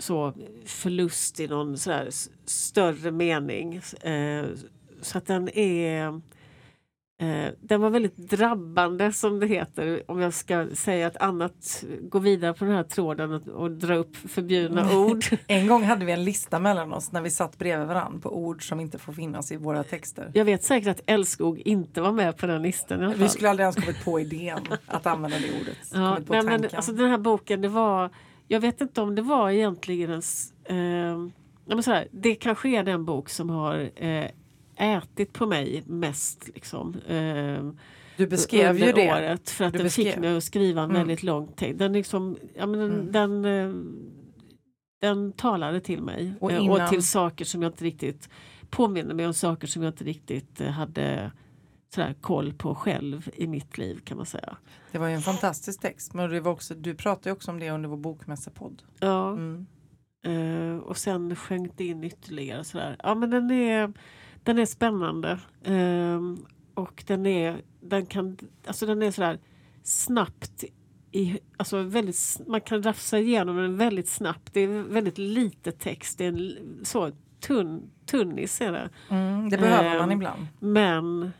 så 0.00 0.34
förlust 0.66 1.40
i 1.40 1.48
någon 1.48 1.78
sådär 1.78 2.08
större 2.44 3.10
mening. 3.10 3.74
Eh, 4.00 4.44
så 5.02 5.18
att 5.18 5.26
den 5.26 5.48
är 5.58 6.20
Eh, 7.20 7.52
den 7.60 7.80
var 7.80 7.90
väldigt 7.90 8.16
drabbande 8.16 9.12
som 9.12 9.40
det 9.40 9.46
heter 9.46 10.02
om 10.06 10.20
jag 10.20 10.34
ska 10.34 10.66
säga 10.74 11.06
ett 11.06 11.16
annat, 11.16 11.84
gå 12.02 12.18
vidare 12.18 12.54
på 12.54 12.64
den 12.64 12.74
här 12.74 12.82
tråden 12.82 13.32
och, 13.32 13.48
och 13.48 13.70
dra 13.70 13.94
upp 13.94 14.16
förbjudna 14.16 14.96
ord. 14.96 15.24
En 15.46 15.66
gång 15.66 15.82
hade 15.82 16.04
vi 16.04 16.12
en 16.12 16.24
lista 16.24 16.58
mellan 16.58 16.92
oss 16.92 17.12
när 17.12 17.20
vi 17.20 17.30
satt 17.30 17.58
bredvid 17.58 17.86
varandra 17.88 18.20
på 18.20 18.36
ord 18.36 18.68
som 18.68 18.80
inte 18.80 18.98
får 18.98 19.12
finnas 19.12 19.52
i 19.52 19.56
våra 19.56 19.84
texter. 19.84 20.30
Jag 20.34 20.44
vet 20.44 20.64
säkert 20.64 20.88
att 20.88 21.00
älskog 21.06 21.58
inte 21.58 22.00
var 22.00 22.12
med 22.12 22.36
på 22.36 22.46
den 22.46 22.62
listan. 22.62 23.14
Vi 23.16 23.28
skulle 23.28 23.50
aldrig 23.50 23.64
ens 23.64 23.76
kommit 23.76 24.04
på 24.04 24.20
idén 24.20 24.60
att 24.86 25.06
använda 25.06 25.36
det 25.38 25.60
ordet. 25.60 25.78
ja, 25.92 26.18
nej, 26.28 26.42
men, 26.42 26.68
alltså, 26.74 26.92
den 26.92 27.10
här 27.10 27.18
boken, 27.18 27.60
det 27.60 27.68
var, 27.68 28.10
jag 28.52 28.60
vet 28.60 28.80
inte 28.80 29.00
om 29.00 29.14
det 29.14 29.22
var 29.22 29.50
egentligen 29.50 30.10
en, 30.10 30.18
s- 30.18 30.52
eh, 30.64 30.74
men 31.66 31.82
sådär, 31.82 32.08
det 32.10 32.34
kanske 32.34 32.68
är 32.68 32.84
den 32.84 33.04
bok 33.04 33.28
som 33.28 33.50
har 33.50 33.90
eh, 33.96 34.26
ätit 34.76 35.32
på 35.32 35.46
mig 35.46 35.82
mest. 35.86 36.50
Liksom, 36.54 36.94
eh, 37.08 37.70
du 38.16 38.26
beskrev 38.26 38.78
ju 38.78 38.92
det. 38.92 39.12
året 39.12 39.50
för 39.50 39.64
att 39.64 39.72
Du 39.72 39.78
den 39.78 39.90
fick 39.90 40.04
beskrev. 40.06 40.20
mig 40.22 40.36
att 40.36 40.44
skriva 40.44 40.82
en 40.82 40.90
Mm. 40.90 41.00
väldigt 41.00 41.22
lång 41.22 41.46
text. 41.56 41.78
Den, 41.78 41.92
liksom, 41.92 42.36
ja, 42.54 42.66
men 42.66 42.78
den, 42.80 42.92
Mm. 42.92 43.12
den, 43.42 43.44
eh, 43.44 43.74
den 45.00 45.32
talade 45.32 45.80
till 45.80 46.02
mig 46.02 46.32
Och 46.40 46.52
eh, 46.52 46.58
och, 46.58 46.64
innan- 46.64 46.90
till 46.90 47.02
saker 47.06 47.44
som 47.44 47.62
jag 47.62 47.68
inte 47.72 47.84
riktigt 47.84 48.28
påminner 48.70 49.14
mig 49.14 49.26
om 49.26 49.34
saker 49.34 49.66
som 49.66 49.82
jag 49.82 49.90
inte 49.90 50.04
riktigt 50.04 50.60
eh, 50.60 50.68
hade 50.68 51.32
sådär, 51.94 52.14
koll 52.20 52.52
på 52.52 52.74
själv 52.74 53.30
i 53.34 53.46
mitt 53.46 53.78
liv 53.78 54.00
kan 54.04 54.16
man 54.16 54.26
säga. 54.26 54.56
Det 54.92 54.98
var 54.98 55.08
ju 55.08 55.14
en 55.14 55.22
fantastisk 55.22 55.80
text. 55.80 56.14
Men 56.14 56.30
det 56.30 56.40
var 56.40 56.52
också, 56.52 56.74
du 56.74 56.94
pratade 56.94 57.32
också 57.32 57.50
om 57.50 57.58
det 57.60 57.70
under 57.70 57.88
vår 57.88 57.96
bokmässapodd. 57.96 58.82
Ja, 59.00 59.30
Mm. 59.32 59.66
eh, 60.24 60.76
och 60.82 60.96
sen 60.96 61.36
sjönk 61.36 61.72
det 61.76 61.84
in 61.84 62.04
ytterligare 62.04 62.64
sådär. 62.64 62.96
Ja 63.02 63.14
men 63.14 63.30
den 63.30 63.50
är, 63.50 63.92
den 64.44 64.58
är 64.58 64.66
spännande. 64.66 65.38
Eh, 65.64 66.20
och 66.74 67.04
den 67.06 67.26
är, 67.26 67.62
den 67.80 68.06
kan, 68.06 68.36
alltså 68.66 68.86
den 68.86 69.02
är 69.02 69.10
sådär 69.10 69.38
snabbt 69.82 70.64
i, 71.12 71.38
alltså 71.56 71.82
väldigt, 71.82 72.40
man 72.46 72.60
kan 72.60 72.82
rafsa 72.82 73.18
igenom 73.18 73.56
den 73.56 73.76
väldigt 73.76 74.08
snabbt. 74.08 74.50
Det 74.54 74.60
är 74.60 74.68
väldigt 74.68 75.18
lite 75.18 75.72
text. 75.72 76.18
Det 76.18 76.24
är 76.24 76.28
en 76.28 76.80
så 76.84 77.10
tunn, 77.40 77.90
tunnis 78.06 78.60
är 78.60 78.72
det. 78.72 78.90
Mm, 79.10 79.48
det 79.48 79.58
behöver 79.58 79.98
man 79.98 80.10
Ehm, 80.10 80.16
ibland. 80.18 80.46
Men 80.60 81.32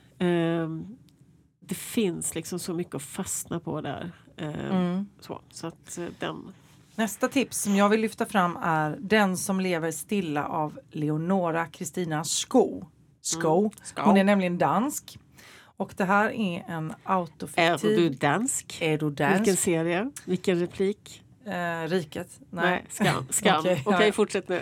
det 1.61 1.75
finns 1.75 2.35
liksom 2.35 2.59
så 2.59 2.75
mycket 2.75 2.95
att 2.95 3.03
fastna 3.03 3.61
på 3.61 3.81
där. 3.81 4.13
Ehm, 4.37 4.51
Mm. 4.55 5.07
så, 5.21 5.41
så 5.51 5.67
att 5.67 5.99
eh, 5.99 6.05
den... 6.19 6.53
Nästa 6.95 7.29
tips 7.29 7.59
som 7.63 7.77
jag 7.77 7.89
vill 7.89 8.01
lyfta 8.01 8.27
fram 8.27 8.57
är 8.63 8.97
Den 9.01 9.37
som 9.37 9.61
lever 9.61 9.91
stilla 9.91 10.47
av 10.47 10.79
Leonora 10.91 11.67
Kristina 11.67 12.25
Sko. 12.25 12.87
Sko. 13.21 13.71
Sko. 13.83 14.03
Hon 14.03 14.17
är 14.17 14.25
nämligen 14.25 14.59
dansk. 14.59 15.19
Och 15.77 15.95
det 15.97 16.05
här 16.05 16.31
är 16.31 16.65
en 16.69 16.91
Är 16.91 16.97
autofiktiv... 17.05 17.97
du 17.97 18.09
dansk? 18.09 18.79
Är 18.83 18.99
du 18.99 19.07
Vilken 19.09 19.45
dansk? 19.45 19.59
serie? 19.59 20.11
Vilken 20.25 20.59
replik? 20.61 21.23
Eh, 21.45 21.89
riket? 21.89 22.41
Nej, 22.51 22.85
skam. 22.89 23.27
skam. 23.31 23.59
Okej, 23.61 23.83
Okej, 23.87 24.07
ja. 24.07 24.13
fortsätt 24.13 24.49
nu. 24.49 24.57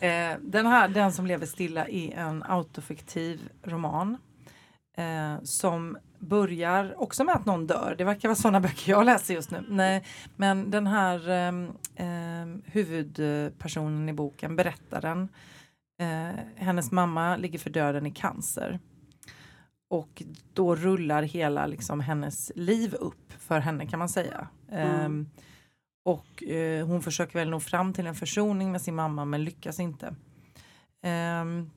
Eh, 0.00 0.36
den 0.40 0.66
här, 0.66 0.88
Den 0.88 1.12
som 1.12 1.26
lever 1.26 1.46
stilla, 1.46 1.88
är 1.88 2.10
en 2.18 2.42
autofiktiv 2.42 3.40
roman. 3.62 4.16
Eh, 4.98 5.42
som 5.42 5.98
börjar 6.18 6.94
också 7.02 7.24
med 7.24 7.34
att 7.34 7.46
någon 7.46 7.66
dör. 7.66 7.94
Det 7.98 8.04
verkar 8.04 8.28
vara 8.28 8.36
sådana 8.36 8.60
böcker 8.60 8.92
jag 8.92 9.06
läser 9.06 9.34
just 9.34 9.50
nu. 9.50 9.64
Nej, 9.68 10.04
men 10.36 10.70
den 10.70 10.86
här 10.86 11.28
ehm, 11.28 11.72
ehm, 11.96 12.62
huvudpersonen 12.66 14.08
i 14.08 14.12
boken, 14.12 14.56
berättaren, 14.56 15.28
eh, 16.00 16.44
hennes 16.56 16.92
mamma 16.92 17.36
ligger 17.36 17.58
för 17.58 17.70
döden 17.70 18.06
i 18.06 18.10
cancer. 18.10 18.80
Och 19.90 20.22
då 20.52 20.74
rullar 20.74 21.22
hela 21.22 21.66
liksom, 21.66 22.00
hennes 22.00 22.52
liv 22.54 22.94
upp 22.94 23.32
för 23.38 23.60
henne 23.60 23.86
kan 23.86 23.98
man 23.98 24.08
säga. 24.08 24.48
Mm. 24.70 25.00
Ehm, 25.00 25.30
och 26.04 26.42
eh, 26.42 26.86
hon 26.86 27.02
försöker 27.02 27.38
väl 27.38 27.50
nå 27.50 27.60
fram 27.60 27.92
till 27.92 28.06
en 28.06 28.14
försoning 28.14 28.72
med 28.72 28.80
sin 28.80 28.94
mamma 28.94 29.24
men 29.24 29.44
lyckas 29.44 29.80
inte. 29.80 30.14
Ehm, 31.02 31.70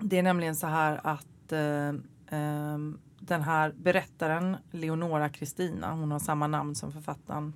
det 0.00 0.18
är 0.18 0.22
nämligen 0.22 0.56
så 0.56 0.66
här 0.66 1.00
att 1.04 1.26
eh, 1.52 1.94
ehm, 2.28 2.98
den 3.20 3.42
här 3.42 3.74
berättaren 3.76 4.56
Leonora 4.70 5.28
Kristina, 5.28 5.94
hon 5.94 6.10
har 6.10 6.18
samma 6.18 6.46
namn 6.46 6.74
som 6.74 6.92
författaren, 6.92 7.52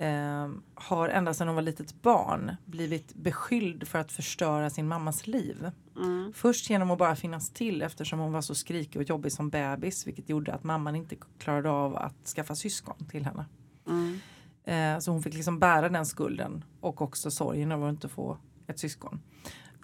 ehm, 0.00 0.62
har 0.74 1.08
ända 1.08 1.34
sedan 1.34 1.48
hon 1.48 1.54
var 1.54 1.62
litet 1.62 2.02
barn 2.02 2.56
blivit 2.64 3.14
beskylld 3.14 3.88
för 3.88 3.98
att 3.98 4.12
förstöra 4.12 4.70
sin 4.70 4.88
mammas 4.88 5.26
liv. 5.26 5.70
Mm. 5.96 6.32
Först 6.34 6.70
genom 6.70 6.90
att 6.90 6.98
bara 6.98 7.16
finnas 7.16 7.50
till 7.50 7.82
eftersom 7.82 8.18
hon 8.18 8.32
var 8.32 8.40
så 8.40 8.54
skrikig 8.54 9.00
och 9.00 9.08
jobbig 9.08 9.32
som 9.32 9.50
bebis 9.50 10.06
vilket 10.06 10.28
gjorde 10.28 10.54
att 10.54 10.64
mamman 10.64 10.96
inte 10.96 11.16
klarade 11.38 11.70
av 11.70 11.96
att 11.96 12.26
skaffa 12.26 12.54
syskon 12.54 13.06
till 13.10 13.24
henne. 13.24 13.46
Mm. 13.86 14.20
Eh, 14.64 14.98
så 14.98 15.10
hon 15.10 15.22
fick 15.22 15.34
liksom 15.34 15.58
bära 15.58 15.88
den 15.88 16.06
skulden 16.06 16.64
och 16.80 17.02
också 17.02 17.30
sorgen 17.30 17.72
över 17.72 17.86
att 17.86 17.92
inte 17.92 18.08
få 18.08 18.38
ett 18.66 18.78
syskon. 18.78 19.20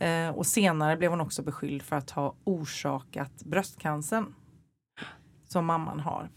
Eh, 0.00 0.28
och 0.28 0.46
senare 0.46 0.96
blev 0.96 1.10
hon 1.10 1.20
också 1.20 1.42
beskylld 1.42 1.82
för 1.82 1.96
att 1.96 2.10
ha 2.10 2.34
orsakat 2.44 3.42
bröstcancern 3.44 4.34
som 5.46 5.66
mamman 5.66 6.00
har. 6.00 6.28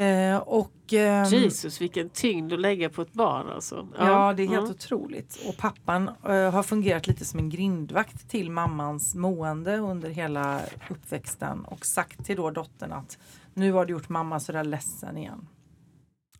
Eh, 0.00 0.36
och, 0.36 0.92
ehm, 0.92 1.24
Jesus 1.24 1.80
vilken 1.80 2.08
tyngd 2.10 2.52
att 2.52 2.60
lägga 2.60 2.90
på 2.90 3.02
ett 3.02 3.12
barn 3.12 3.48
alltså. 3.50 3.88
Ja, 3.98 4.32
det 4.32 4.42
är 4.42 4.46
helt 4.48 4.58
Mm. 4.58 4.70
otroligt. 4.70 5.38
Och 5.48 5.56
pappan 5.56 6.08
eh, 6.08 6.50
har 6.50 6.62
fungerat 6.62 7.06
lite 7.06 7.24
som 7.24 7.38
en 7.38 7.50
grindvakt 7.50 8.28
till 8.30 8.50
mammans 8.50 9.14
mående 9.14 9.76
under 9.78 10.10
hela 10.10 10.60
uppväxten 10.90 11.64
och 11.64 11.86
sagt 11.86 12.24
till 12.24 12.36
då 12.36 12.50
dottern 12.50 12.92
att 12.92 13.18
nu 13.54 13.72
har 13.72 13.84
du 13.86 13.92
gjort 13.92 14.08
mamma 14.08 14.40
sådär 14.40 14.64
ledsen 14.64 15.16
igen. 15.18 15.48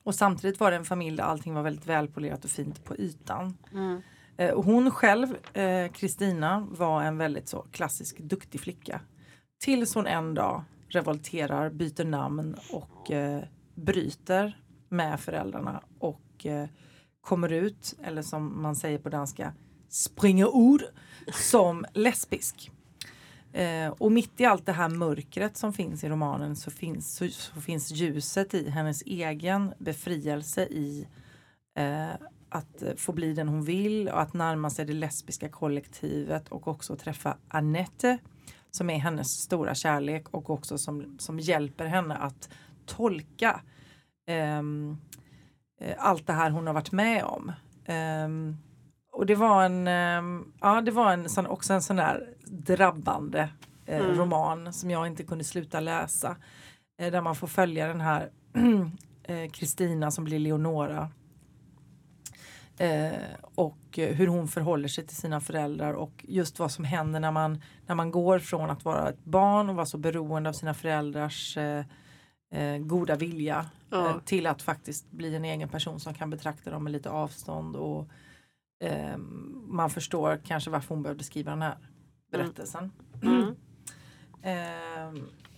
Och 0.03 0.15
samtidigt 0.15 0.61
var 0.61 0.71
det 0.71 0.77
en 0.77 0.85
familj 0.85 1.17
där 1.17 1.25
allting 1.25 1.55
var 1.55 1.63
väldigt 1.63 1.87
välpolerat 1.87 2.45
och 2.45 2.51
fint 2.51 2.85
på 2.85 2.97
ytan. 2.97 3.57
Mm. 3.73 4.03
Eh, 4.39 4.51
och 4.51 4.65
hon 4.65 4.91
själv, 4.91 5.37
eh, 5.57 5.93
Kristina, 5.93 6.67
var 6.71 7.03
en 7.03 7.19
väldigt 7.19 7.49
så 7.49 7.67
klassisk 7.73 8.19
duktig 8.19 8.61
flicka. 8.61 9.01
Tills 9.61 9.95
hon 9.95 10.07
en 10.07 10.35
dag 10.35 10.65
revolterar, 10.89 11.71
byter 11.71 12.05
namn 12.05 12.57
och 12.73 13.11
eh, 13.11 13.43
bryter 13.75 14.63
med 14.89 15.21
föräldrarna 15.21 15.83
och 15.99 16.47
eh, 16.47 16.69
kommer 17.21 17.53
ut, 17.53 17.95
eller 18.03 18.23
som 18.23 18.63
man 18.63 18.77
säger 18.77 18.99
på 18.99 19.09
danska, 19.09 19.55
springer 19.89 20.49
ord 20.49 20.83
som 21.33 21.87
lesbisk. 21.95 22.71
Eh, 23.53 23.89
och 23.89 24.13
mitt 24.13 24.41
i 24.41 24.45
allt 24.45 24.67
det 24.67 24.73
här 24.73 24.89
mörkret 24.89 25.57
som 25.57 25.73
finns 25.73 26.05
i 26.05 26.09
romanen 26.09 26.57
så 26.57 26.71
finns, 26.71 27.17
så, 27.17 27.29
så 27.29 27.61
finns 27.61 27.91
ljuset 27.91 28.55
i 28.55 28.71
hennes 28.71 29.03
egen 29.03 29.75
befrielse 29.79 30.65
i 30.65 31.07
eh, 31.79 32.09
att 32.49 32.83
eh, 32.83 32.95
få 32.97 33.13
bli 33.13 33.35
den 33.35 33.49
hon 33.49 33.65
vill 33.65 34.09
och 34.09 34.21
att 34.21 34.35
närma 34.35 34.71
sig 34.71 34.85
det 34.85 34.93
lesbiska 34.93 35.49
kollektivet 35.49 36.49
och 36.49 36.69
också 36.69 36.97
träffa 36.97 37.37
Annette 37.49 38.19
som 38.71 38.91
är 38.91 38.99
hennes 38.99 39.29
stora 39.43 39.75
kärlek 39.75 40.29
och 40.31 40.51
också 40.51 40.79
som, 40.79 41.19
som 41.19 41.39
hjälper 41.41 41.87
henne 41.87 42.17
att 42.17 42.49
tolka 42.87 43.61
eh, 44.27 44.63
allt 45.99 46.27
det 46.27 46.33
här 46.33 46.51
hon 46.51 46.67
har 46.67 46.75
varit 46.75 46.93
med 46.93 47.25
om. 47.25 47.53
Ehm, 47.85 48.57
och 49.13 49.27
det 49.27 49.35
var 49.35 49.65
en, 49.65 49.89
ehm, 49.89 50.53
ja, 50.61 50.81
det 50.81 50.91
var 50.91 51.13
en 51.13 51.29
sån, 51.29 51.47
också 51.47 51.73
en 51.75 51.83
sån 51.83 51.97
där 51.97 52.35
drabbande 52.47 53.49
eh, 53.87 54.01
Mm. 54.01 54.19
roman 54.19 54.73
som 54.73 54.91
jag 54.91 55.07
inte 55.07 55.25
kunde 55.25 55.45
sluta 55.45 55.81
läsa. 55.81 56.37
Eh, 57.01 57.13
där 57.13 57.21
man 57.21 57.35
får 57.35 57.47
följa 57.47 57.87
den 57.89 58.01
här 58.01 58.31
Kristina 59.53 60.11
som 60.11 60.25
blir 60.25 60.39
Leonora. 60.39 61.11
Eh, 62.79 63.13
och 63.55 63.79
hur 63.97 64.27
hon 64.27 64.49
förhåller 64.49 64.89
sig 64.89 65.07
till 65.07 65.17
sina 65.17 65.41
föräldrar 65.41 65.93
och 65.95 66.25
just 66.29 66.59
vad 66.59 66.73
som 66.73 66.85
händer 66.85 67.21
när 67.21 67.33
man, 67.33 67.63
när 67.87 67.95
man 67.95 68.11
går 68.11 68.39
från 68.39 68.71
att 68.71 68.85
vara 68.85 69.09
ett 69.09 69.25
barn 69.25 69.69
och 69.69 69.77
vara 69.77 69.87
så 69.87 69.99
beroende 69.99 70.49
av 70.49 70.53
sina 70.53 70.75
föräldrars 70.75 71.57
eh, 71.57 71.85
eh, 72.55 72.79
goda 72.79 73.17
vilja 73.17 73.67
Ja. 73.91 74.09
eh, 74.09 74.19
till 74.19 74.47
att 74.47 74.63
faktiskt 74.63 75.11
bli 75.11 75.35
en 75.37 75.45
egen 75.45 75.69
person 75.69 76.01
som 76.01 76.15
kan 76.15 76.31
betrakta 76.31 76.71
dem 76.71 76.85
med 76.85 76.93
lite 76.93 77.11
avstånd 77.11 77.77
och 77.77 78.09
eh, 78.85 79.17
man 79.67 79.91
förstår 79.91 80.41
kanske 80.45 80.71
varför 80.71 80.95
hon 80.95 81.03
behövde 81.03 81.25
skriva 81.25 81.51
den 81.51 81.63
här 81.63 81.77
berättelsen. 82.33 82.93
Mm. 83.23 83.43
Och 83.43 83.55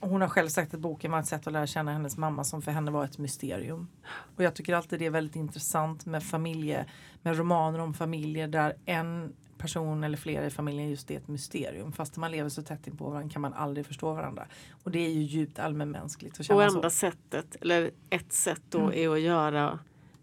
hon 0.01 0.21
har 0.21 0.29
själv 0.29 0.49
sagt 0.49 0.75
att 0.75 0.81
boken 0.81 1.11
var 1.11 1.19
ett 1.21 1.27
sätt 1.27 1.47
att 1.47 1.53
lära 1.53 1.67
känna 1.67 1.93
hennes 1.93 2.17
mamma 2.17 2.45
som 2.45 2.63
för 2.63 2.73
henne 2.73 2.91
var 2.91 3.05
ett 3.05 3.19
mysterium. 3.19 3.89
Och 4.37 4.43
jag 4.43 4.55
tycker 4.55 4.75
alltid 4.75 4.99
det 4.99 5.07
är 5.07 5.11
väldigt 5.11 5.37
intressant 5.37 6.07
med 6.07 6.23
familje, 6.23 6.87
med 7.23 7.37
romaner 7.39 7.79
om 7.79 7.95
familjer 7.95 8.49
där 8.49 8.75
en 8.85 9.33
person 9.59 10.05
eller 10.05 10.17
flera 10.17 10.47
i 10.47 10.51
familjen 10.51 10.89
just 10.91 11.11
är 11.11 11.17
ett 11.17 11.29
mysterium. 11.29 11.93
Fast 11.93 12.17
man 12.17 12.31
lever 12.31 12.49
så 12.49 12.63
tätt 12.63 12.87
in 12.87 12.97
på 12.97 13.11
varandra 13.11 13.31
kan 13.33 13.43
man 13.43 13.55
aldrig 13.55 13.87
förstå 13.87 14.13
varandra. 14.15 14.47
Och 14.85 14.91
det 14.91 14.99
är 14.99 15.11
ju 15.11 15.21
djupt 15.23 15.59
allmänmänskligt 15.59 16.41
att 16.41 16.47
känna 16.47 16.65
Och 16.65 16.71
så. 16.71 16.77
enda 16.77 16.91
sättet, 16.91 17.57
eller 17.61 17.91
ett 18.11 18.33
sätt 18.33 18.63
då 18.69 18.79
Mm. 18.79 18.93
är 18.95 19.09
att 19.09 19.21
göra 19.21 19.79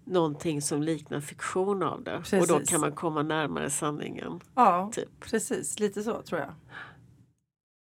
någonting 0.05 0.61
som 0.61 0.81
liknar 0.83 1.19
fiktion 1.21 1.83
av 1.83 2.03
det. 2.03 2.15
Och 2.17 2.47
då 2.47 2.53
Precis. 2.57 2.69
kan 2.69 2.81
man 2.81 2.91
komma 2.91 3.23
närmare 3.23 3.69
sanningen. 3.69 4.39
Ja, 4.55 4.89
Typ. 4.93 5.09
precis. 5.19 5.79
Lite 5.79 6.03
så 6.03 6.21
tror 6.21 6.41
jag. 6.41 6.53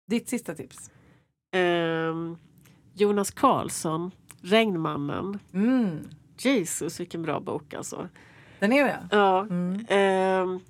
Ditt 0.07 0.29
sista 0.29 0.55
tips? 0.55 0.91
Ehm, 1.53 2.37
Jonas 2.95 3.31
Karlsson, 3.31 4.11
Regnmannen. 4.43 5.39
Mm, 5.55 5.99
Jesus 6.39 7.01
vilken 7.01 7.23
bra 7.23 7.41
bok 7.41 7.75
alltså. 7.75 8.09
den 8.59 8.73
är 8.73 8.85
det? 8.85 9.09
Ja, 9.11 9.41
Mm. 9.41 9.87
ehm, 9.89 10.61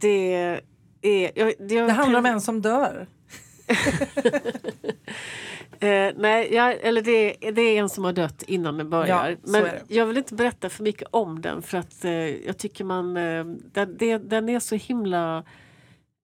det 0.00 0.34
är... 0.34 0.60
Jag, 1.00 1.32
jag 1.34 1.54
Det 1.88 1.92
handlar 1.92 2.18
om 2.18 2.26
en 2.26 2.40
som 2.40 2.62
dör. 2.62 3.06
Eh, 5.80 6.12
nej, 6.16 6.54
jag, 6.54 6.72
eller 6.80 7.02
det, 7.02 7.36
det 7.52 7.62
är 7.62 7.80
en 7.80 7.88
som 7.88 8.04
har 8.04 8.12
dött 8.12 8.42
innan 8.42 8.78
den 8.78 8.90
börjar. 8.90 9.30
Ja, 9.30 9.36
Men 9.52 9.62
det. 9.62 9.82
jag 9.88 10.06
vill 10.06 10.16
inte 10.18 10.34
berätta 10.34 10.68
för 10.70 10.82
mycket 10.84 11.08
om 11.10 11.40
den 11.40 11.62
för 11.62 11.78
att 11.78 12.04
eh, 12.04 12.12
jag 12.46 12.58
tycker 12.58 12.84
man... 12.84 13.16
Eh, 13.16 13.44
den, 13.72 13.96
det, 13.98 14.18
den 14.18 14.48
är 14.48 14.60
så 14.60 14.74
himla 14.74 15.44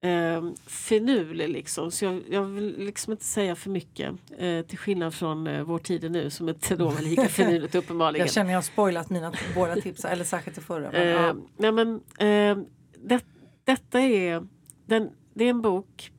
eh, 0.02 0.42
finurlig 0.66 1.48
liksom. 1.48 1.90
Så 1.90 2.04
jag, 2.04 2.22
jag 2.30 2.42
vill 2.42 2.74
liksom 2.78 3.12
inte 3.12 3.24
säga 3.24 3.56
för 3.56 3.70
mycket. 3.70 4.14
Eh, 4.38 4.62
till 4.62 4.78
skillnad 4.78 5.14
från 5.14 5.46
eh, 5.46 5.62
Vår 5.62 5.78
tid 5.78 6.04
är 6.04 6.08
nu 6.08 6.30
som 6.30 6.48
inte 6.48 6.76
då 6.76 6.88
var 6.88 7.00
lika 7.00 7.28
finurligt 7.28 7.74
uppenbarligen. 7.74 8.26
Jag 8.26 8.34
känner 8.34 8.50
jag 8.50 8.56
har 8.56 8.62
spoilat 8.62 9.10
mina 9.10 9.32
båda 9.54 9.76
tips, 9.76 10.04
eller 10.04 10.24
särskilt 10.24 10.56
det 10.56 10.62
förra. 10.62 10.90
Men, 10.92 11.02
Eh, 11.02 11.08
ja. 11.08 11.34
nej 11.56 11.72
men, 11.72 11.94
eh, 12.18 12.64
det, 13.04 13.24
detta 13.64 14.00
är, 14.00 14.46
den, 14.86 15.10
det 15.34 15.44
är 15.44 15.50
en 15.50 15.62
bok 15.62 16.10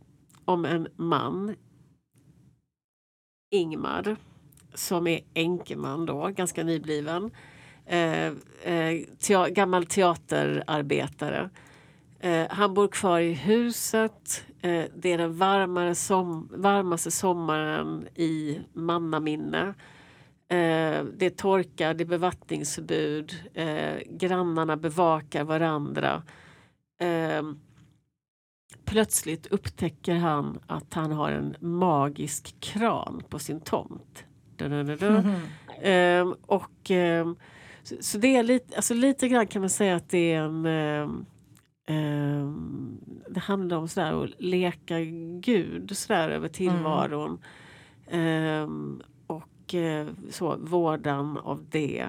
om 0.45 0.65
en 0.65 0.87
man, 0.95 1.55
Ingmar, 3.51 4.15
som 4.73 5.07
är 5.07 5.21
enkeman 5.33 6.05
då, 6.05 6.27
ganska 6.27 6.63
nybliven. 6.63 7.31
Eh, 7.85 8.27
eh, 8.27 9.03
tea, 9.19 9.49
gammal 9.49 9.85
teaterarbetare. 9.85 11.49
Eh, 12.23 12.47
han 12.49 12.73
bor 12.73 12.87
kvar 12.87 13.19
i 13.19 13.33
huset. 13.33 14.45
Eh, 14.61 14.85
det 14.95 15.13
är 15.13 15.17
den 15.17 15.37
varmare 15.37 15.95
som, 15.95 16.49
varmaste 16.51 17.11
sommaren 17.11 18.07
i 18.15 18.59
mannaminne. 18.73 19.67
Eh, 20.47 21.03
det 21.17 21.25
är 21.25 21.29
torka, 21.29 21.93
det 21.93 22.03
är 22.03 22.05
bevattningsförbud. 22.05 23.33
Eh, 23.53 23.95
grannarna 24.09 24.77
bevakar 24.77 25.43
varandra. 25.43 26.23
Eh, 26.99 27.43
plötsligt 28.85 29.47
upptäcker 29.47 30.15
han 30.15 30.59
att 30.67 30.93
han 30.93 31.11
har 31.11 31.31
en 31.31 31.55
magisk 31.59 32.55
kran 32.59 33.23
på 33.29 33.39
sin 33.39 33.61
tomt. 33.61 34.25
Da-da-da-da. 34.55 35.11
Mhm. 35.11 35.35
Ehm, 35.81 36.35
och, 36.41 36.91
ehm, 36.91 37.35
så, 37.83 37.95
så 37.99 38.17
det 38.17 38.35
är 38.35 38.43
lite, 38.43 38.75
alltså 38.75 38.93
lite 38.93 39.27
grann 39.27 39.47
kan 39.47 39.61
man 39.61 39.69
säga 39.69 39.95
att 39.95 40.09
det 40.09 40.33
är 40.33 40.41
en 40.41 40.65
det 43.29 43.39
handlar 43.39 43.77
om 43.77 43.87
sådär 43.87 44.23
att 44.23 44.41
leka 44.41 44.99
gud 45.39 45.97
sådär 45.97 46.29
över 46.29 46.49
tillvaron. 46.49 47.39
Ehm, 48.07 49.01
och 49.27 49.73
eh, 49.73 50.07
så 50.29 50.57
vårdan 50.57 51.37
av 51.37 51.65
det. 51.69 52.07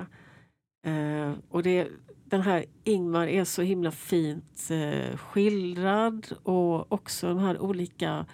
Eh, 0.86 1.32
och 1.48 1.62
det, 1.62 1.88
den 2.24 2.40
här 2.40 2.64
Ingmar 2.84 3.26
är 3.26 3.44
så 3.44 3.62
himla 3.62 3.90
fint 3.90 4.70
eh, 4.70 5.16
skildrad 5.16 6.26
och 6.42 6.92
också 6.92 7.28
de 7.28 7.38
här 7.38 7.58
olika 7.58 8.26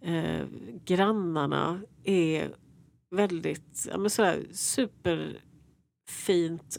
eh, 0.00 0.46
grannarna 0.84 1.80
är 2.04 2.54
väldigt 3.10 3.86
ja, 3.90 3.98
men 3.98 4.10
sådär, 4.10 4.46
superfint 4.52 5.38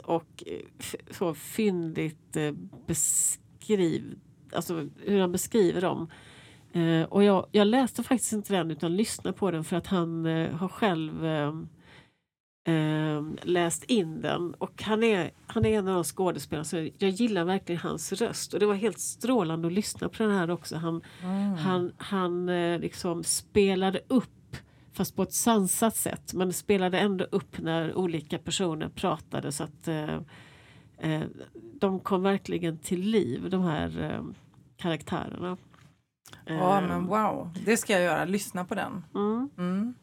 och 0.04 0.44
så 1.10 1.34
fyndigt 1.34 2.36
eh, 2.36 2.52
beskriv, 3.76 4.18
alltså 4.52 4.86
hur 4.96 5.20
han 5.20 5.32
beskriver 5.32 5.80
dem. 5.80 6.10
Eh, 6.72 7.02
och 7.02 7.24
jag, 7.24 7.46
jag 7.52 7.66
läste 7.66 8.02
faktiskt 8.02 8.32
inte 8.32 8.54
den 8.54 8.70
utan 8.70 8.96
lyssnade 8.96 9.36
på 9.38 9.50
den 9.50 9.64
för 9.64 9.76
att 9.76 9.86
han 9.86 10.26
eh, 10.26 10.50
har 10.50 10.68
själv 10.68 11.26
eh, 11.26 11.52
eh, 12.74 13.22
läst 13.42 13.84
in 13.84 14.20
den 14.20 14.54
och 14.54 14.82
han 14.82 15.02
är, 15.02 15.30
han 15.46 15.64
är 15.66 15.78
en 15.78 15.88
av 15.88 15.94
de 15.94 16.04
skådespelarna 16.04 16.64
så 16.64 16.88
jag 16.98 17.10
gillar 17.10 17.44
verkligen 17.44 17.80
hans 17.80 18.12
röst 18.12 18.54
och 18.54 18.60
det 18.60 18.66
var 18.66 18.74
helt 18.74 18.98
strålande 18.98 19.66
att 19.66 19.72
lyssna 19.74 20.08
på 20.08 20.22
den 20.22 20.32
här 20.32 20.50
också. 20.50 20.76
Han, 20.76 21.02
Mm. 21.22 21.54
han, 21.54 21.92
han 21.96 22.48
eh, 22.48 22.78
liksom 22.80 23.24
spelade 23.24 24.00
upp 24.08 24.56
fast 24.92 25.16
på 25.16 25.22
ett 25.22 25.32
sansat 25.32 25.96
sätt. 25.96 26.34
Men 26.34 26.52
spelade 26.52 26.98
ändå 26.98 27.24
upp 27.30 27.58
när 27.58 27.94
olika 27.94 28.38
personer 28.38 28.88
pratade 28.88 29.52
så 29.52 29.64
att 29.64 29.88
eh, 31.00 31.12
eh, 31.12 31.22
de 31.80 32.00
kom 32.00 32.22
verkligen 32.22 32.78
till 32.78 33.00
liv, 33.00 33.50
de 33.50 33.62
här 33.62 34.02
eh, 34.02 34.22
karaktärerna. 34.76 35.56
Ja 36.44 36.80
men 36.80 37.06
wow, 37.06 37.50
det 37.64 37.76
ska 37.76 37.92
jag 37.92 38.02
göra, 38.02 38.24
lyssna 38.24 38.64
på 38.64 38.74
den. 38.74 39.04
Mm. 39.14 39.50
Mm. 39.58 39.94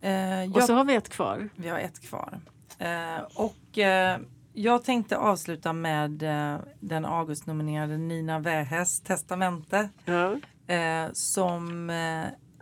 Eh, 0.00 0.50
Och 0.52 0.58
jag, 0.60 0.64
så 0.66 0.74
har 0.74 0.84
vi 0.84 0.94
ett 0.94 1.08
kvar. 1.08 1.48
Vi 1.56 1.68
har 1.68 1.78
ett 1.78 2.00
kvar. 2.00 2.40
Eh, 2.78 3.22
och 3.34 3.78
eh, 3.78 4.18
jag 4.52 4.84
tänkte 4.84 5.16
avsluta 5.16 5.72
med 5.72 6.22
eh, 6.22 6.60
den 6.80 7.04
Augustnominerade 7.04 7.96
Nina 7.98 8.38
Wähäs 8.38 9.00
testamente. 9.00 9.88
Ja. 10.04 10.36
eh, 10.74 11.12
som 11.12 11.90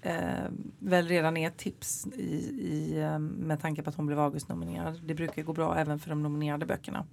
eh, 0.03 0.45
väl 0.79 1.09
redan 1.09 1.37
är 1.37 1.49
ett 1.49 1.57
tips 1.57 2.07
i, 2.07 2.23
i, 2.61 2.99
eh, 3.01 3.19
med 3.19 3.61
tanke 3.61 3.83
på 3.83 3.91
att 3.91 3.97
hon 3.97 4.07
blev 4.07 4.21
Augustnominerad. 4.21 5.01
Det 5.05 5.15
brukar 5.15 5.43
gå 5.43 5.53
bra 5.53 5.77
även 5.77 5.99
för 5.99 6.11
de 6.11 6.23
nominerade 6.23 6.67
böckerna. 6.67 7.07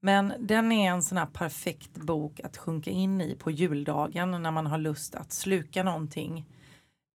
Men 0.00 0.32
den 0.38 0.72
är 0.72 0.90
en 0.90 1.02
sån 1.02 1.18
här 1.18 1.26
perfekt 1.26 1.92
bok 1.98 2.40
att 2.44 2.56
sjunka 2.56 2.90
in 2.90 3.20
i 3.20 3.34
på 3.34 3.50
juldagen 3.50 4.30
när 4.42 4.50
man 4.50 4.66
har 4.66 4.78
lust 4.78 5.14
att 5.14 5.32
sluka 5.32 5.82
någonting. 5.82 6.46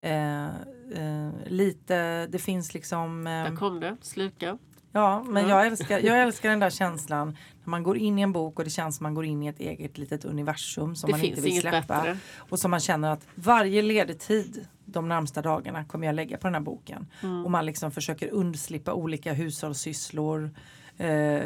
Eh, 0.05 0.45
eh, 0.45 1.31
lite, 1.45 2.27
det 2.27 2.39
finns 2.39 2.73
liksom... 2.73 3.27
Eh, 3.27 3.31
Där 3.43 3.55
kom 3.55 3.79
det, 3.79 3.97
sluka. 4.01 4.57
Ja, 4.91 5.23
men 5.23 5.43
Ja. 5.43 5.49
jag 5.49 5.67
älskar, 5.67 5.99
jag 5.99 6.21
älskar 6.23 6.49
den 6.49 6.59
där 6.59 6.69
känslan 6.69 7.27
när 7.63 7.69
man 7.69 7.83
går 7.83 7.97
in 7.97 8.19
i 8.19 8.21
en 8.21 8.31
bok 8.31 8.59
och 8.59 8.63
det 8.65 8.69
känns 8.71 8.97
som 8.97 9.03
man 9.03 9.13
går 9.13 9.25
in 9.25 9.43
i 9.43 9.47
ett 9.47 9.59
eget 9.59 9.97
litet 9.97 10.25
universum 10.25 10.95
som 10.95 11.07
Det 11.07 11.17
man 11.17 11.25
inte 11.25 11.41
vill 11.41 11.61
släppa. 11.61 11.81
bättre. 12.01 12.17
Och 12.37 12.59
som 12.59 12.71
man 12.71 12.79
känner 12.79 13.11
att 13.11 13.27
varje 13.35 13.81
ledig 13.81 14.19
tid 14.19 14.67
de 14.87 15.07
närmsta 15.09 15.41
dagarna 15.41 15.85
kommer 15.85 16.05
jag 16.07 16.15
lägga 16.15 16.37
på 16.37 16.47
den 16.47 16.53
här 16.53 16.61
boken. 16.61 17.07
Mm. 17.23 17.45
Och 17.45 17.51
man 17.51 17.65
liksom 17.65 17.91
försöker 17.91 18.29
undslippa 18.29 18.93
olika 18.93 19.33
hushållssysslor 19.33 20.51
eh, 20.97 21.41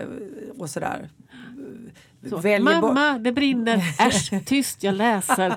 och 0.57 0.69
sådär. 0.69 1.09
Så, 2.29 2.37
Väljer, 2.37 2.81
Mamma, 2.81 3.19
det 3.19 3.31
brinner! 3.31 3.77
Äsch, 4.07 4.45
tyst, 4.45 4.83
jag 4.83 4.95
läser. 4.95 5.55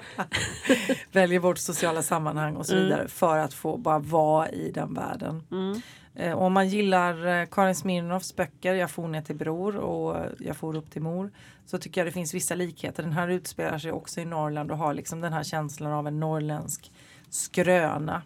väljer 1.12 1.40
bort 1.40 1.58
sociala 1.58 2.02
sammanhang 2.02 2.56
och 2.56 2.66
så 2.66 2.72
Mm. 2.74 2.84
vidare 2.84 3.08
för 3.08 3.38
att 3.38 3.54
få 3.54 3.76
bara 3.76 3.98
vara 3.98 4.48
i 4.50 4.70
den 4.70 4.94
världen. 4.94 5.42
Mm. 5.50 5.80
Eh, 6.14 6.38
om 6.38 6.52
man 6.52 6.68
gillar 6.68 7.26
eh, 7.26 7.46
Karin 7.46 7.74
Smirnoffs 7.74 8.36
böcker 8.36 8.74
Jag 8.74 8.90
for 8.90 9.08
ner 9.08 9.22
till 9.22 9.36
bror 9.36 9.76
och 9.76 10.26
Jag 10.38 10.56
for 10.56 10.76
upp 10.76 10.90
till 10.90 11.02
mor 11.02 11.30
så 11.66 11.78
tycker 11.78 12.00
jag 12.00 12.08
det 12.08 12.12
finns 12.12 12.34
vissa 12.34 12.54
likheter. 12.54 13.02
Den 13.02 13.12
här 13.12 13.28
utspelar 13.28 13.78
sig 13.78 13.92
också 13.92 14.20
i 14.20 14.24
Norrland 14.24 14.70
och 14.70 14.78
har 14.78 14.94
liksom 14.94 15.20
den 15.20 15.32
här 15.32 15.42
känslan 15.42 15.92
av 15.92 16.06
en 16.06 16.20
norrländsk 16.20 16.92
skröna. 17.34 18.22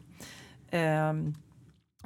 Ehm, 0.70 1.34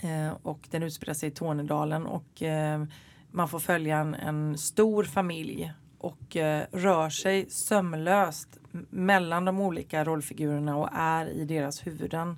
eh, 0.03 0.32
och 0.42 0.68
den 0.70 0.82
utspelar 0.82 1.14
sig 1.14 1.28
i 1.28 1.32
Tornedalen 1.32 2.07
och 2.07 2.42
eh, 2.42 2.84
man 3.30 3.48
får 3.48 3.59
följa 3.59 3.98
en, 3.98 4.14
en 4.14 4.59
stor 4.59 5.05
familj 5.05 5.72
och 5.98 6.36
eh, 6.36 6.66
rör 6.72 7.11
sig 7.11 7.50
sömlöst 7.50 8.59
mellan 8.90 9.44
de 9.44 9.61
olika 9.61 10.05
rollfigurerna 10.05 10.76
och 10.76 10.88
är 10.92 11.26
i 11.26 11.44
deras 11.44 11.86
huvuden 11.86 12.36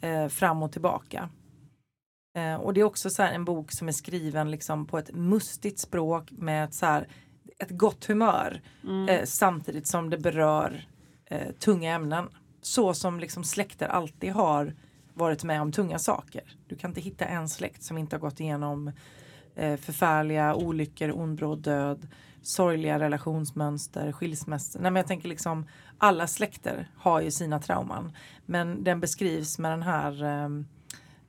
eh, 0.00 0.28
fram 0.28 0.62
och 0.62 0.72
tillbaka. 0.72 1.28
Eh, 2.38 2.54
och 2.54 2.74
det 2.74 2.80
är 2.80 2.84
också 2.84 3.10
så 3.10 3.22
en 3.22 3.44
bok 3.44 3.72
som 3.72 3.88
är 3.88 3.92
skriven 3.92 4.50
liksom 4.50 4.86
på 4.86 4.98
ett 4.98 5.14
mustigt 5.14 5.78
språk 5.78 6.30
med 6.30 6.64
ett, 6.64 6.74
så 6.74 6.86
här, 6.86 7.08
ett 7.58 7.70
gott 7.70 8.04
humör 8.04 8.62
Mm. 8.84 9.08
eh, 9.08 9.24
samtidigt 9.24 9.86
som 9.86 10.10
det 10.10 10.18
berör 10.18 10.86
tunga 11.58 11.94
ämnen. 11.94 12.28
Så 12.62 12.94
som 12.94 13.20
liksom 13.20 13.44
släkter 13.44 13.88
alltid 13.88 14.32
har 14.32 14.74
varit 15.14 15.44
med 15.44 15.62
om 15.62 15.72
tunga 15.72 15.98
saker. 15.98 16.56
Du 16.66 16.76
kan 16.76 16.90
inte 16.90 17.00
hitta 17.00 17.24
en 17.24 17.48
släkt 17.48 17.82
som 17.82 17.98
inte 17.98 18.16
har 18.16 18.20
gått 18.20 18.40
igenom 18.40 18.92
eh, 19.54 19.76
förfärliga 19.76 20.54
olyckor, 20.54 21.10
ondbråd 21.12 21.58
död, 21.62 22.08
sorgliga 22.42 22.98
relationsmönster, 22.98 24.12
skilsmässor. 24.12 24.80
Nej 24.80 24.90
men 24.90 25.00
jag 25.00 25.06
tänker 25.06 25.28
liksom 25.28 25.66
alla 25.98 26.26
släkter 26.26 26.90
har 26.96 27.20
ju 27.20 27.30
sina 27.30 27.58
trauman. 27.60 28.12
Men 28.46 28.84
den 28.84 29.00
beskrivs 29.00 29.58
med 29.58 29.70
den 29.72 29.82
här 29.82 30.24
eh, 30.24 30.48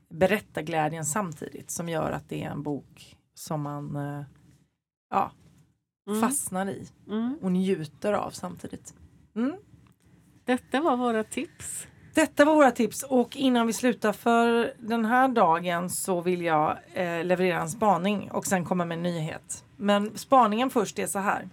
berättarglädjen 0.09 1.05
samtidigt 1.05 1.71
som 1.71 1.89
gör 1.89 2.11
att 2.11 2.29
det 2.29 2.43
är 2.43 2.49
en 2.49 2.63
bok 2.63 3.15
som 3.33 3.61
man 3.61 3.95
eh, 3.95 4.23
ja, 5.09 5.31
Mm. 6.07 6.21
fastnar 6.21 6.69
i 6.69 6.87
Mm. 7.07 7.37
och 7.41 7.51
njuter 7.51 8.13
av 8.13 8.31
samtidigt. 8.31 8.93
Mm. 9.35 9.55
Detta 10.45 10.81
var 10.81 10.97
våra 10.97 11.23
tips. 11.23 11.87
Detta 12.13 12.45
var 12.45 12.55
våra 12.55 12.71
tips 12.71 13.03
och 13.03 13.37
innan 13.37 13.67
vi 13.67 13.73
slutar 13.73 14.13
för 14.13 14.73
den 14.79 15.05
här 15.05 15.27
dagen 15.27 15.89
så 15.89 16.21
vill 16.21 16.41
jag 16.41 16.77
eh, 16.93 17.23
leverera 17.23 17.61
en 17.61 17.69
spaning 17.69 18.31
och 18.31 18.45
sen 18.45 18.65
komma 18.65 18.85
med 18.85 18.97
en 18.97 19.03
nyhet. 19.03 19.63
Men 19.77 20.17
spaningen 20.17 20.69
först 20.69 20.99
är 20.99 21.07
så 21.07 21.19
här. 21.19 21.49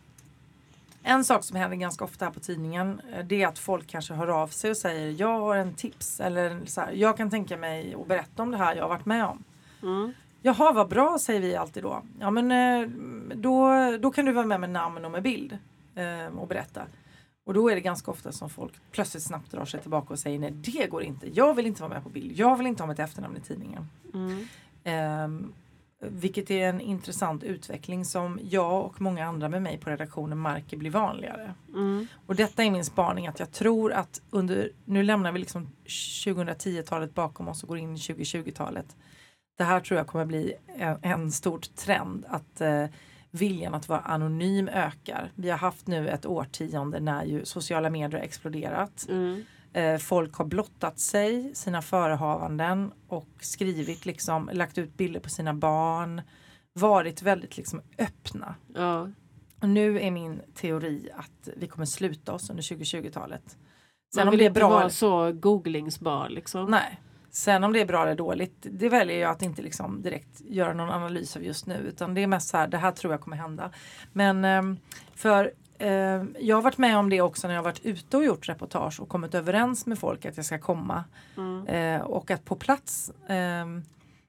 En 1.03 1.25
sak 1.25 1.45
som 1.45 1.57
händer 1.57 1.77
ganska 1.77 2.05
ofta 2.05 2.25
här 2.25 2.33
på 2.33 2.41
tidningen 2.41 3.01
eh, 3.13 3.25
det 3.25 3.43
är 3.43 3.49
att 3.49 3.59
folk 3.59 3.87
kanske 3.87 4.15
hör 4.15 4.29
av 4.29 4.49
sig 4.49 4.71
och 4.71 4.77
säger 4.77 5.21
jag 5.21 5.41
har 5.41 5.57
en 5.57 5.75
tips 5.75 6.21
eller 6.21 6.61
så 6.67 6.81
här, 6.81 6.93
jag 6.93 7.17
kan 7.17 7.31
tänka 7.31 7.57
mig 7.57 7.95
att 8.01 8.07
berätta 8.07 8.43
om 8.43 8.51
det 8.51 8.57
här 8.57 8.75
jag 8.75 8.85
har 8.85 8.89
varit 8.89 9.07
med 9.07 9.25
om. 9.25 9.45
Mm. 9.83 10.13
Jaha 10.43 10.73
vad 10.73 10.89
bra 10.89 11.19
säger 11.21 11.41
vi 11.41 11.57
alltid 11.57 11.83
då. 11.83 12.03
Ja 12.21 12.31
men 12.31 12.53
eh, 12.53 12.89
då, 13.35 13.71
då 14.01 14.11
kan 14.11 14.25
du 14.25 14.33
vara 14.33 14.47
med 14.47 14.61
med 14.61 14.71
namn 14.71 15.05
och 15.05 15.11
med 15.11 15.23
bild 15.23 15.59
eh, 15.95 16.39
och 16.39 16.49
berätta. 16.49 16.83
Och 17.51 17.55
då 17.55 17.71
är 17.71 17.75
det 17.75 17.81
ganska 17.81 18.11
ofta 18.11 18.33
som 18.33 18.51
folk 18.51 18.73
plötsligt 18.91 19.23
snabbt 19.23 19.51
drar 19.51 19.65
sig 19.65 19.81
tillbaka 19.81 20.13
och 20.13 20.19
säger 20.19 20.39
nej 20.39 20.51
det 20.51 20.87
går 20.87 21.03
inte. 21.03 21.29
Jag 21.35 21.55
vill 21.55 21.67
inte 21.67 21.83
vara 21.83 21.93
med 21.93 22.03
på 22.03 22.09
bild. 22.09 22.33
Jag 22.39 22.57
vill 22.57 22.67
inte 22.67 22.83
ha 22.83 22.89
mitt 22.89 22.99
efternamn 22.99 23.37
i 23.37 23.41
tidningen. 23.41 23.89
Mm. 24.15 24.49
Ehm, 24.85 25.53
vilket 26.01 26.51
är 26.51 26.69
en 26.69 26.81
intressant 26.81 27.43
utveckling 27.43 28.05
som 28.05 28.41
jag 28.43 28.85
och 28.85 29.01
många 29.01 29.27
andra 29.27 29.49
med 29.49 29.63
mig 29.63 29.79
på 29.79 29.91
redaktionen 29.91 30.43
märker 30.43 30.77
blir 30.77 30.91
vanligare. 30.91 31.55
Mm. 31.69 32.07
Och 32.27 32.37
detta 32.37 32.65
är 32.65 32.71
min 32.71 32.85
spaning 32.85 33.27
att 33.27 33.39
jag 33.39 33.53
tror 33.53 33.93
att 33.93 34.23
under, 34.31 34.73
nu 34.85 35.03
lämnar 35.03 35.33
vi 35.33 35.39
liksom 35.39 35.69
2010-talet 35.87 37.15
bakom 37.15 37.49
oss 37.49 37.63
och 37.63 37.69
går 37.69 37.79
in 37.79 37.95
i 37.95 37.99
2020-talet. 37.99 38.97
Det 39.59 39.65
här 39.65 39.81
tror 39.81 39.99
jag 39.99 40.07
kommer 40.07 40.25
bli 40.25 40.55
en, 40.67 40.99
en 41.03 41.33
stor 41.33 41.59
trend 41.59 42.25
att 42.29 42.61
eh, 42.61 42.87
viljan 43.31 43.75
att 43.75 43.89
vara 43.89 44.01
anonym 44.01 44.69
ökar. 44.69 45.33
Vi 45.35 45.51
har 45.51 45.59
haft 45.59 45.87
nu 45.87 46.09
ett 46.09 46.27
årtionde 46.27 47.01
när 47.01 47.25
ju 47.25 47.45
sociala 47.45 47.91
medier 47.91 48.19
har 48.19 48.25
exploderat. 48.25 49.07
Mm. 49.09 49.45
Eh, 49.73 49.99
folk 49.99 50.35
har 50.35 50.45
blottat 50.45 50.99
sig, 50.99 51.55
sina 51.55 51.83
förehavanden 51.83 52.93
och 53.09 53.29
skrivit 53.41 54.07
liksom, 54.07 54.51
lagt 54.53 54.79
ut 54.79 54.97
bilder 54.97 55.21
på 55.21 55.29
sina 55.31 55.55
barn. 55.55 56.23
Varit 56.73 57.23
väldigt 57.23 57.57
liksom 57.57 57.81
öppna. 57.99 58.55
Ja. 58.75 59.09
Och 59.61 59.69
nu 59.69 60.01
är 60.01 60.11
min 60.11 60.41
teori 60.55 61.09
att 61.17 61.49
vi 61.57 61.67
kommer 61.69 61.87
sluta 61.87 62.33
oss 62.33 62.51
under 62.51 62.63
2020-talet. 62.63 63.57
Sen 64.15 64.21
Man 64.21 64.29
om 64.29 64.31
vill 64.31 64.39
det 64.39 64.45
är 64.45 64.47
inte 64.47 64.61
bra 64.61 64.69
vara 64.69 64.81
eller, 64.81 64.91
så 64.91 65.33
googlingsbar 65.33 66.29
liksom. 66.29 66.71
nej. 66.71 67.01
Sen 67.31 67.65
om 67.65 67.73
det 67.73 67.81
är 67.81 67.87
bra 67.87 68.03
eller 68.03 68.15
dåligt, 68.15 68.57
det 68.61 68.89
väljer 68.89 69.21
jag 69.21 69.31
att 69.31 69.43
inte 69.43 69.63
liksom 69.63 70.03
direkt 70.03 70.41
göra 70.41 70.73
någon 70.73 70.91
analys 70.91 71.37
av 71.37 71.45
just 71.45 71.67
nu. 71.67 71.75
Utan 71.75 72.15
det 72.15 72.23
är 72.23 72.27
mest 72.27 72.49
så 72.49 72.57
här, 72.57 72.69
det 72.69 72.79
här 72.79 72.93
tror 72.93 73.13
jag 73.13 73.21
kommer 73.21 73.37
hända. 73.37 73.71
Men 74.13 74.45
ehm, 74.45 74.79
för 75.15 75.53
ehm, 75.79 76.37
jag 76.41 76.57
har 76.57 76.63
varit 76.63 76.79
med 76.79 76.99
om 76.99 77.11
det 77.11 77.21
också 77.21 77.47
när 77.47 77.55
jag 77.55 77.63
har 77.63 77.65
varit 77.65 77.85
ute 77.85 78.17
och 78.17 78.25
gjort 78.25 78.49
reportage 78.49 79.01
och 79.01 79.09
kommit 79.09 79.35
överens 79.35 79.87
med 79.87 79.99
folk 79.99 80.25
att 80.25 80.37
jag 80.37 80.47
ska 80.47 80.59
komma. 80.59 81.05
Mm. 81.37 81.67
Eh, 81.67 82.01
och 82.01 82.31
att 82.31 82.45
på 82.45 82.57
plats 82.57 83.13
ehm, 83.29 83.83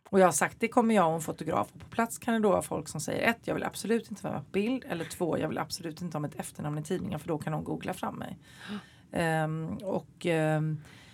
och 0.09 0.19
jag 0.19 0.27
har 0.27 0.31
sagt 0.31 0.59
det 0.59 0.67
kommer 0.67 0.95
jag 0.95 1.07
och 1.07 1.15
en 1.15 1.21
fotograf 1.21 1.67
och 1.73 1.79
på 1.79 1.87
plats 1.87 2.17
kan 2.17 2.33
det 2.33 2.39
då 2.39 2.49
vara 2.49 2.61
folk 2.61 2.87
som 2.87 3.01
säger 3.01 3.29
ett, 3.29 3.39
jag 3.43 3.53
vill 3.53 3.63
absolut 3.63 4.11
inte 4.11 4.23
vara 4.23 4.33
med 4.33 4.43
på 4.43 4.51
bild 4.51 4.85
eller 4.89 5.05
två, 5.05 5.37
jag 5.37 5.47
vill 5.47 5.57
absolut 5.57 6.01
inte 6.01 6.17
ha 6.17 6.19
mitt 6.21 6.39
efternamn 6.39 6.77
i 6.77 6.83
tidningen 6.83 7.19
för 7.19 7.27
då 7.27 7.37
kan 7.37 7.53
de 7.53 7.63
googla 7.63 7.93
fram 7.93 8.15
mig. 8.15 8.37
Ehm, 9.11 9.77
och 9.77 10.25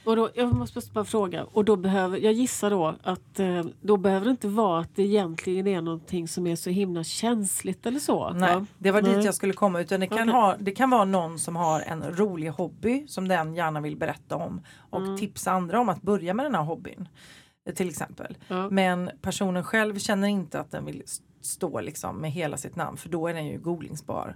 Och 0.08 0.16
då, 0.16 0.30
jag 0.36 0.53
måste 0.55 0.82
bara 0.93 1.05
fråga, 1.05 1.43
och 1.43 1.66
då 1.66 1.76
behöver, 1.76 2.18
jag 2.18 2.34
gissar 2.34 2.70
då 2.70 2.95
att 3.03 3.39
eh, 3.39 3.66
då 3.82 3.97
behöver 3.97 4.26
det 4.26 4.32
inte 4.32 4.47
vara 4.47 4.80
att 4.82 4.95
det 4.95 5.03
egentligen 5.03 5.68
är 5.68 5.82
någonting 5.82 6.28
som 6.28 6.47
är 6.47 6.55
så 6.55 6.70
himla 6.70 7.03
känsligt 7.03 7.86
eller 7.86 7.99
så. 7.99 8.30
nej, 8.30 8.55
va? 8.55 8.66
det 8.78 8.91
var 8.91 9.01
dit 9.01 9.16
Nej. 9.16 9.26
jag 9.26 9.36
skulle 9.36 9.53
komma 9.53 9.82
utan 9.82 9.99
det 9.99 10.08
kan, 10.08 10.30
Okej. 10.30 10.32
ha, 10.41 10.55
det 10.60 10.72
kan 10.72 10.89
vara 10.89 11.05
någon 11.05 11.39
som 11.39 11.55
har 11.55 11.82
en 11.82 12.03
rolig 12.18 12.49
hobby 12.49 13.08
som 13.08 13.28
den 13.28 13.55
gärna 13.55 13.82
vill 13.82 13.97
berätta 13.97 14.36
om 14.36 14.62
och 14.89 15.01
Mm. 15.01 15.18
tipsa 15.18 15.51
andra 15.51 15.80
om 15.80 15.89
att 15.89 16.01
börja 16.01 16.34
med 16.34 16.45
den 16.45 16.55
här 16.55 16.64
hobbyn. 16.64 17.08
eh, 17.70 17.74
Till 17.74 17.89
exempel. 17.89 18.38
Ja. 18.47 18.70
Men 18.70 19.10
personen 19.22 19.64
själv 19.64 19.99
känner 19.99 20.28
inte 20.28 20.60
att 20.60 20.72
den 20.72 20.86
vill 20.86 21.01
st- 21.01 21.24
stå 21.41 21.80
liksom 21.82 22.16
med 22.18 22.32
hela 22.32 22.58
sitt 22.58 22.76
namn 22.76 22.97
för 22.97 23.10
då 23.10 23.28
är 23.28 23.34
den 23.34 23.45
ju 23.47 23.60
googlingsbar. 23.60 24.36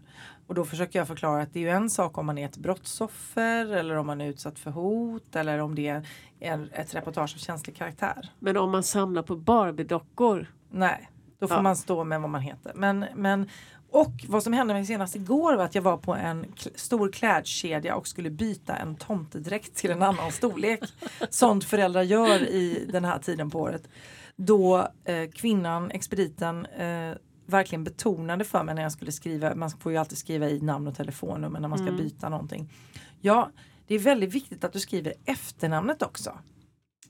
Och 0.51 0.55
då 0.55 0.65
försöker 0.65 0.99
jag 0.99 1.07
förklara 1.07 1.41
att 1.41 1.53
det 1.53 1.59
är 1.59 1.61
ju 1.61 1.69
en 1.69 1.89
sak 1.89 2.17
om 2.17 2.25
man 2.25 2.37
är 2.37 2.45
ett 2.45 2.57
brottsoffer 2.57 3.65
eller 3.65 3.95
om 3.95 4.07
man 4.07 4.21
är 4.21 4.27
utsatt 4.27 4.59
för 4.59 4.71
hot 4.71 5.35
eller 5.35 5.59
om 5.59 5.75
det 5.75 5.87
är 5.87 6.07
en, 6.39 6.69
ett 6.73 6.95
reportage 6.95 7.35
av 7.35 7.39
känslig 7.39 7.75
karaktär. 7.75 8.29
Men 8.39 8.57
om 8.57 8.71
man 8.71 8.83
samlar 8.83 9.23
på 9.23 9.35
Barbie-dockor. 9.35 10.47
Nej, 10.71 11.09
då 11.39 11.47
får 11.47 11.57
Ja. 11.57 11.61
man 11.61 11.75
stå 11.75 12.03
med 12.03 12.21
vad 12.21 12.29
man 12.29 12.41
heter. 12.41 12.71
Men, 12.75 13.05
men 13.15 13.49
Och 13.91 14.11
vad 14.27 14.43
som 14.43 14.53
hände 14.53 14.73
mig 14.73 14.85
senast 14.85 15.15
igår 15.15 15.55
var 15.55 15.63
att 15.63 15.75
jag 15.75 15.81
var 15.81 15.97
på 15.97 16.15
en 16.15 16.45
stor 16.75 17.11
klädkedja 17.11 17.95
och 17.95 18.07
skulle 18.07 18.29
byta 18.29 18.75
en 18.75 18.95
tomtedräkt 18.95 19.75
till 19.75 19.91
en 19.91 20.01
annan 20.01 20.31
storlek. 20.31 20.83
Sånt 21.29 21.63
föräldrar 21.65 22.01
gör 22.01 22.41
i 22.41 22.87
den 22.91 23.05
här 23.05 23.19
tiden 23.19 23.49
på 23.49 23.59
året. 23.59 23.87
Då 24.35 24.87
eh, 25.05 25.29
kvinnan, 25.29 25.91
expediten, 25.91 26.65
eh, 26.65 27.11
verkligen 27.45 27.83
betonade 27.83 28.43
för 28.43 28.63
mig 28.63 28.75
när 28.75 28.81
jag 28.81 28.91
skulle 28.91 29.11
skriva, 29.11 29.55
man 29.55 29.69
får 29.69 29.91
ju 29.91 29.97
alltid 29.97 30.17
skriva 30.17 30.49
i 30.49 30.61
namn 30.61 30.87
och 30.87 30.95
telefonnummer 30.95 31.59
när 31.59 31.67
man 31.67 31.79
ska 31.79 31.91
byta 31.91 32.29
någonting. 32.29 32.73
Ja, 33.21 33.51
det 33.87 33.95
är 33.95 33.99
väldigt 33.99 34.33
viktigt 34.33 34.63
att 34.63 34.73
du 34.73 34.79
skriver 34.79 35.13
efternamnet 35.25 36.01
också. 36.01 36.37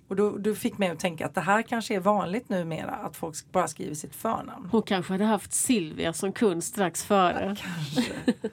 Och 0.08 0.16
då, 0.16 0.38
då 0.38 0.56
fick 0.56 0.78
mig 0.78 0.90
att 0.90 1.00
tänka 1.00 1.26
att 1.26 1.36
det 1.36 1.42
här 1.42 1.62
kanske 1.62 1.96
är 1.96 2.00
vanligt 2.00 2.50
numera 2.50 2.92
att 2.92 3.16
folk 3.16 3.52
bara 3.52 3.68
skriver 3.68 3.96
sitt 3.96 4.16
förnamn. 4.16 4.70
Hon 4.72 4.82
kanske 4.82 5.14
hade 5.14 5.26
haft 5.26 5.54
Silvia 5.54 6.14
som 6.14 6.32
kund 6.32 6.64
strax 6.64 7.04
före. 7.04 7.56
Kanske. 7.60 8.14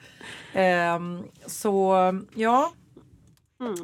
Ehm, 0.53 1.22
så 1.47 1.95
ja, 2.35 2.72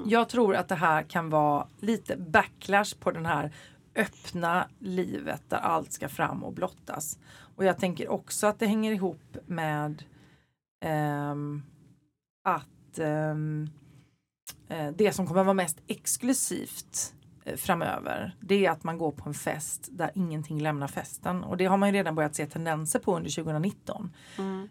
jag 0.06 0.28
tror 0.28 0.56
att 0.56 0.68
det 0.68 0.74
här 0.74 1.02
kan 1.02 1.30
vara 1.30 1.66
lite 1.80 2.16
backlash 2.16 2.94
på 3.00 3.10
den 3.10 3.26
här 3.26 3.52
öppna 3.96 4.68
livet 4.78 5.42
där 5.48 5.58
allt 5.58 5.92
ska 5.92 6.08
fram 6.08 6.44
och 6.44 6.52
blottas. 6.52 7.18
Och 7.56 7.64
jag 7.64 7.78
tänker 7.78 8.08
också 8.08 8.46
att 8.46 8.58
det 8.58 8.66
hänger 8.66 8.92
ihop 8.92 9.36
med 9.46 10.04
ehm, 10.84 11.62
att 12.44 12.98
eh, 12.98 13.34
det 14.94 15.12
som 15.12 15.26
kommer 15.26 15.44
vara 15.44 15.54
mest 15.54 15.82
exklusivt 15.86 17.14
eh, 17.44 17.56
framöver 17.56 18.36
det 18.40 18.66
är 18.66 18.70
att 18.70 18.84
man 18.84 18.98
går 18.98 19.10
på 19.12 19.28
en 19.28 19.34
fest 19.34 19.88
där 19.92 20.10
ingenting 20.14 20.60
lämnar 20.62 20.88
festen 20.88 21.44
och 21.44 21.56
det 21.56 21.64
har 21.66 21.76
man 21.76 21.88
ju 21.88 21.92
redan 21.92 22.14
börjat 22.14 22.34
se 22.34 22.46
tendenser 22.46 22.98
på 22.98 23.16
under 23.16 23.30
2019. 23.30 24.10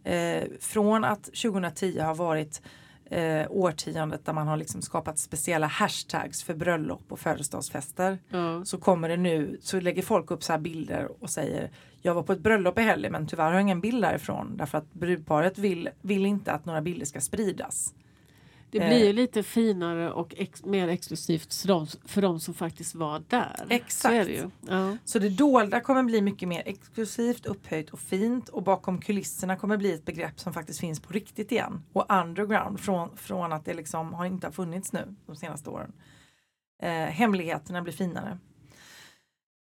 Eh, 0.04 0.44
från 0.60 1.04
att 1.04 1.24
2010 1.24 2.00
har 2.00 2.16
varit 2.16 2.62
eh, 3.06 3.46
årtiondet 3.50 4.26
där 4.26 4.34
man 4.34 4.48
har 4.48 4.58
liksom 4.58 4.82
skapat 4.82 5.20
speciella 5.20 5.68
hashtags 5.68 6.44
för 6.44 6.54
bröllop 6.54 7.12
och 7.12 7.20
födelsedagsfester 7.20 8.20
Ja. 8.30 8.66
så 8.66 8.78
kommer 8.78 9.10
det 9.10 9.18
nu, 9.18 9.58
så 9.62 9.80
lägger 9.80 10.02
folk 10.02 10.32
upp 10.32 10.44
så 10.44 10.54
här 10.54 10.60
bilder 10.60 11.24
och 11.24 11.30
säger 11.30 11.72
jag 12.06 12.14
var 12.14 12.24
på 12.24 12.34
ett 12.34 12.40
bröllop 12.40 12.80
i 12.80 12.82
helgen 12.82 13.12
men 13.12 13.28
tyvärr 13.28 13.46
har 13.46 13.52
jag 13.54 13.62
ingen 13.62 13.82
bild 13.82 14.02
därifrån 14.04 14.58
därför 14.58 14.78
att 14.78 14.94
brudparet 14.94 15.58
vill, 15.58 15.90
vill 16.02 16.26
inte 16.26 16.52
att 16.52 16.66
några 16.66 16.82
bilder 16.82 17.06
ska 17.06 17.22
spridas. 17.22 17.94
Det 18.72 18.80
Eh. 18.80 18.88
blir 18.88 19.06
ju 19.08 19.14
lite 19.14 19.44
finare 19.44 20.12
och 20.12 20.36
ex 20.38 20.66
mer 20.66 20.88
exklusivt 20.88 21.54
för 21.54 21.68
de, 21.68 21.88
för 22.06 22.22
de 22.22 22.40
som 22.40 22.54
faktiskt 22.54 22.96
var 22.96 23.24
där. 23.28 23.66
Exakt. 23.70 24.26
Så 24.26 24.32
det. 24.32 24.50
Ja. 24.74 24.98
Så 25.06 25.20
det 25.20 25.30
dolda 25.30 25.80
kommer 25.80 26.04
bli 26.04 26.22
mycket 26.22 26.48
mer 26.50 26.64
exklusivt, 26.66 27.46
upphöjt 27.46 27.90
och 27.90 28.00
fint 28.00 28.50
och 28.50 28.64
bakom 28.64 29.02
kulisserna 29.02 29.56
kommer 29.56 29.78
bli 29.78 29.94
ett 29.94 30.06
begrepp 30.06 30.40
som 30.40 30.54
faktiskt 30.54 30.80
finns 30.80 31.00
på 31.00 31.14
riktigt 31.14 31.52
igen. 31.52 31.84
Och 31.94 32.06
underground 32.14 32.80
från, 32.80 33.18
från 33.18 33.54
att 33.54 33.66
det 33.66 33.74
liksom 33.74 34.14
har 34.14 34.26
inte 34.26 34.48
har 34.48 34.52
funnits 34.52 34.94
nu 34.94 35.16
de 35.26 35.36
senaste 35.36 35.70
åren. 35.70 35.92
Eh, 36.84 36.90
hemligheterna 36.92 37.82
blir 37.82 37.94
finare. 37.94 38.38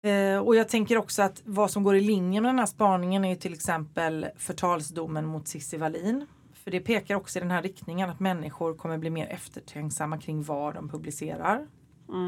Eh, 0.03 0.39
och 0.39 0.57
jag 0.57 0.69
tänker 0.69 0.99
också 0.99 1.23
att 1.23 1.43
vad 1.45 1.71
som 1.71 1.83
går 1.83 1.97
i 1.97 2.01
linje 2.01 2.41
med 2.41 2.49
den 2.49 2.59
här 2.59 2.67
spaningen 2.67 3.25
är 3.25 3.35
till 3.35 3.53
exempel 3.53 4.27
förtalsdomen 4.37 5.27
mot 5.27 5.49
Cissi 5.49 5.77
Wallin. 5.77 6.27
För 6.53 6.71
det 6.71 6.81
pekar 6.81 7.15
också 7.15 7.39
i 7.39 7.43
den 7.43 7.51
här 7.51 7.63
riktningen 7.63 8.11
att 8.11 8.21
människor 8.21 8.75
kommer 8.75 8.99
bli 8.99 9.11
mer 9.11 9.27
eftertänksamma 9.27 10.19
kring 10.19 10.43
vad 10.43 10.75
de 10.75 10.89
publicerar 10.89 11.67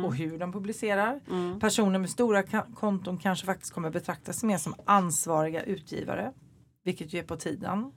och 0.04 0.16
hur 0.16 0.38
de 0.38 0.52
publicerar. 0.52 1.20
Personer 1.60 1.98
med 1.98 2.10
stora 2.10 2.42
konton 2.74 3.18
kanske 3.18 3.46
faktiskt 3.46 3.74
kommer 3.74 3.90
betraktas 3.90 4.42
mer 4.42 4.58
som 4.58 4.74
ansvariga 4.84 5.62
utgivare. 5.62 6.32
Vilket 6.84 7.12
ju 7.12 7.18
är 7.18 7.22
på 7.22 7.36
tiden. 7.36 7.92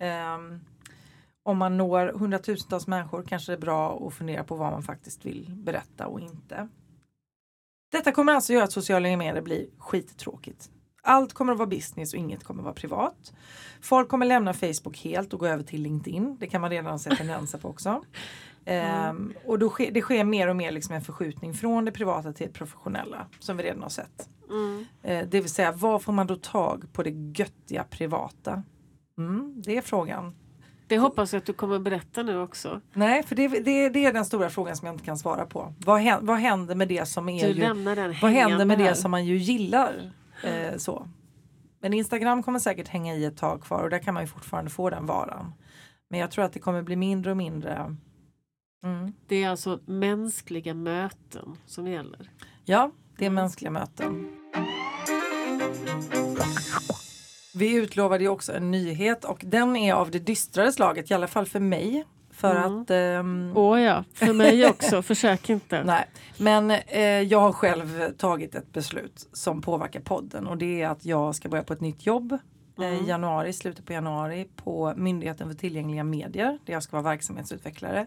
Ehm, 0.00 0.60
om 1.42 1.58
man 1.58 1.76
når 1.76 2.12
hundratusentals 2.18 2.86
människor 2.86 3.22
kanske 3.22 3.52
det 3.52 3.56
är 3.56 3.60
bra 3.60 4.06
att 4.06 4.14
fundera 4.14 4.44
på 4.44 4.56
vad 4.56 4.72
man 4.72 4.82
faktiskt 4.82 5.26
vill 5.26 5.50
berätta 5.56 6.06
och 6.06 6.20
inte. 6.20 6.68
Detta 7.94 8.12
kommer 8.12 8.32
alltså 8.32 8.52
göra 8.52 8.64
att 8.64 8.72
sociala 8.72 9.16
medier 9.16 9.42
blir 9.42 9.66
skittråkigt. 9.78 10.70
Allt 11.02 11.32
kommer 11.32 11.52
att 11.52 11.58
vara 11.58 11.68
business 11.68 12.12
och 12.12 12.18
inget 12.18 12.44
kommer 12.44 12.60
att 12.60 12.64
vara 12.64 12.74
privat. 12.74 13.32
Folk 13.82 14.08
kommer 14.08 14.26
lämna 14.26 14.52
Facebook 14.52 14.98
helt 14.98 15.32
och 15.32 15.40
gå 15.40 15.46
över 15.46 15.64
till 15.64 15.82
LinkedIn. 15.82 16.36
Det 16.40 16.46
kan 16.46 16.60
man 16.60 16.70
redan 16.70 16.98
se 16.98 17.16
tendenser 17.16 17.58
på 17.58 17.68
också. 17.68 18.04
Ehm, 18.66 19.32
och 19.46 19.58
då 19.58 19.68
sker, 19.68 19.90
det 19.90 20.00
sker 20.00 20.24
mer 20.24 20.48
och 20.48 20.56
mer 20.56 20.70
liksom 20.70 20.94
en 20.94 21.02
förskjutning 21.02 21.54
från 21.54 21.84
det 21.84 21.92
privata 21.92 22.32
till 22.32 22.46
det 22.46 22.52
professionella 22.52 23.26
som 23.38 23.56
vi 23.56 23.62
redan 23.62 23.82
har 23.82 23.88
sett. 23.88 24.28
Eh, 25.02 25.28
det 25.28 25.40
vill 25.40 25.50
säga 25.50 25.72
vad 25.72 26.02
får 26.02 26.12
man 26.12 26.26
då 26.26 26.36
tag 26.36 26.92
på 26.92 27.02
det 27.02 27.10
göttiga 27.10 27.84
privata? 27.84 28.62
Mm, 29.18 29.62
det 29.62 29.76
är 29.76 29.82
frågan. 29.82 30.34
Det 30.94 30.98
hoppas 31.00 31.32
jag 31.32 31.40
att 31.40 31.46
du 31.46 31.52
kommer 31.52 31.78
berätta 31.78 32.22
nu 32.22 32.38
också. 32.40 32.80
Nej, 32.92 33.22
för 33.22 33.34
det, 33.36 33.48
det, 33.48 33.88
det 33.88 34.04
är 34.04 34.12
den 34.12 34.24
stora 34.24 34.50
frågan 34.50 34.76
som 34.76 34.86
jag 34.86 34.94
inte 34.94 35.04
kan 35.04 35.18
svara 35.18 35.46
på. 35.46 35.74
Vad, 35.78 36.00
hän- 36.00 36.26
vad 36.26 36.36
händer 36.38 36.74
med 36.74 36.88
det 36.88 37.06
som 37.08 37.28
är 37.28 37.48
Du 37.48 37.54
lämnar 37.54 37.96
den 37.96 38.14
Vad 38.22 38.30
händer 38.30 38.64
med 38.64 38.78
det 38.78 38.84
här. 38.84 38.94
som 38.94 39.10
man 39.10 39.24
ju 39.26 39.36
gillar? 39.36 40.12
Eh, 40.44 40.76
så. 40.76 41.08
Men 41.80 41.92
Instagram 41.94 42.42
kommer 42.42 42.58
säkert 42.58 42.88
hänga 42.88 43.14
i 43.14 43.24
ett 43.24 43.36
tag 43.36 43.62
kvar 43.62 43.82
och 43.82 43.90
där 43.90 43.98
kan 43.98 44.14
man 44.14 44.22
ju 44.22 44.26
fortfarande 44.26 44.70
få 44.70 44.90
den 44.90 45.06
varan. 45.06 45.52
Men 46.10 46.20
jag 46.20 46.30
tror 46.30 46.44
att 46.44 46.52
det 46.52 46.58
kommer 46.60 46.82
bli 46.82 46.96
mindre 46.96 47.30
och 47.30 47.36
mindre. 47.36 47.96
Mm. 48.84 49.12
Det 49.28 49.44
är 49.44 49.48
alltså 49.50 49.78
mänskliga 49.86 50.74
möten 50.74 51.56
som 51.66 51.86
gäller. 51.88 52.30
Ja, 52.64 52.90
det 53.18 53.26
är 53.26 53.30
mänskliga 53.30 53.70
möten. 53.70 54.28
Vi 57.54 57.74
utlovade 57.74 58.24
ju 58.24 58.30
också 58.30 58.52
en 58.52 58.70
nyhet 58.70 59.24
och 59.24 59.42
den 59.44 59.76
är 59.76 59.94
av 59.94 60.10
det 60.10 60.18
dystrare 60.18 60.72
slaget, 60.72 61.10
i 61.10 61.14
alla 61.14 61.26
fall 61.26 61.46
för 61.46 61.60
mig. 61.60 62.04
För 62.30 62.54
att 62.54 62.90
ehm, 62.90 63.52
Åh 63.54 63.80
ja, 63.80 64.04
för 64.14 64.32
mig 64.32 64.66
också. 64.70 65.02
Försök 65.02 65.50
inte. 65.50 65.84
Nej, 65.84 66.06
men 66.38 66.70
eh, 66.70 67.00
jag 67.02 67.40
har 67.40 67.52
själv 67.52 68.12
tagit 68.18 68.54
ett 68.54 68.72
beslut 68.72 69.28
som 69.32 69.62
påverkar 69.62 70.00
podden 70.00 70.46
och 70.46 70.58
det 70.58 70.82
är 70.82 70.88
att 70.88 71.04
jag 71.04 71.34
ska 71.34 71.48
börja 71.48 71.64
på 71.64 71.72
ett 71.72 71.80
nytt 71.80 72.06
jobb 72.06 72.38
eh, 72.78 73.02
i 73.02 73.08
januari, 73.08 73.52
slutet 73.52 73.86
på 73.86 73.92
januari 73.92 74.48
på 74.56 74.94
Myndigheten 74.96 75.48
för 75.48 75.54
tillgängliga 75.54 76.04
medier 76.04 76.58
där 76.64 76.72
jag 76.72 76.82
ska 76.82 76.96
vara 76.96 77.10
verksamhetsutvecklare. 77.10 78.06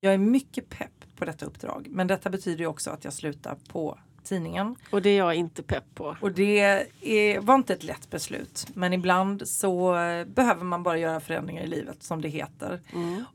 Jag 0.00 0.14
är 0.14 0.18
mycket 0.18 0.68
pepp 0.68 1.16
på 1.16 1.24
detta 1.24 1.46
uppdrag 1.46 1.86
men 1.90 2.06
detta 2.06 2.30
betyder 2.30 2.66
också 2.66 2.90
att 2.90 3.04
jag 3.04 3.12
slutar 3.12 3.56
på 3.68 3.98
tidningen 4.24 4.76
Och 4.90 5.02
det 5.02 5.10
är 5.10 5.18
jag 5.18 5.34
inte 5.34 5.62
pepp 5.62 5.94
på. 5.94 6.16
och 6.20 6.32
det 6.32 6.60
är, 7.02 7.40
var 7.40 7.54
inte 7.54 7.72
ett 7.74 7.84
lätt 7.84 8.10
beslut. 8.10 8.66
Men 8.74 8.92
ibland 8.92 9.48
så 9.48 9.96
eh, 9.96 10.24
behöver 10.26 10.64
man 10.64 10.82
bara 10.82 10.98
göra 10.98 11.20
förändringar 11.20 11.62
i 11.62 11.66
livet 11.66 12.02
som 12.02 12.20
det 12.22 12.28
heter. 12.28 12.80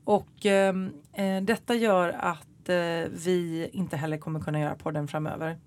Och 0.04 0.46
ehm, 0.46 0.90
eh, 1.12 1.40
detta 1.42 1.74
gör 1.74 2.08
att 2.08 2.68
eh, 2.68 2.74
vi 3.24 3.70
inte 3.72 3.96
heller 3.96 4.18
kommer 4.18 4.40
kunna 4.40 4.60
göra 4.60 4.74
podden 4.74 5.08
framöver. 5.08 5.58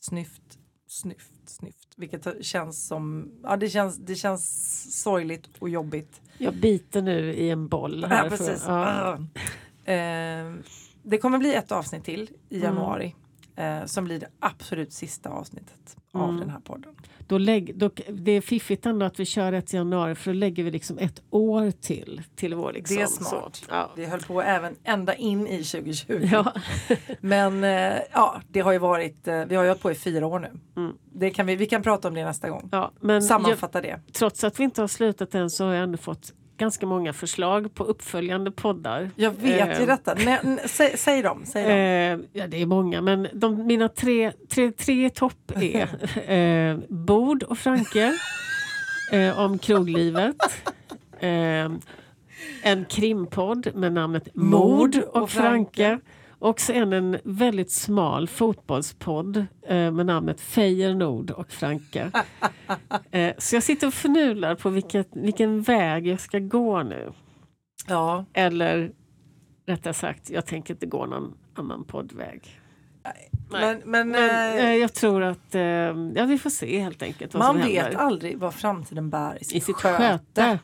Snyft, 0.00 0.42
snyft, 0.88 1.32
snyft. 1.46 1.88
Vilket 1.96 2.44
känns 2.44 2.86
som, 2.86 3.32
ja 3.42 3.56
det 3.56 3.68
känns, 3.68 3.96
det 3.96 4.14
känns 4.14 5.02
sorgligt 5.02 5.48
och 5.58 5.68
jobbigt. 5.68 6.20
Jag 6.38 6.54
biter 6.54 7.02
nu 7.02 7.34
i 7.34 7.50
en 7.50 7.68
boll. 7.68 8.04
Här 8.04 8.24
Ja, 8.24 8.30
för- 8.30 8.36
precis. 8.36 8.64
ja. 8.66 9.18
Ah. 9.86 9.92
Eh, 9.92 10.52
det 11.02 11.18
kommer 11.18 11.38
bli 11.38 11.54
ett 11.54 11.72
avsnitt 11.72 12.04
till 12.04 12.30
i 12.48 12.60
januari. 12.60 13.14
Eh, 13.56 13.84
som 13.84 14.04
blir 14.04 14.20
det 14.20 14.28
absolut 14.40 14.92
sista 14.92 15.30
avsnittet 15.30 15.96
av 16.12 16.36
den 16.36 16.50
här 16.50 16.60
podden. 16.60 16.94
Då 17.26 17.38
lägg, 17.38 17.78
då, 17.78 17.90
det 18.08 18.32
är 18.32 18.40
fiffigt 18.40 18.86
ändå 18.86 19.06
att 19.06 19.20
vi 19.20 19.24
kör 19.24 19.52
ett 19.52 19.72
januari 19.72 20.14
för 20.14 20.32
då 20.32 20.38
lägger 20.38 20.64
vi 20.64 20.70
liksom 20.70 20.98
ett 20.98 21.22
år 21.30 21.70
till 21.70 22.22
till 22.36 22.54
vår 22.54 22.72
liksom. 22.72 22.96
Det 22.96 23.02
är 23.02 23.06
smart. 23.06 23.56
Så, 23.56 23.64
ja. 23.70 23.90
Vi 23.96 24.06
höll 24.06 24.20
på 24.20 24.42
även 24.42 24.76
ända 24.84 25.14
in 25.14 25.46
i 25.46 25.64
2020. 25.64 26.28
Ja. 26.32 26.52
Men 27.20 27.64
eh, 27.64 27.98
ja, 28.12 28.40
det 28.48 28.60
har 28.60 28.72
ju 28.72 28.78
varit, 28.78 29.28
eh, 29.28 29.44
vi 29.44 29.54
har 29.54 29.62
ju 29.62 29.68
hållit 29.68 29.82
på 29.82 29.90
i 29.90 29.94
fyra 29.94 30.26
år 30.26 30.40
nu. 30.40 30.50
Mm. 30.76 30.96
Det 31.12 31.30
kan 31.30 31.46
vi, 31.46 31.56
vi 31.56 31.66
kan 31.66 31.82
prata 31.82 32.08
om 32.08 32.14
det 32.14 32.24
nästa 32.24 32.48
gång. 32.50 32.68
Ja, 32.72 32.92
men 33.00 33.14
jag, 33.14 33.24
Sammanfatta 33.24 33.80
det. 33.80 34.00
trots 34.12 34.44
att 34.44 34.60
vi 34.60 34.64
inte 34.64 34.80
har 34.80 34.88
slutat 34.88 35.34
än 35.34 35.50
så 35.50 35.64
har 35.64 35.74
jag 35.74 35.82
ändå 35.82 35.98
fått 35.98 36.32
ganska 36.62 36.86
många 36.86 37.12
förslag 37.12 37.74
på 37.74 37.84
uppföljande 37.84 38.50
poddar. 38.50 39.10
Jag 39.16 39.30
vet 39.30 39.78
ju 39.78 39.82
Eh, 39.82 39.86
detta. 39.86 40.14
Nej, 40.14 40.38
n- 40.44 40.60
säg, 40.66 40.98
säg 40.98 41.22
dem. 41.22 41.42
Säg 41.46 41.62
dem. 41.62 41.72
Eh, 41.72 42.40
ja, 42.40 42.46
det 42.46 42.62
är 42.62 42.66
många, 42.66 43.00
men 43.00 43.28
de, 43.32 43.66
mina 43.66 43.88
tre, 43.88 44.32
tre, 44.48 44.72
tre 44.72 45.10
topp 45.10 45.52
är 45.56 45.88
eh, 46.32 46.78
Bord 46.88 47.42
och 47.42 47.58
Franke 47.58 48.12
eh, 49.12 49.38
om 49.38 49.58
kroglivet. 49.58 50.36
Eh, 51.20 51.70
en 52.62 52.84
krimpodd 52.88 53.68
med 53.74 53.92
namnet 53.92 54.28
Mord 54.34 54.96
och 55.12 55.30
Franke. 55.30 55.98
Och 56.42 56.60
sen 56.60 56.92
en 56.92 57.18
väldigt 57.24 57.70
smal 57.70 58.28
fotbollspodd 58.28 59.36
eh, 59.66 59.90
med 59.92 60.06
namnet 60.06 60.40
Fejer 60.40 60.94
Nord 60.94 61.30
och 61.30 61.52
Franke. 61.52 62.10
Eh, 63.10 63.34
så 63.38 63.56
jag 63.56 63.62
sitter 63.62 63.86
och 63.86 63.94
förnular 63.94 64.54
på 64.54 64.70
vilket, 64.70 65.08
vilken 65.12 65.62
väg 65.62 66.06
jag 66.06 66.20
ska 66.20 66.38
gå 66.38 66.82
nu. 66.82 67.12
Ja, 67.88 68.24
Eller 68.32 68.92
rättare 69.66 69.94
sagt, 69.94 70.30
jag 70.30 70.46
tänker 70.46 70.74
inte 70.74 70.86
gå 70.86 71.06
någon 71.06 71.34
annan 71.54 71.84
poddväg. 71.84 72.60
Nej. 73.04 73.30
men, 73.50 73.80
men, 73.84 74.08
Men, 74.08 74.58
eh, 74.58 74.64
eh, 74.64 74.76
jag 74.76 74.94
tror 74.94 75.22
att 75.22 75.54
eh, 75.54 75.62
ja, 76.14 76.24
vi 76.26 76.38
får 76.38 76.50
se 76.50 76.78
helt 76.80 77.02
enkelt 77.02 77.34
man 77.34 77.56
vet 77.56 77.82
händer. 77.82 77.98
aldrig 77.98 78.38
vad 78.38 78.54
framtiden 78.54 79.10
bär 79.10 79.38
i 79.40 79.44
sitt, 79.44 79.56
I 79.56 79.60
sitt 79.60 79.76
sköte. 79.76 79.98
sköte. 79.98 80.58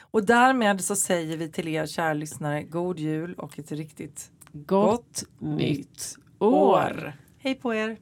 Och 0.00 0.26
därmed 0.26 0.80
så 0.80 0.96
säger 0.96 1.36
vi 1.36 1.48
till 1.48 1.68
er 1.68 1.86
kära 1.86 2.12
lyssnare 2.12 2.62
god 2.62 2.98
jul 2.98 3.34
och 3.34 3.58
ett 3.58 3.72
riktigt 3.72 4.31
Gott 4.54 5.24
nytt 5.38 6.16
år! 6.38 7.12
Hej 7.38 7.54
på 7.54 7.72
er! 7.72 7.96